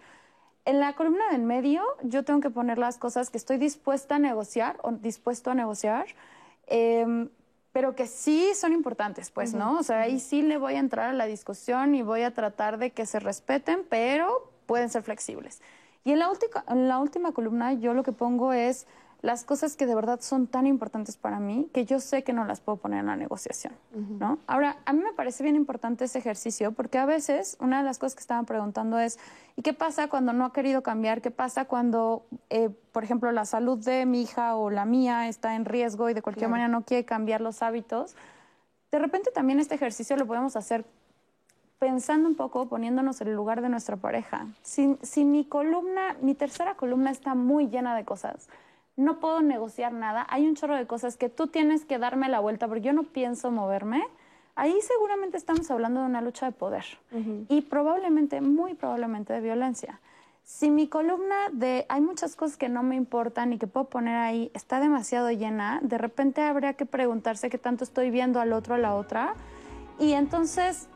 [0.64, 4.18] En la columna del medio, yo tengo que poner las cosas que estoy dispuesta a
[4.18, 6.06] negociar o dispuesto a negociar,
[6.66, 7.30] em,
[7.72, 9.78] pero que sí son importantes, pues, ¿no?
[9.78, 12.78] O sea, ahí sí le voy a entrar a la discusión y voy a tratar
[12.78, 15.60] de que se respeten, pero pueden ser flexibles.
[16.04, 16.28] Y en la,
[16.68, 18.86] en la última columna, yo lo que pongo es
[19.22, 22.44] las cosas que de verdad son tan importantes para mí que yo sé que no
[22.44, 23.72] las puedo poner en la negociación,
[24.18, 24.40] ¿no?
[24.48, 27.98] Ahora, a mí me parece bien importante ese ejercicio porque a veces una de las
[27.98, 29.20] cosas que estaban preguntando es,
[29.54, 31.22] ¿y qué pasa cuando no ha querido cambiar?
[31.22, 35.54] ¿Qué pasa cuando, eh, por ejemplo, la salud de mi hija o la mía está
[35.54, 38.16] en riesgo y de cualquier manera no quiere cambiar los hábitos?
[38.90, 40.84] De repente también este ejercicio lo podemos hacer
[41.82, 44.46] pensando un poco, poniéndonos en el lugar de nuestra pareja.
[44.62, 48.48] Si, si mi columna, mi tercera columna está muy llena de cosas,
[48.96, 52.38] no puedo negociar nada, hay un chorro de cosas que tú tienes que darme la
[52.38, 54.00] vuelta porque yo no pienso moverme,
[54.54, 56.84] ahí seguramente estamos hablando de una lucha de poder
[57.48, 59.98] y probablemente, muy probablemente de violencia.
[60.44, 64.14] Si mi columna de hay muchas cosas que no me importan y que puedo poner
[64.14, 68.76] ahí está demasiado llena, de repente habría que preguntarse qué tanto estoy viendo al otro
[68.76, 69.34] a la otra
[69.98, 70.88] y entonces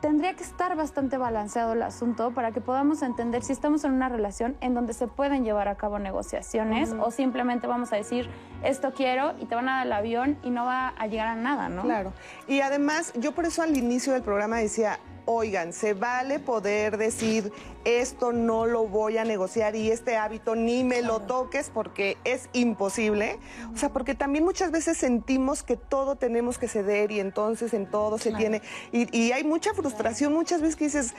[0.00, 4.08] tendría que estar bastante balanceado el asunto para que podamos entender si estamos en una
[4.08, 8.28] relación en donde se pueden llevar a cabo negociaciones o simplemente vamos a decir
[8.62, 11.34] esto quiero y te van a dar el avión y no va a llegar a
[11.34, 11.82] nada, ¿no?
[11.82, 12.12] Claro.
[12.46, 17.52] Y además, yo por eso al inicio del programa decía, oigan, se vale poder decir
[17.84, 22.48] esto no lo voy a negociar y este hábito ni me lo toques porque es
[22.52, 23.38] imposible.
[23.74, 27.86] O sea, porque también muchas veces sentimos que todo tenemos que ceder y entonces en
[27.86, 28.62] todo se tiene.
[28.92, 31.14] Y, hay mucha frustración muchas veces que dices,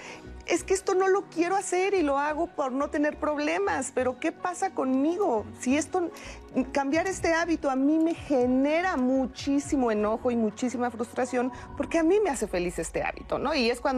[0.46, 4.20] es que esto no lo quiero hacer y lo hago por no tener problemas, pero
[4.20, 5.46] ¿qué pasa conmigo?
[5.60, 6.12] Si esto,
[6.72, 12.20] cambiar este hábito a mí me genera muchísimo enojo y muchísima frustración porque a mí
[12.24, 13.56] me hace feliz este hábito, ¿no?
[13.56, 13.93] Y es cuando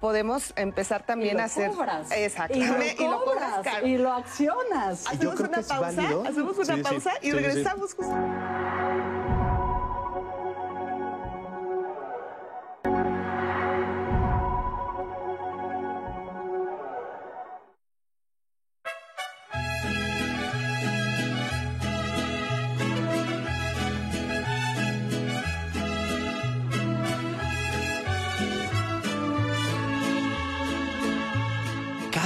[0.00, 1.70] podemos empezar también a hacer...
[2.14, 2.96] Exactamente.
[2.98, 5.06] Y lo, cobras, y lo, accionas.
[5.06, 9.35] Hacemos una pausa, hacemos una pausa y regresamos justo.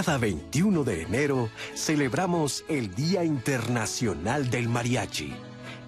[0.02, 5.34] Cada 21 de enero celebramos el Día Internacional del Mariachi.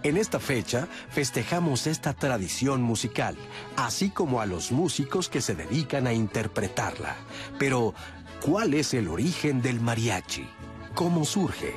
[0.02, 3.39] En esta fecha festejamos esta tradición musical,
[3.74, 7.16] así como a los músicos que se dedican a interpretarla.
[7.59, 7.94] Pero,
[8.44, 10.47] ¿cuál es el origen del mariachi?
[10.94, 11.72] ¿Cómo surge?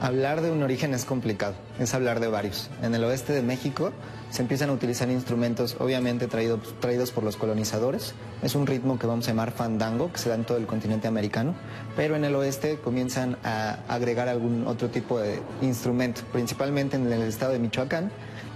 [0.00, 2.70] Hablar de un origen es complicado, es hablar de varios.
[2.82, 3.92] En el oeste de México
[4.34, 8.14] se empiezan a utilizar instrumentos obviamente traídos, traídos por los colonizadores.
[8.42, 11.06] Es un ritmo que vamos a llamar fandango, que se da en todo el continente
[11.06, 11.54] americano,
[11.94, 17.22] pero en el oeste comienzan a agregar algún otro tipo de instrumento, principalmente en el
[17.22, 18.10] estado de Michoacán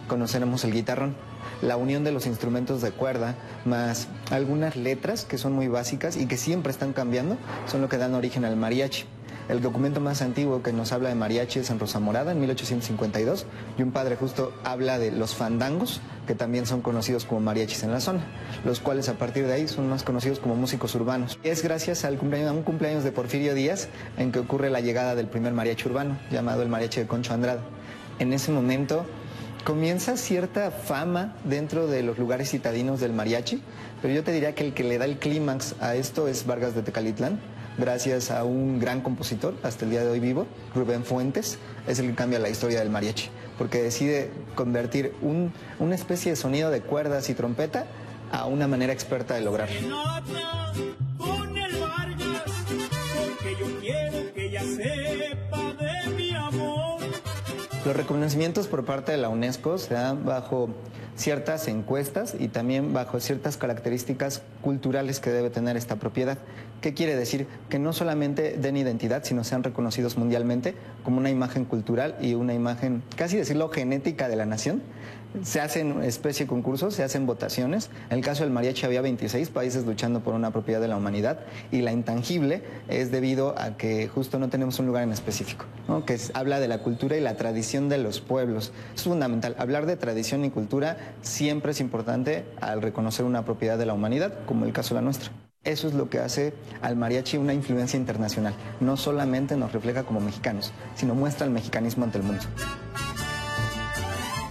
[0.09, 1.15] conoceremos el guitarrón.
[1.63, 6.27] La unión de los instrumentos de cuerda más algunas letras que son muy básicas y
[6.27, 7.37] que siempre están cambiando
[7.69, 9.05] son lo que dan origen al mariachi.
[9.49, 13.47] El documento más antiguo que nos habla de mariachi es en Rosa Morada, en 1852,
[13.79, 17.91] y un padre justo habla de los fandangos, que también son conocidos como mariachis en
[17.91, 18.21] la zona,
[18.67, 21.39] los cuales a partir de ahí son más conocidos como músicos urbanos.
[21.45, 23.89] Es gracias al cumpleaños, a un cumpleaños de Porfirio Díaz
[24.19, 27.61] en que ocurre la llegada del primer mariachi urbano, llamado el mariachi de Concho Andrade.
[28.19, 29.07] En ese momento
[29.65, 33.63] comienza cierta fama dentro de los lugares citadinos del mariachi,
[34.03, 36.75] pero yo te diría que el que le da el clímax a esto es Vargas
[36.75, 37.41] de Tecalitlán,
[37.79, 42.09] gracias a un gran compositor, hasta el día de hoy vivo, Rubén Fuentes, es el
[42.09, 46.83] que cambia la historia del mariachi, porque decide convertir un, una especie de sonido de
[46.83, 47.87] cuerdas y trompeta
[48.33, 49.79] a una manera experta de lograrlo.
[57.85, 60.69] Los reconocimientos por parte de la UNESCO se dan bajo
[61.19, 66.39] ciertas encuestas y también bajo ciertas características culturales que debe tener esta propiedad.
[66.81, 67.49] ¿Qué quiere decir?
[67.69, 72.55] Que no solamente den identidad, sino sean reconocidos mundialmente como una imagen cultural y una
[72.55, 74.81] imagen, casi decirlo, genética de la nación.
[75.43, 77.91] Se hacen especie de concursos, se hacen votaciones.
[78.11, 81.41] En el caso del mariachi había 26 países luchando por una propiedad de la humanidad
[81.71, 85.67] y la intangible es debido a que justo no tenemos un lugar en específico,
[86.07, 88.73] que habla de la cultura y la tradición de los pueblos.
[88.95, 89.55] Es fundamental.
[89.59, 94.33] Hablar de tradición y cultura siempre es importante al reconocer una propiedad de la humanidad,
[94.47, 95.31] como el caso de la nuestra.
[95.65, 98.55] Eso es lo que hace al mariachi una influencia internacional.
[98.81, 102.45] No solamente nos refleja como mexicanos, sino muestra el mexicanismo ante el mundo.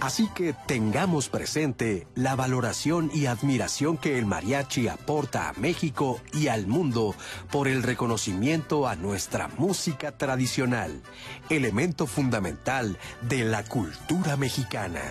[0.00, 6.46] Así que tengamos presente la valoración y admiración que el mariachi aporta a México y
[6.46, 7.16] al mundo
[7.50, 11.02] por el reconocimiento a nuestra música tradicional,
[11.50, 15.02] elemento fundamental de la cultura mexicana.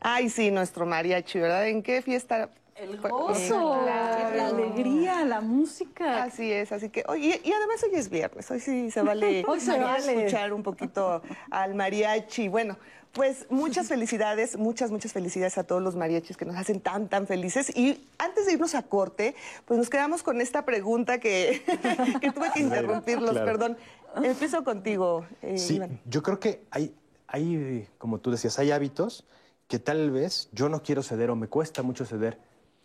[0.00, 1.66] Ay, sí, nuestro mariachi, ¿verdad?
[1.66, 2.48] ¿En qué fiesta?
[2.80, 6.22] El gozo, la, alegría, la música.
[6.22, 9.60] Así es, así que, oye, y además hoy es viernes, hoy sí se vale, hoy
[9.60, 10.14] se vale.
[10.14, 11.20] escuchar un poquito
[11.50, 12.48] al mariachi.
[12.48, 12.78] Bueno,
[13.12, 17.26] pues muchas felicidades, muchas, muchas felicidades a todos los mariachis que nos hacen tan, tan
[17.26, 17.68] felices.
[17.76, 19.34] Y antes de irnos a corte,
[19.66, 21.62] pues nos quedamos con esta pregunta que,
[22.22, 23.76] que tuve que interrumpirlos, perdón.
[24.22, 26.94] Empiezo contigo, eh, sí, yo creo que hay,
[27.26, 29.26] hay, como tú decías, hay hábitos
[29.68, 32.38] que tal vez yo no quiero ceder o me cuesta mucho ceder,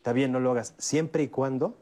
[0.05, 1.73] está bien, no lo hagas, siempre y cuando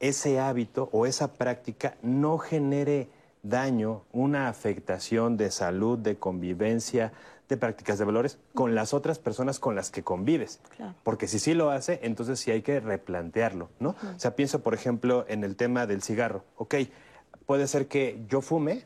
[0.00, 3.08] ese hábito o esa práctica no genere
[3.44, 7.12] daño, una afectación de salud, de convivencia,
[7.48, 10.58] de prácticas de valores con las otras personas con las que convives.
[11.04, 13.90] Porque si sí lo hace, entonces sí hay que replantearlo, ¿no?
[13.90, 16.42] O sea, pienso, por ejemplo, en el tema del cigarro.
[16.56, 16.74] Ok,
[17.46, 18.84] puede ser que yo fume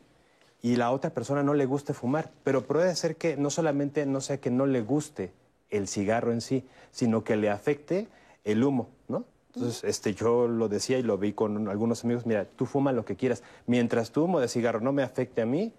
[0.61, 4.21] y la otra persona no le guste fumar, pero puede ser que no solamente no
[4.21, 5.33] sea que no le guste,
[5.71, 8.07] el cigarro en sí, sino que le afecte
[8.45, 9.25] el humo, ¿no?
[9.53, 13.05] Entonces, este, yo lo decía y lo vi con algunos amigos, mira, tú fuma lo
[13.05, 13.41] que quieras.
[13.67, 15.73] Mientras tu humo de cigarro no me afecte a mí,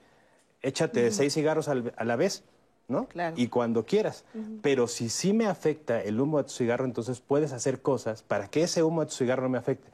[0.62, 1.74] échate seis cigarros a
[2.05, 2.44] la vez,
[2.88, 3.06] ¿no?
[3.06, 3.36] Claro.
[3.38, 4.24] Y cuando quieras.
[4.62, 8.48] Pero si sí me afecta el humo de tu cigarro, entonces puedes hacer cosas para
[8.48, 9.90] que ese humo de tu cigarro no me afecte.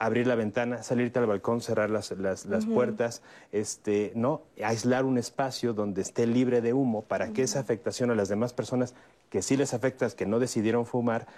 [0.00, 3.22] Abrir la ventana, salirte al balcón, cerrar las, las, puertas,
[3.52, 4.42] este, ¿no?
[4.60, 8.52] Aislar un espacio donde esté libre de humo para que esa afectación a las demás
[8.52, 8.94] personas
[9.30, 11.28] que sí les afecta, que no decidieron fumar,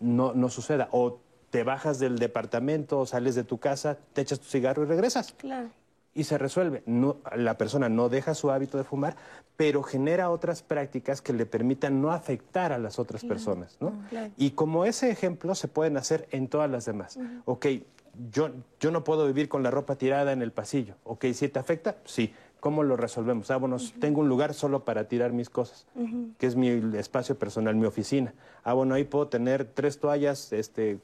[0.00, 0.88] no, no suceda.
[0.92, 1.20] O
[1.50, 5.32] te bajas del departamento o sales de tu casa, te echas tu cigarro y regresas.
[5.32, 5.68] Claro.
[6.12, 6.82] Y se resuelve.
[6.86, 9.16] No, la persona no deja su hábito de fumar,
[9.56, 13.76] pero genera otras prácticas que le permitan no afectar a las otras personas.
[13.80, 13.92] ¿no?
[14.36, 17.18] Y como ese ejemplo se pueden hacer en todas las demás.
[17.44, 17.66] Ok,
[18.32, 18.50] yo,
[18.80, 20.96] yo no puedo vivir con la ropa tirada en el pasillo.
[21.04, 22.34] Ok, si te afecta, sí.
[22.60, 23.50] ¿Cómo lo resolvemos?
[23.50, 25.86] Ah, bueno, tengo un lugar solo para tirar mis cosas,
[26.38, 28.34] que es mi espacio personal, mi oficina.
[28.62, 30.98] Ah, bueno, ahí puedo tener tres toallas, este,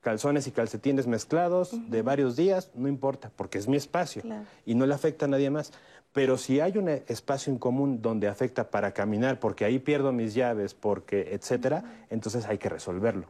[0.00, 4.22] calzones y calcetines mezclados de varios días, no importa, porque es mi espacio
[4.66, 5.72] y no le afecta a nadie más.
[6.18, 10.34] Pero si hay un espacio en común donde afecta para caminar, porque ahí pierdo mis
[10.34, 13.28] llaves, porque etcétera, entonces hay que resolverlo.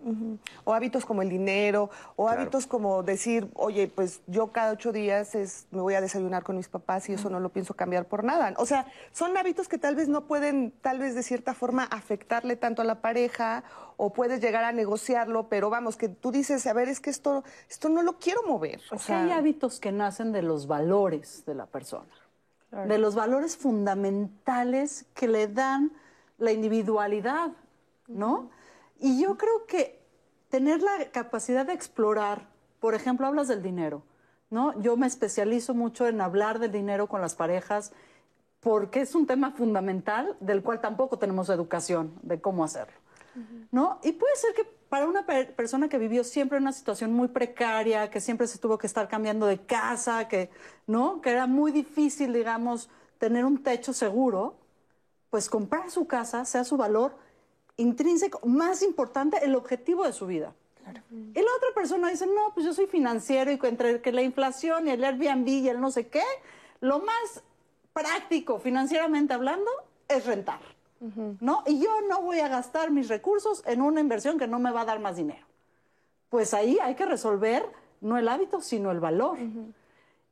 [0.64, 5.34] O hábitos como el dinero, o hábitos como decir, oye, pues yo cada ocho días
[5.34, 8.24] es, me voy a desayunar con mis papás y eso no lo pienso cambiar por
[8.24, 8.54] nada.
[8.56, 12.56] O sea, son hábitos que tal vez no pueden, tal vez de cierta forma, afectarle
[12.56, 13.64] tanto a la pareja,
[13.98, 17.44] o puedes llegar a negociarlo, pero vamos, que tú dices, a ver, es que esto,
[17.68, 18.80] esto no lo quiero mover.
[18.92, 22.08] O sea, hay hábitos que nacen de los valores de la persona
[22.70, 25.92] de los valores fundamentales que le dan
[26.38, 27.52] la individualidad,
[28.06, 28.50] ¿no?
[29.00, 29.98] Y yo creo que
[30.48, 32.48] tener la capacidad de explorar,
[32.80, 34.02] por ejemplo, hablas del dinero,
[34.50, 34.78] ¿no?
[34.80, 37.92] Yo me especializo mucho en hablar del dinero con las parejas
[38.60, 42.96] porque es un tema fundamental del cual tampoco tenemos educación de cómo hacerlo,
[43.70, 44.00] ¿no?
[44.02, 48.10] Y puede ser que para una persona que vivió siempre en una situación muy precaria,
[48.10, 50.50] que siempre se tuvo que estar cambiando de casa, que,
[50.86, 51.20] ¿no?
[51.20, 52.88] que era muy difícil, digamos,
[53.18, 54.56] tener un techo seguro,
[55.30, 57.16] pues comprar su casa sea su valor
[57.76, 60.54] intrínseco, más importante, el objetivo de su vida.
[61.12, 64.88] Y la otra persona dice, no, pues yo soy financiero y entre que la inflación
[64.88, 66.24] y el Airbnb y el no sé qué,
[66.80, 67.42] lo más
[67.92, 69.70] práctico financieramente hablando
[70.08, 70.60] es rentar.
[71.40, 71.62] ¿No?
[71.66, 74.80] Y yo no voy a gastar mis recursos en una inversión que no me va
[74.80, 75.46] a dar más dinero.
[76.28, 77.64] Pues ahí hay que resolver
[78.00, 79.38] no el hábito, sino el valor.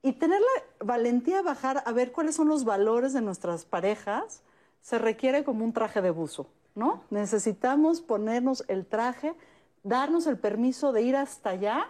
[0.02, 4.43] Y tener la valentía de bajar a ver cuáles son los valores de nuestras parejas
[4.80, 7.02] se requiere como un traje de buzo, ¿no?
[7.10, 9.34] Necesitamos ponernos el traje,
[9.82, 11.88] darnos el permiso de ir hasta allá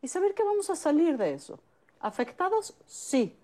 [0.00, 1.58] y saber que vamos a salir de eso.
[1.98, 2.76] ¿Afectados?
[2.86, 3.36] Sí,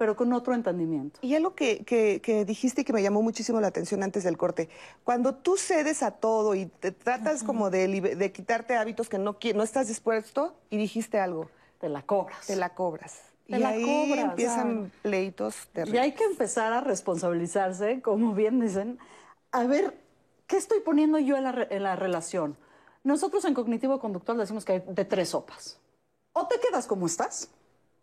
[0.00, 1.20] pero con otro entendimiento.
[1.20, 4.38] Y algo que, que, que, dijiste y que me llamó muchísimo la atención antes del
[4.38, 4.70] corte,
[5.04, 7.86] cuando tú cedes a todo y te tratas como de,
[8.16, 11.50] de, quitarte hábitos que no, no estás dispuesto y dijiste algo.
[11.78, 12.46] Te la cobras.
[12.46, 13.20] Te la cobras.
[13.46, 15.94] Te y la ahí cobras, empiezan pleitos terribles.
[15.94, 18.98] Y hay que empezar a responsabilizarse, como bien dicen,
[19.52, 19.98] a ver,
[20.46, 22.56] ¿qué estoy poniendo yo en la, en la relación?
[23.04, 25.78] Nosotros en cognitivo conductual decimos que hay de tres sopas.
[26.32, 27.50] O te quedas como estás,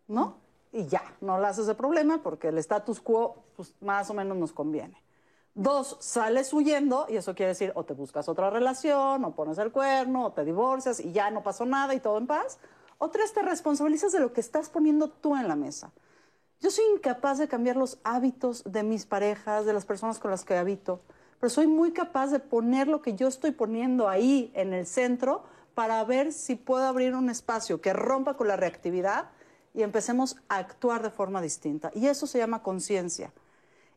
[0.07, 0.45] ¿no?
[0.72, 4.38] Y ya, no la haces de problema porque el status quo pues, más o menos
[4.38, 5.02] nos conviene.
[5.53, 9.72] Dos, sales huyendo y eso quiere decir o te buscas otra relación, o pones el
[9.72, 12.60] cuerno, o te divorcias y ya no pasó nada y todo en paz.
[12.99, 15.91] O tres, te responsabilizas de lo que estás poniendo tú en la mesa.
[16.60, 20.44] Yo soy incapaz de cambiar los hábitos de mis parejas, de las personas con las
[20.44, 21.02] que habito,
[21.39, 25.44] pero soy muy capaz de poner lo que yo estoy poniendo ahí en el centro
[25.76, 29.30] para ver si puedo abrir un espacio que rompa con la reactividad
[29.77, 31.91] y empecemos a actuar de forma distinta.
[31.93, 33.31] Y eso se llama conciencia.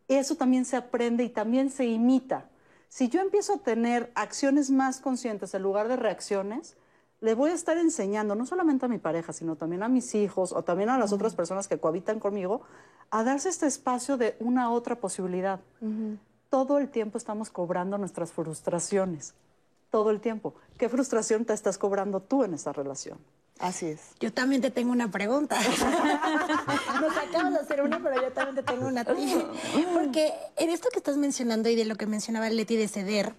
[0.09, 2.45] Eso también se aprende y también se imita.
[2.91, 6.77] Si yo empiezo a tener acciones más conscientes en lugar de reacciones,
[7.23, 10.53] le voy a estar enseñando, no solamente a mi pareja, sino también a mis hijos
[10.53, 12.61] o también a las otras personas que cohabitan conmigo,
[13.11, 15.61] a darse este espacio de una otra posibilidad.
[16.51, 19.33] Todo el tiempo estamos cobrando nuestras frustraciones.
[19.89, 20.53] Todo el tiempo.
[20.77, 23.19] ¿Qué frustración te estás cobrando tú en esta relación?
[23.61, 24.01] Así es.
[24.21, 25.59] Yo también te tengo una pregunta.
[27.01, 29.05] Nos acabas de hacer una, pero yo también te tengo una.
[29.05, 33.35] Porque en esto que estás mencionando y de lo que mencionaba Leti de ceder,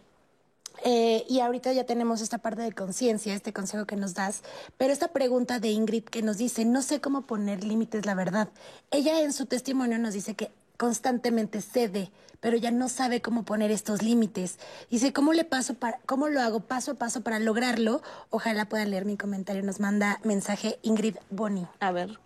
[0.83, 4.43] eh, y ahorita ya tenemos esta parte de conciencia, este consejo que nos das,
[4.77, 8.49] pero esta pregunta de Ingrid que nos dice, no sé cómo poner límites, la verdad.
[8.91, 13.71] Ella en su testimonio nos dice que constantemente cede, pero ya no sabe cómo poner
[13.71, 14.59] estos límites.
[14.89, 18.01] Dice, ¿cómo le paso para, cómo lo hago paso a paso para lograrlo?
[18.29, 19.63] Ojalá puedan leer mi comentario.
[19.63, 21.67] Nos manda mensaje Ingrid Boni.
[21.79, 22.19] A ver.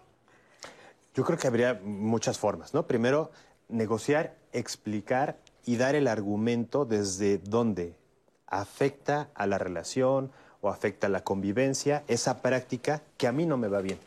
[1.14, 2.88] Yo creo que habría muchas formas, ¿no?
[2.88, 3.32] Primero,
[3.70, 7.96] negociar, explicar y dar el argumento desde dónde
[8.48, 10.32] afecta a la relación
[10.62, 14.00] o afecta a la convivencia esa práctica que a mí no me va bien.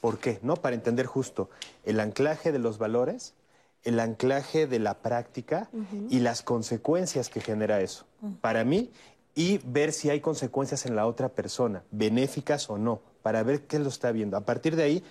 [0.00, 0.38] ¿Por qué?
[0.42, 0.56] ¿No?
[0.56, 1.50] Para entender justo
[1.84, 3.34] el anclaje de los valores,
[3.84, 5.70] el anclaje de la práctica
[6.08, 8.06] y las consecuencias que genera eso.
[8.40, 8.90] Para mí,
[9.34, 13.78] y ver si hay consecuencias en la otra persona, benéficas o no, para ver qué
[13.78, 14.36] lo está viendo.
[14.36, 15.04] A partir de ahí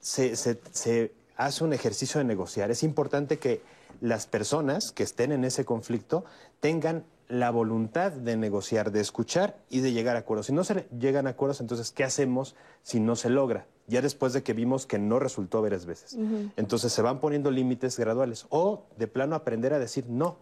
[0.00, 2.70] se, se hace un ejercicio de negociar.
[2.70, 3.62] Es importante que
[4.00, 6.24] las personas que estén en ese conflicto
[6.60, 10.46] tengan la voluntad de negociar, de escuchar y de llegar a acuerdos.
[10.46, 13.66] Si no se llegan a acuerdos, entonces, ¿qué hacemos si no se logra?
[13.86, 16.16] Ya después de que vimos que no resultó varias veces.
[16.56, 18.46] Entonces se van poniendo límites graduales.
[18.50, 20.36] O de plano aprender a decir, no,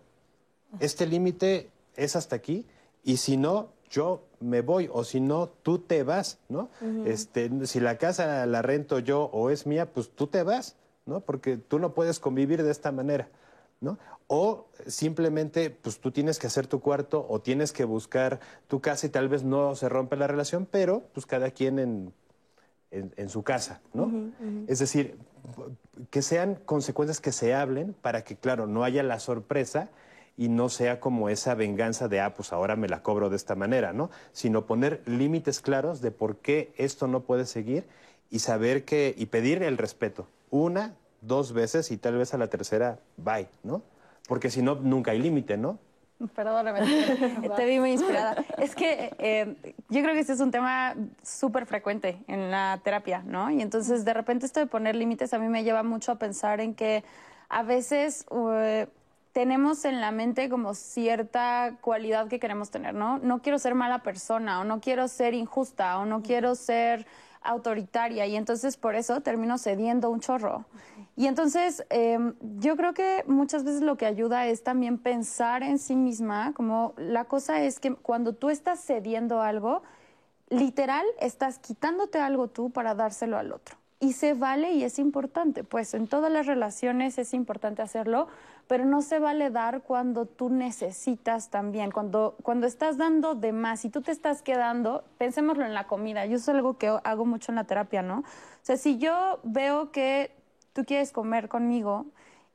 [0.81, 2.67] este límite es hasta aquí
[3.05, 6.69] y si no, yo me voy o si no, tú te vas, ¿no?
[7.05, 11.21] este, si la casa la rento yo o es mía, pues tú te vas, ¿no?
[11.21, 13.29] Porque tú no puedes convivir de esta manera.
[13.81, 13.98] ¿No?
[14.28, 19.07] O simplemente, pues tú tienes que hacer tu cuarto o tienes que buscar tu casa
[19.07, 22.12] y tal vez no se rompe la relación, pero pues cada quien en,
[22.90, 24.32] en, su casa, ¿no?
[24.66, 25.19] Es decir,
[26.11, 29.90] que sean consecuencias que se hablen para que, claro, no haya la sorpresa
[30.36, 33.55] y no sea como esa venganza de, ah, pues ahora me la cobro de esta
[33.55, 34.11] manera, ¿no?
[34.32, 37.85] Sino poner límites claros de por qué esto no puede seguir
[38.31, 40.27] y saber que, y pedir el respeto.
[40.51, 43.83] Una, dos veces y tal vez a la tercera, bye, ¿no?
[44.29, 45.79] Porque si no, nunca hay límite, ¿no?
[46.35, 46.81] Perdóname,
[47.57, 48.43] te vi muy inspirada.
[48.59, 53.23] Es que eh, yo creo que este es un tema súper frecuente en la terapia,
[53.27, 53.51] ¿no?
[53.51, 56.61] Y entonces de repente esto de poner límites a mí me lleva mucho a pensar
[56.61, 57.05] en que
[57.51, 58.87] a veces uh,
[59.33, 63.19] tenemos en la mente como cierta cualidad que queremos tener, ¿no?
[63.19, 67.07] No quiero ser mala persona o no quiero ser injusta o no quiero ser
[67.43, 70.65] autoritaria y entonces por eso termino cediendo un chorro.
[71.17, 75.79] Y entonces em, yo creo que muchas veces lo que ayuda es también pensar en
[75.79, 79.83] sí misma, como la cosa es que cuando tú estás cediendo algo,
[80.51, 83.77] literal estás quitándote algo tú para dárselo al otro.
[83.99, 88.29] Y se vale y es importante, pues en todas las relaciones es importante hacerlo,
[88.67, 93.87] pero no se vale dar cuando tú necesitas también, cuando, cuando estás dando de más
[93.87, 97.53] y tú te estás quedando, pensémoslo en la comida, yo es algo que hago mucho
[97.53, 98.19] en la terapia, ¿no?
[98.19, 98.25] O
[98.61, 100.31] sea, si yo veo que
[100.77, 102.05] tú quieres comer conmigo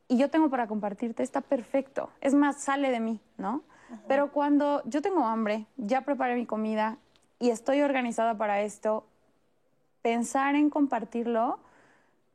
[0.08, 3.64] y yo tengo para compartirte, está perfecto, es más, sale de mí, ¿no?
[4.08, 6.98] Pero cuando yo tengo hambre, ya preparé mi comida
[7.40, 9.06] y estoy organizada para esto,
[10.04, 11.60] pensar en compartirlo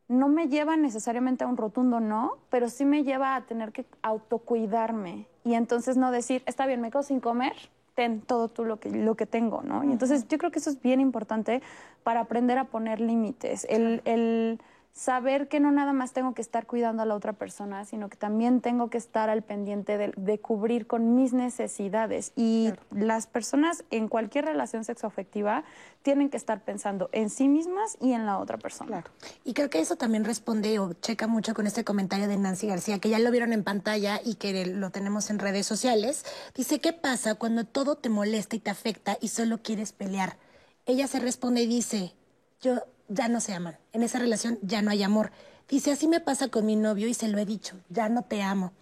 [0.08, 3.86] no me lleva necesariamente a un rotundo no, pero sí me lleva a tener que
[4.02, 7.54] autocuidarme y entonces no decir, está bien, me quedo sin comer,
[7.94, 9.84] ten todo tú lo que, lo que tengo, ¿no?
[9.84, 11.62] Y entonces yo creo que eso es bien importante
[12.02, 13.66] para aprender a poner límites.
[13.70, 14.60] El, el
[14.96, 18.16] saber que no nada más tengo que estar cuidando a la otra persona, sino que
[18.16, 22.32] también tengo que estar al pendiente de, cubrir con mis necesidades.
[22.34, 25.64] Y las personas en cualquier relación sexoafectiva
[26.00, 29.04] tienen que estar pensando en sí mismas y en la otra persona.
[29.44, 32.98] Y creo que eso también responde o checa mucho con este comentario de Nancy García,
[32.98, 36.24] que ya lo vieron en pantalla y que lo tenemos en redes sociales.
[36.54, 40.38] Dice, ¿qué pasa cuando todo te molesta y te afecta y solo quieres pelear?
[40.86, 42.14] Ella se responde y dice,
[42.62, 43.76] yo ya no se aman.
[43.92, 45.30] En esa relación ya no hay amor.
[45.68, 48.42] Dice, así me pasa con mi novio y se lo he dicho, ya no te
[48.42, 48.72] amo.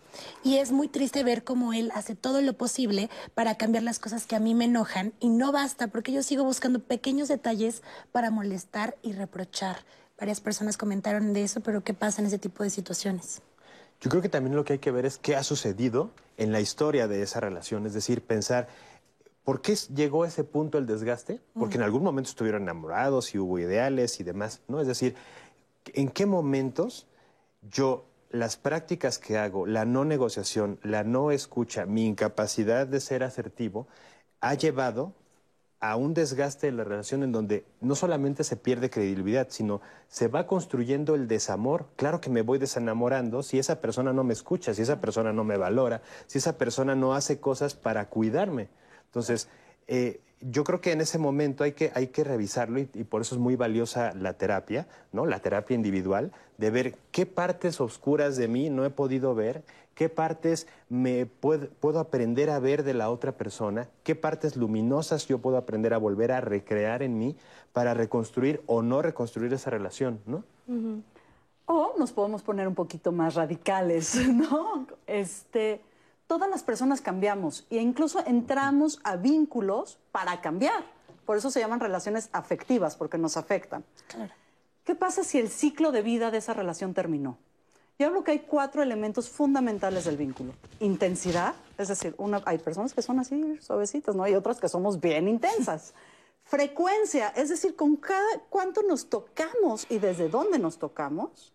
[0.43, 4.27] Y es muy triste ver cómo él hace todo lo posible para cambiar las cosas
[4.27, 7.83] que a mí me enojan y no basta porque yo sigo buscando pequeños detalles
[8.13, 9.79] para molestar y reprochar.
[10.19, 13.43] Varias personas comentaron de eso, pero ¿qué pasa en ese tipo de situaciones?
[14.01, 16.61] Yo creo que también lo que hay que ver es qué ha sucedido en la
[16.61, 18.69] historia de esa relación, es decir, pensar
[19.45, 21.41] ¿Por qué llegó a ese punto el desgaste?
[21.53, 24.81] Porque en algún momento estuvieron enamorados y hubo ideales y demás, ¿no?
[24.81, 25.15] Es decir,
[25.93, 27.07] ¿en qué momentos
[27.61, 33.23] yo las prácticas que hago, la no negociación, la no escucha, mi incapacidad de ser
[33.23, 33.87] asertivo,
[34.41, 35.13] ha llevado
[35.79, 40.29] a un desgaste de la relación en donde no solamente se pierde credibilidad, sino se
[40.29, 41.87] va construyendo el desamor.
[41.97, 45.45] Claro que me voy desenamorando si esa persona no me escucha, si esa persona no
[45.45, 48.71] me valora, si esa persona no hace cosas para cuidarme.
[49.15, 49.49] Entonces,
[49.87, 53.37] eh, yo creo que en ese momento hay que, hay que revisarlo y, por eso
[53.37, 55.25] es muy valiosa la terapia, ¿no?
[55.25, 59.63] La terapia individual, de ver qué partes oscuras de mí no he podido ver,
[59.95, 65.29] qué partes me puedo, puedo aprender a ver de la otra persona, qué partes luminosas
[65.29, 67.37] yo puedo aprender a volver a recrear en mí
[67.73, 70.43] para reconstruir o no reconstruir esa relación, ¿no?
[71.67, 74.89] O nos podemos poner un poquito más radicales, ¿no?
[75.07, 75.81] Este
[76.27, 80.85] todas las personas cambiamos e incluso entramos a vínculos para cambiar.
[81.25, 83.85] Por eso se llaman relaciones afectivas, porque nos afectan.
[84.85, 87.39] ¿Qué pasa si el ciclo de vida de esa relación terminó?
[87.99, 90.53] Yo hablo que hay cuatro elementos fundamentales del vínculo.
[90.81, 92.15] Intensidad, es decir,
[92.45, 94.25] hay personas que son así suavecitas, ¿no?
[94.25, 95.95] Hay otras que somos bien intensas.
[96.45, 101.53] Frecuencia, es decir, con cada cuánto nos tocamos y desde dónde nos tocamos.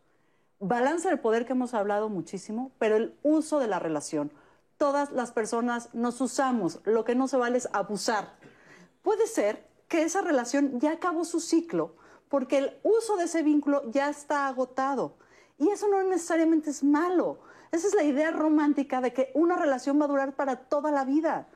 [0.60, 4.32] Balance del poder que hemos hablado muchísimo, pero el uso de la relación
[4.80, 6.80] todas las personas nos usamos.
[6.86, 8.34] Lo que no se vale es abusar.
[9.04, 11.96] Puede ser que esa relación ya acabó su ciclo
[12.30, 15.18] porque el uso de ese vínculo ya está agotado.
[15.60, 17.40] Y eso no necesariamente es malo.
[17.72, 21.06] Esa es la idea romántica de que una relación va a durar para toda la
[21.06, 21.48] vida.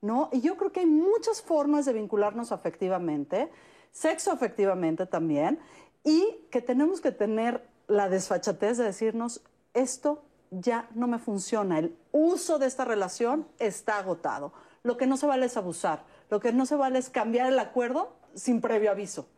[0.00, 0.28] ¿no?
[0.32, 3.50] Y yo creo que hay muchas formas de vincularnos afectivamente,
[3.90, 5.58] sexo afectivamente también,
[6.04, 9.42] y que tenemos que tener la desfachatez de decirnos,
[9.74, 14.52] esto ya no me funciona, el uso de esta relación está agotado.
[14.82, 17.58] Lo que no se vale es abusar, lo que no se vale es cambiar el
[17.58, 19.28] acuerdo sin previo aviso.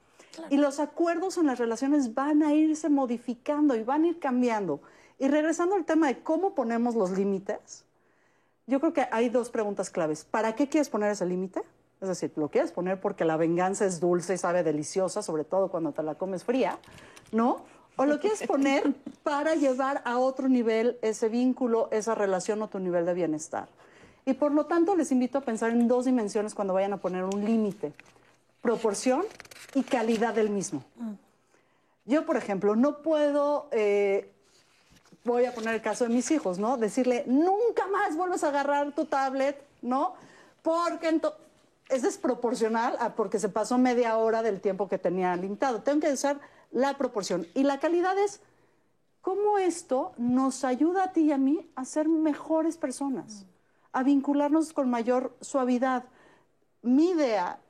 [0.49, 4.81] Y los acuerdos en las relaciones van a irse modificando y van a ir cambiando.
[5.19, 7.85] Y regresando al tema de cómo ponemos los límites,
[8.67, 10.25] yo creo que hay dos preguntas claves.
[10.25, 11.63] ¿Para qué quieres poner ese límite?
[12.01, 15.69] Es decir, lo quieres poner porque la venganza es dulce y sabe deliciosa, sobre todo
[15.71, 16.79] cuando te la comes fría,
[17.33, 17.65] ¿no?
[18.01, 22.79] O lo quieres poner para llevar a otro nivel ese vínculo, esa relación o tu
[22.79, 23.69] nivel de bienestar.
[24.25, 27.25] Y por lo tanto les invito a pensar en dos dimensiones cuando vayan a poner
[27.25, 27.93] un límite,
[28.63, 29.27] proporción
[29.75, 30.83] y calidad del mismo.
[32.07, 34.33] Yo, por ejemplo, no puedo, eh,
[35.25, 36.79] voy a poner el caso de mis hijos, ¿no?
[36.79, 40.15] Decirle, nunca más vuelves a agarrar tu tablet, ¿no?
[40.63, 41.21] Porque
[41.91, 45.83] es desproporcional a porque se pasó media hora del tiempo que tenía limitado.
[45.83, 46.41] Tengo que usar
[46.71, 47.47] la proporción.
[47.55, 48.41] Y la calidad es
[49.21, 53.47] cómo esto nos ayuda a ti y a mí a ser mejores personas,
[53.93, 56.05] a vincularnos con mayor suavidad.
[56.83, 57.61] Mi idea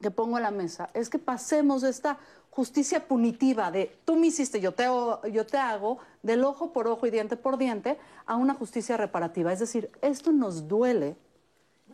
[0.00, 2.18] que pongo en la mesa es que pasemos de esta
[2.50, 4.84] justicia punitiva de tú me hiciste, yo te,
[5.30, 9.52] yo te hago, del ojo por ojo y diente por diente, a una justicia reparativa.
[9.52, 11.16] Es decir, esto nos duele.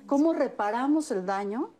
[0.07, 1.71] ¿Cómo reparamos el daño?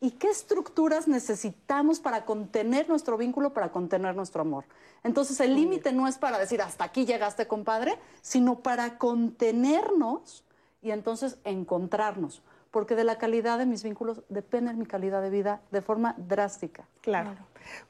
[0.00, 4.64] Y qué estructuras necesitamos para contener nuestro vínculo, para contener nuestro amor.
[5.02, 10.44] Entonces el límite no es para decir hasta aquí llegaste, compadre, sino para contenernos
[10.82, 15.62] y entonces encontrarnos, porque de la calidad de mis vínculos depende mi calidad de vida
[15.70, 16.86] de forma drástica.
[17.00, 17.34] Claro.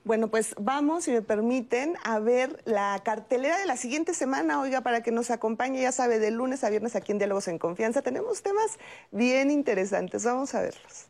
[0.04, 4.82] Bueno, pues vamos, si me permiten, a ver la cartelera de la siguiente semana, oiga,
[4.82, 8.02] para que nos acompañe, ya sabe, de lunes a viernes aquí en Diálogos en Confianza.
[8.02, 8.78] Tenemos temas
[9.10, 11.08] bien interesantes, vamos a verlos.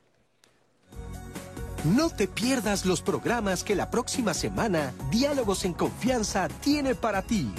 [1.85, 7.53] No te pierdas los programas que la próxima semana Diálogos en Confianza tiene para ti.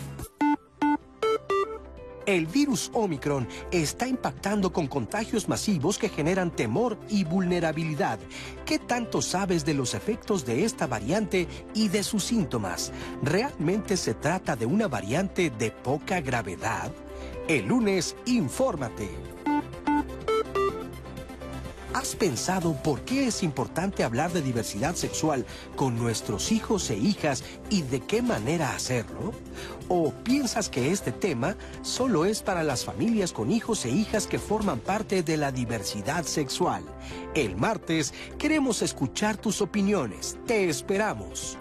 [2.26, 8.18] El virus Omicron está impactando con contagios masivos que generan temor y vulnerabilidad.
[8.66, 12.92] ¿Qué tanto sabes de los efectos de esta variante y de sus síntomas?
[13.22, 16.92] ¿Realmente se trata de una variante de poca gravedad?
[17.48, 19.08] El lunes, infórmate.
[21.96, 25.46] ¿Has pensado por qué es importante hablar de diversidad sexual
[25.78, 29.32] con nuestros hijos e hijas y de qué manera hacerlo?
[29.88, 34.40] ¿O piensas que este tema solo es para las familias con hijos e hijas que
[34.40, 36.84] forman parte de la diversidad sexual?
[37.34, 40.38] El martes queremos escuchar tus opiniones.
[40.46, 41.58] Te esperamos.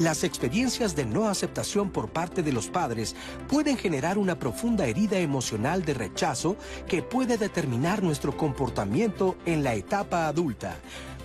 [0.00, 3.14] Las experiencias de no aceptación por parte de los padres
[3.48, 6.56] pueden generar una profunda herida emocional de rechazo
[6.88, 10.78] que puede determinar nuestro comportamiento en la etapa adulta.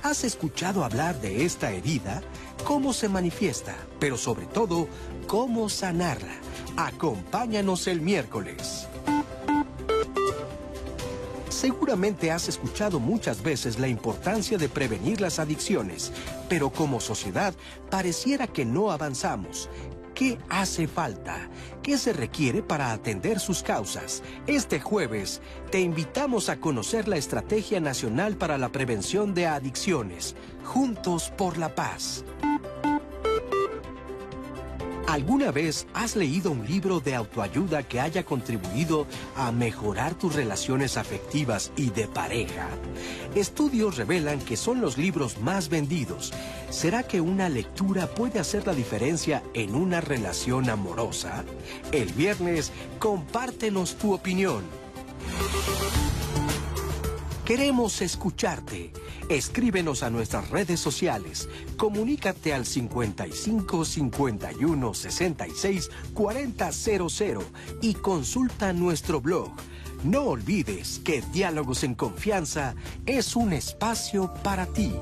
[0.03, 2.21] ¿Has escuchado hablar de esta herida?
[2.65, 3.77] ¿Cómo se manifiesta?
[3.97, 4.89] Pero sobre todo,
[5.25, 6.33] ¿cómo sanarla?
[6.75, 8.89] Acompáñanos el miércoles.
[11.55, 16.11] Seguramente has escuchado muchas veces la importancia de prevenir las adicciones,
[16.49, 17.53] pero como sociedad
[17.89, 19.69] pareciera que no avanzamos.
[20.13, 21.49] ¿Qué hace falta?
[21.81, 24.21] ¿Qué se requiere para atender sus causas?
[24.47, 25.41] Este jueves
[25.71, 31.73] te invitamos a conocer la Estrategia Nacional para la Prevención de Adicciones, Juntos por la
[31.73, 32.25] Paz.
[35.07, 39.05] ¿Alguna vez has leído un libro de autoayuda que haya contribuido
[39.35, 42.67] a mejorar tus relaciones afectivas y de pareja?
[43.35, 46.33] Estudios revelan que son los libros más vendidos.
[46.71, 51.45] ¿Será que una lectura puede hacer la diferencia en una relación amorosa?
[51.91, 54.63] El viernes, compártenos tu opinión.
[57.45, 58.91] Queremos escucharte.
[59.29, 61.49] Escríbenos a nuestras redes sociales.
[61.77, 67.37] Comunícate al 55 51 66 4000
[67.81, 69.51] y consulta nuestro blog.
[70.03, 72.75] No olvides que Diálogos en Confianza
[73.07, 74.93] es un espacio para ti.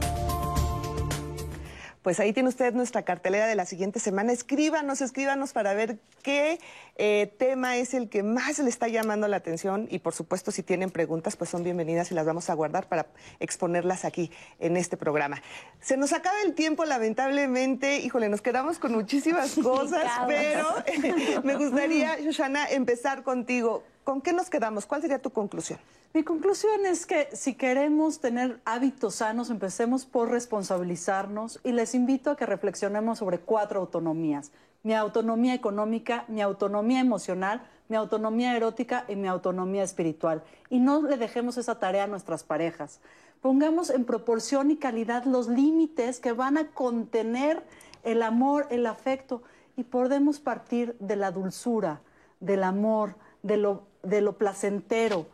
[2.04, 4.32] Pues ahí tiene usted nuestra cartelera de la siguiente semana.
[4.32, 6.60] Escríbanos, escríbanos para ver qué
[6.96, 10.62] eh, tema es el que más le está llamando la atención y por supuesto si
[10.62, 13.08] tienen preguntas pues son bienvenidas y las vamos a guardar para
[13.40, 15.42] exponerlas aquí en este programa.
[15.82, 20.68] Se nos acaba el tiempo lamentablemente, híjole, nos quedamos con muchísimas cosas, pero
[21.44, 23.84] me gustaría, Shoshana, empezar contigo.
[24.04, 24.86] ¿Con qué nos quedamos?
[24.86, 25.80] ¿Cuál sería tu conclusión?
[26.14, 32.30] Mi conclusión es que si queremos tener hábitos sanos, empecemos por responsabilizarnos y les invito
[32.30, 34.52] a que reflexionemos sobre cuatro autonomías.
[34.84, 40.44] Mi autonomía económica, mi autonomía emocional, mi autonomía erótica y mi autonomía espiritual.
[40.70, 43.00] Y no le dejemos esa tarea a nuestras parejas.
[43.42, 47.64] Pongamos en proporción y calidad los límites que van a contener
[48.04, 49.42] el amor, el afecto
[49.76, 52.02] y podemos partir de la dulzura,
[52.40, 55.26] del amor, de lo de lo placentero.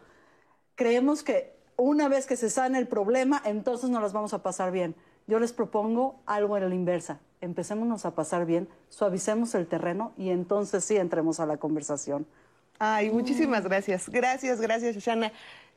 [0.76, 4.72] Creemos que una vez que se sane el problema, entonces nos las vamos a pasar
[4.72, 4.96] bien.
[5.30, 7.20] Yo les propongo algo en la inversa.
[7.40, 12.26] Empecémonos a pasar bien, suavicemos el terreno y entonces sí entremos a la conversación.
[12.80, 14.10] Ay, muchísimas gracias.
[14.10, 15.32] Gracias, gracias, Shoshana.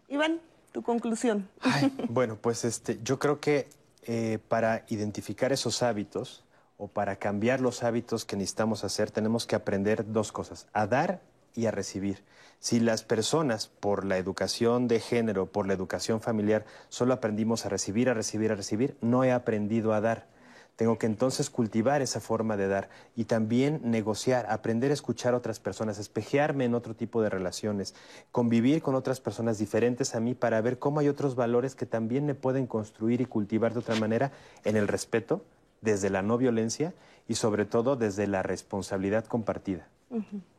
[0.08, 0.40] Iván,
[0.72, 1.50] tu conclusión.
[2.08, 3.68] bueno, pues este, yo creo que
[4.04, 6.44] eh, para identificar esos hábitos
[6.78, 11.20] o para cambiar los hábitos que necesitamos hacer, tenemos que aprender dos cosas, a dar
[11.54, 12.24] y a recibir.
[12.58, 17.68] Si las personas, por la educación de género, por la educación familiar, solo aprendimos a
[17.68, 20.28] recibir, a recibir, a recibir, no he aprendido a dar.
[20.76, 25.36] Tengo que entonces cultivar esa forma de dar y también negociar, aprender a escuchar a
[25.36, 27.94] otras personas, espejearme en otro tipo de relaciones,
[28.30, 32.26] convivir con otras personas diferentes a mí para ver cómo hay otros valores que también
[32.26, 34.32] me pueden construir y cultivar de otra manera
[34.64, 35.44] en el respeto,
[35.82, 36.94] desde la no violencia
[37.28, 39.88] y sobre todo desde la responsabilidad compartida.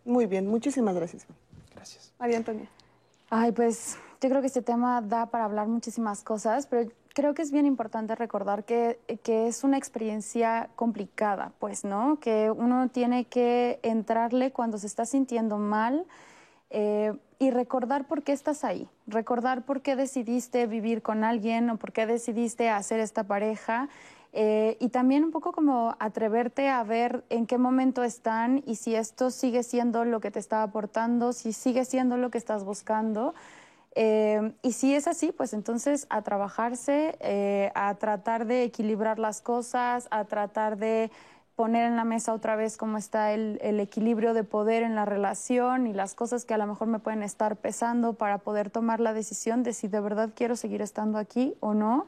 [0.05, 1.25] Muy bien, muchísimas gracias.
[1.73, 2.13] Gracias.
[2.19, 2.69] María Antonia.
[3.29, 7.41] Ay, pues yo creo que este tema da para hablar muchísimas cosas, pero creo que
[7.41, 12.19] es bien importante recordar que, que, es una experiencia complicada, pues, ¿no?
[12.19, 16.05] Que uno tiene que entrarle cuando se está sintiendo mal
[16.69, 21.77] eh, y recordar por qué estás ahí, recordar por qué decidiste vivir con alguien o
[21.77, 23.89] por qué decidiste hacer esta pareja.
[24.35, 28.95] Eh, y también un poco como atreverte a ver en qué momento están y si
[28.95, 33.35] esto sigue siendo lo que te está aportando, si sigue siendo lo que estás buscando.
[33.95, 39.39] Eh, y si es así, pues entonces a trabajarse, eh, a tratar de equilibrar las
[39.41, 41.11] cosas, a tratar de
[41.55, 45.05] poner en la mesa otra vez cómo está el, el, equilibrio de poder en la
[45.05, 48.99] relación y las cosas que a lo mejor me pueden estar pesando para poder tomar
[48.99, 52.07] la decisión de si de verdad quiero seguir estando aquí o no.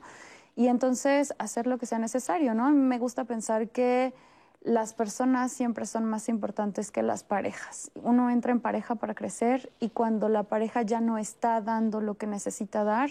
[0.56, 2.70] Y entonces hacer lo que sea necesario, ¿no?
[2.72, 4.14] Me gusta pensar que
[4.62, 7.92] las personas siempre son más importantes que las parejas.
[8.02, 12.16] Uno entra en pareja para crecer y cuando la pareja ya no está dando lo
[12.16, 13.10] que necesita dar,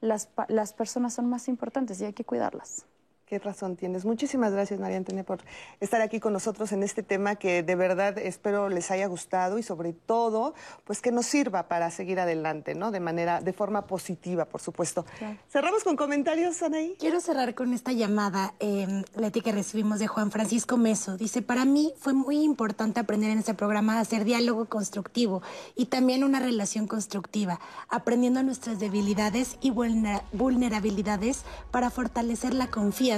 [0.00, 2.86] las, las personas son más importantes y hay que cuidarlas.
[3.26, 4.04] Qué razón tienes.
[4.04, 5.40] Muchísimas gracias, María Antonia, por
[5.80, 9.64] estar aquí con nosotros en este tema que de verdad espero les haya gustado y
[9.64, 10.54] sobre todo,
[10.84, 12.92] pues que nos sirva para seguir adelante, ¿no?
[12.92, 15.04] De manera, de forma positiva, por supuesto.
[15.18, 15.36] Claro.
[15.48, 16.94] Cerramos con comentarios, Anaí.
[17.00, 18.86] Quiero cerrar con esta llamada, eh,
[19.16, 21.16] Leti, que recibimos de Juan Francisco Meso.
[21.16, 25.42] Dice, para mí fue muy importante aprender en este programa a hacer diálogo constructivo
[25.74, 27.58] y también una relación constructiva,
[27.88, 31.42] aprendiendo nuestras debilidades y vulnerabilidades
[31.72, 33.15] para fortalecer la confianza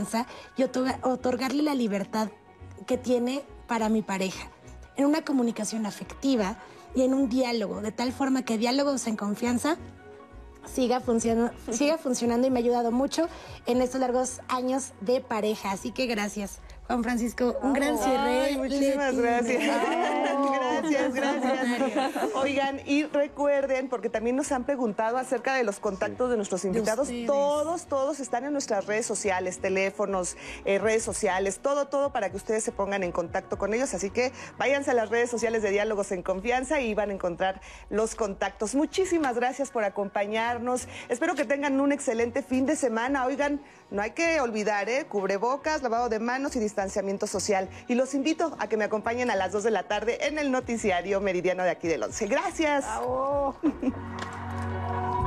[0.56, 2.28] y otorgarle la libertad
[2.86, 4.50] que tiene para mi pareja,
[4.96, 6.58] en una comunicación afectiva
[6.94, 9.76] y en un diálogo, de tal forma que diálogos en confianza
[10.72, 11.02] siga,
[11.70, 13.28] siga funcionando y me ha ayudado mucho
[13.66, 15.72] en estos largos años de pareja.
[15.72, 16.60] Así que gracias.
[16.88, 18.44] Juan Francisco, un gran cierre.
[18.44, 19.62] Ay, muchísimas gracias.
[20.82, 22.14] gracias, gracias.
[22.34, 27.10] Oigan, y recuerden, porque también nos han preguntado acerca de los contactos de nuestros invitados.
[27.26, 32.38] todos, todos están en nuestras redes sociales, teléfonos, eh, redes sociales, todo, todo para que
[32.38, 33.92] ustedes se pongan en contacto con ellos.
[33.92, 37.60] Así que váyanse a las redes sociales de Diálogos en Confianza y van a encontrar
[37.90, 38.74] los contactos.
[38.74, 40.88] Muchísimas gracias por acompañarnos.
[41.10, 43.26] Espero que tengan un excelente fin de semana.
[43.26, 43.60] Oigan,
[43.90, 45.06] no hay que olvidar, ¿eh?
[45.06, 47.68] Cubrebocas, lavado de manos y distanciamiento social.
[47.88, 50.50] Y los invito a que me acompañen a las 2 de la tarde en el
[50.50, 52.26] noticiario meridiano de aquí del 11.
[52.26, 52.84] Gracias.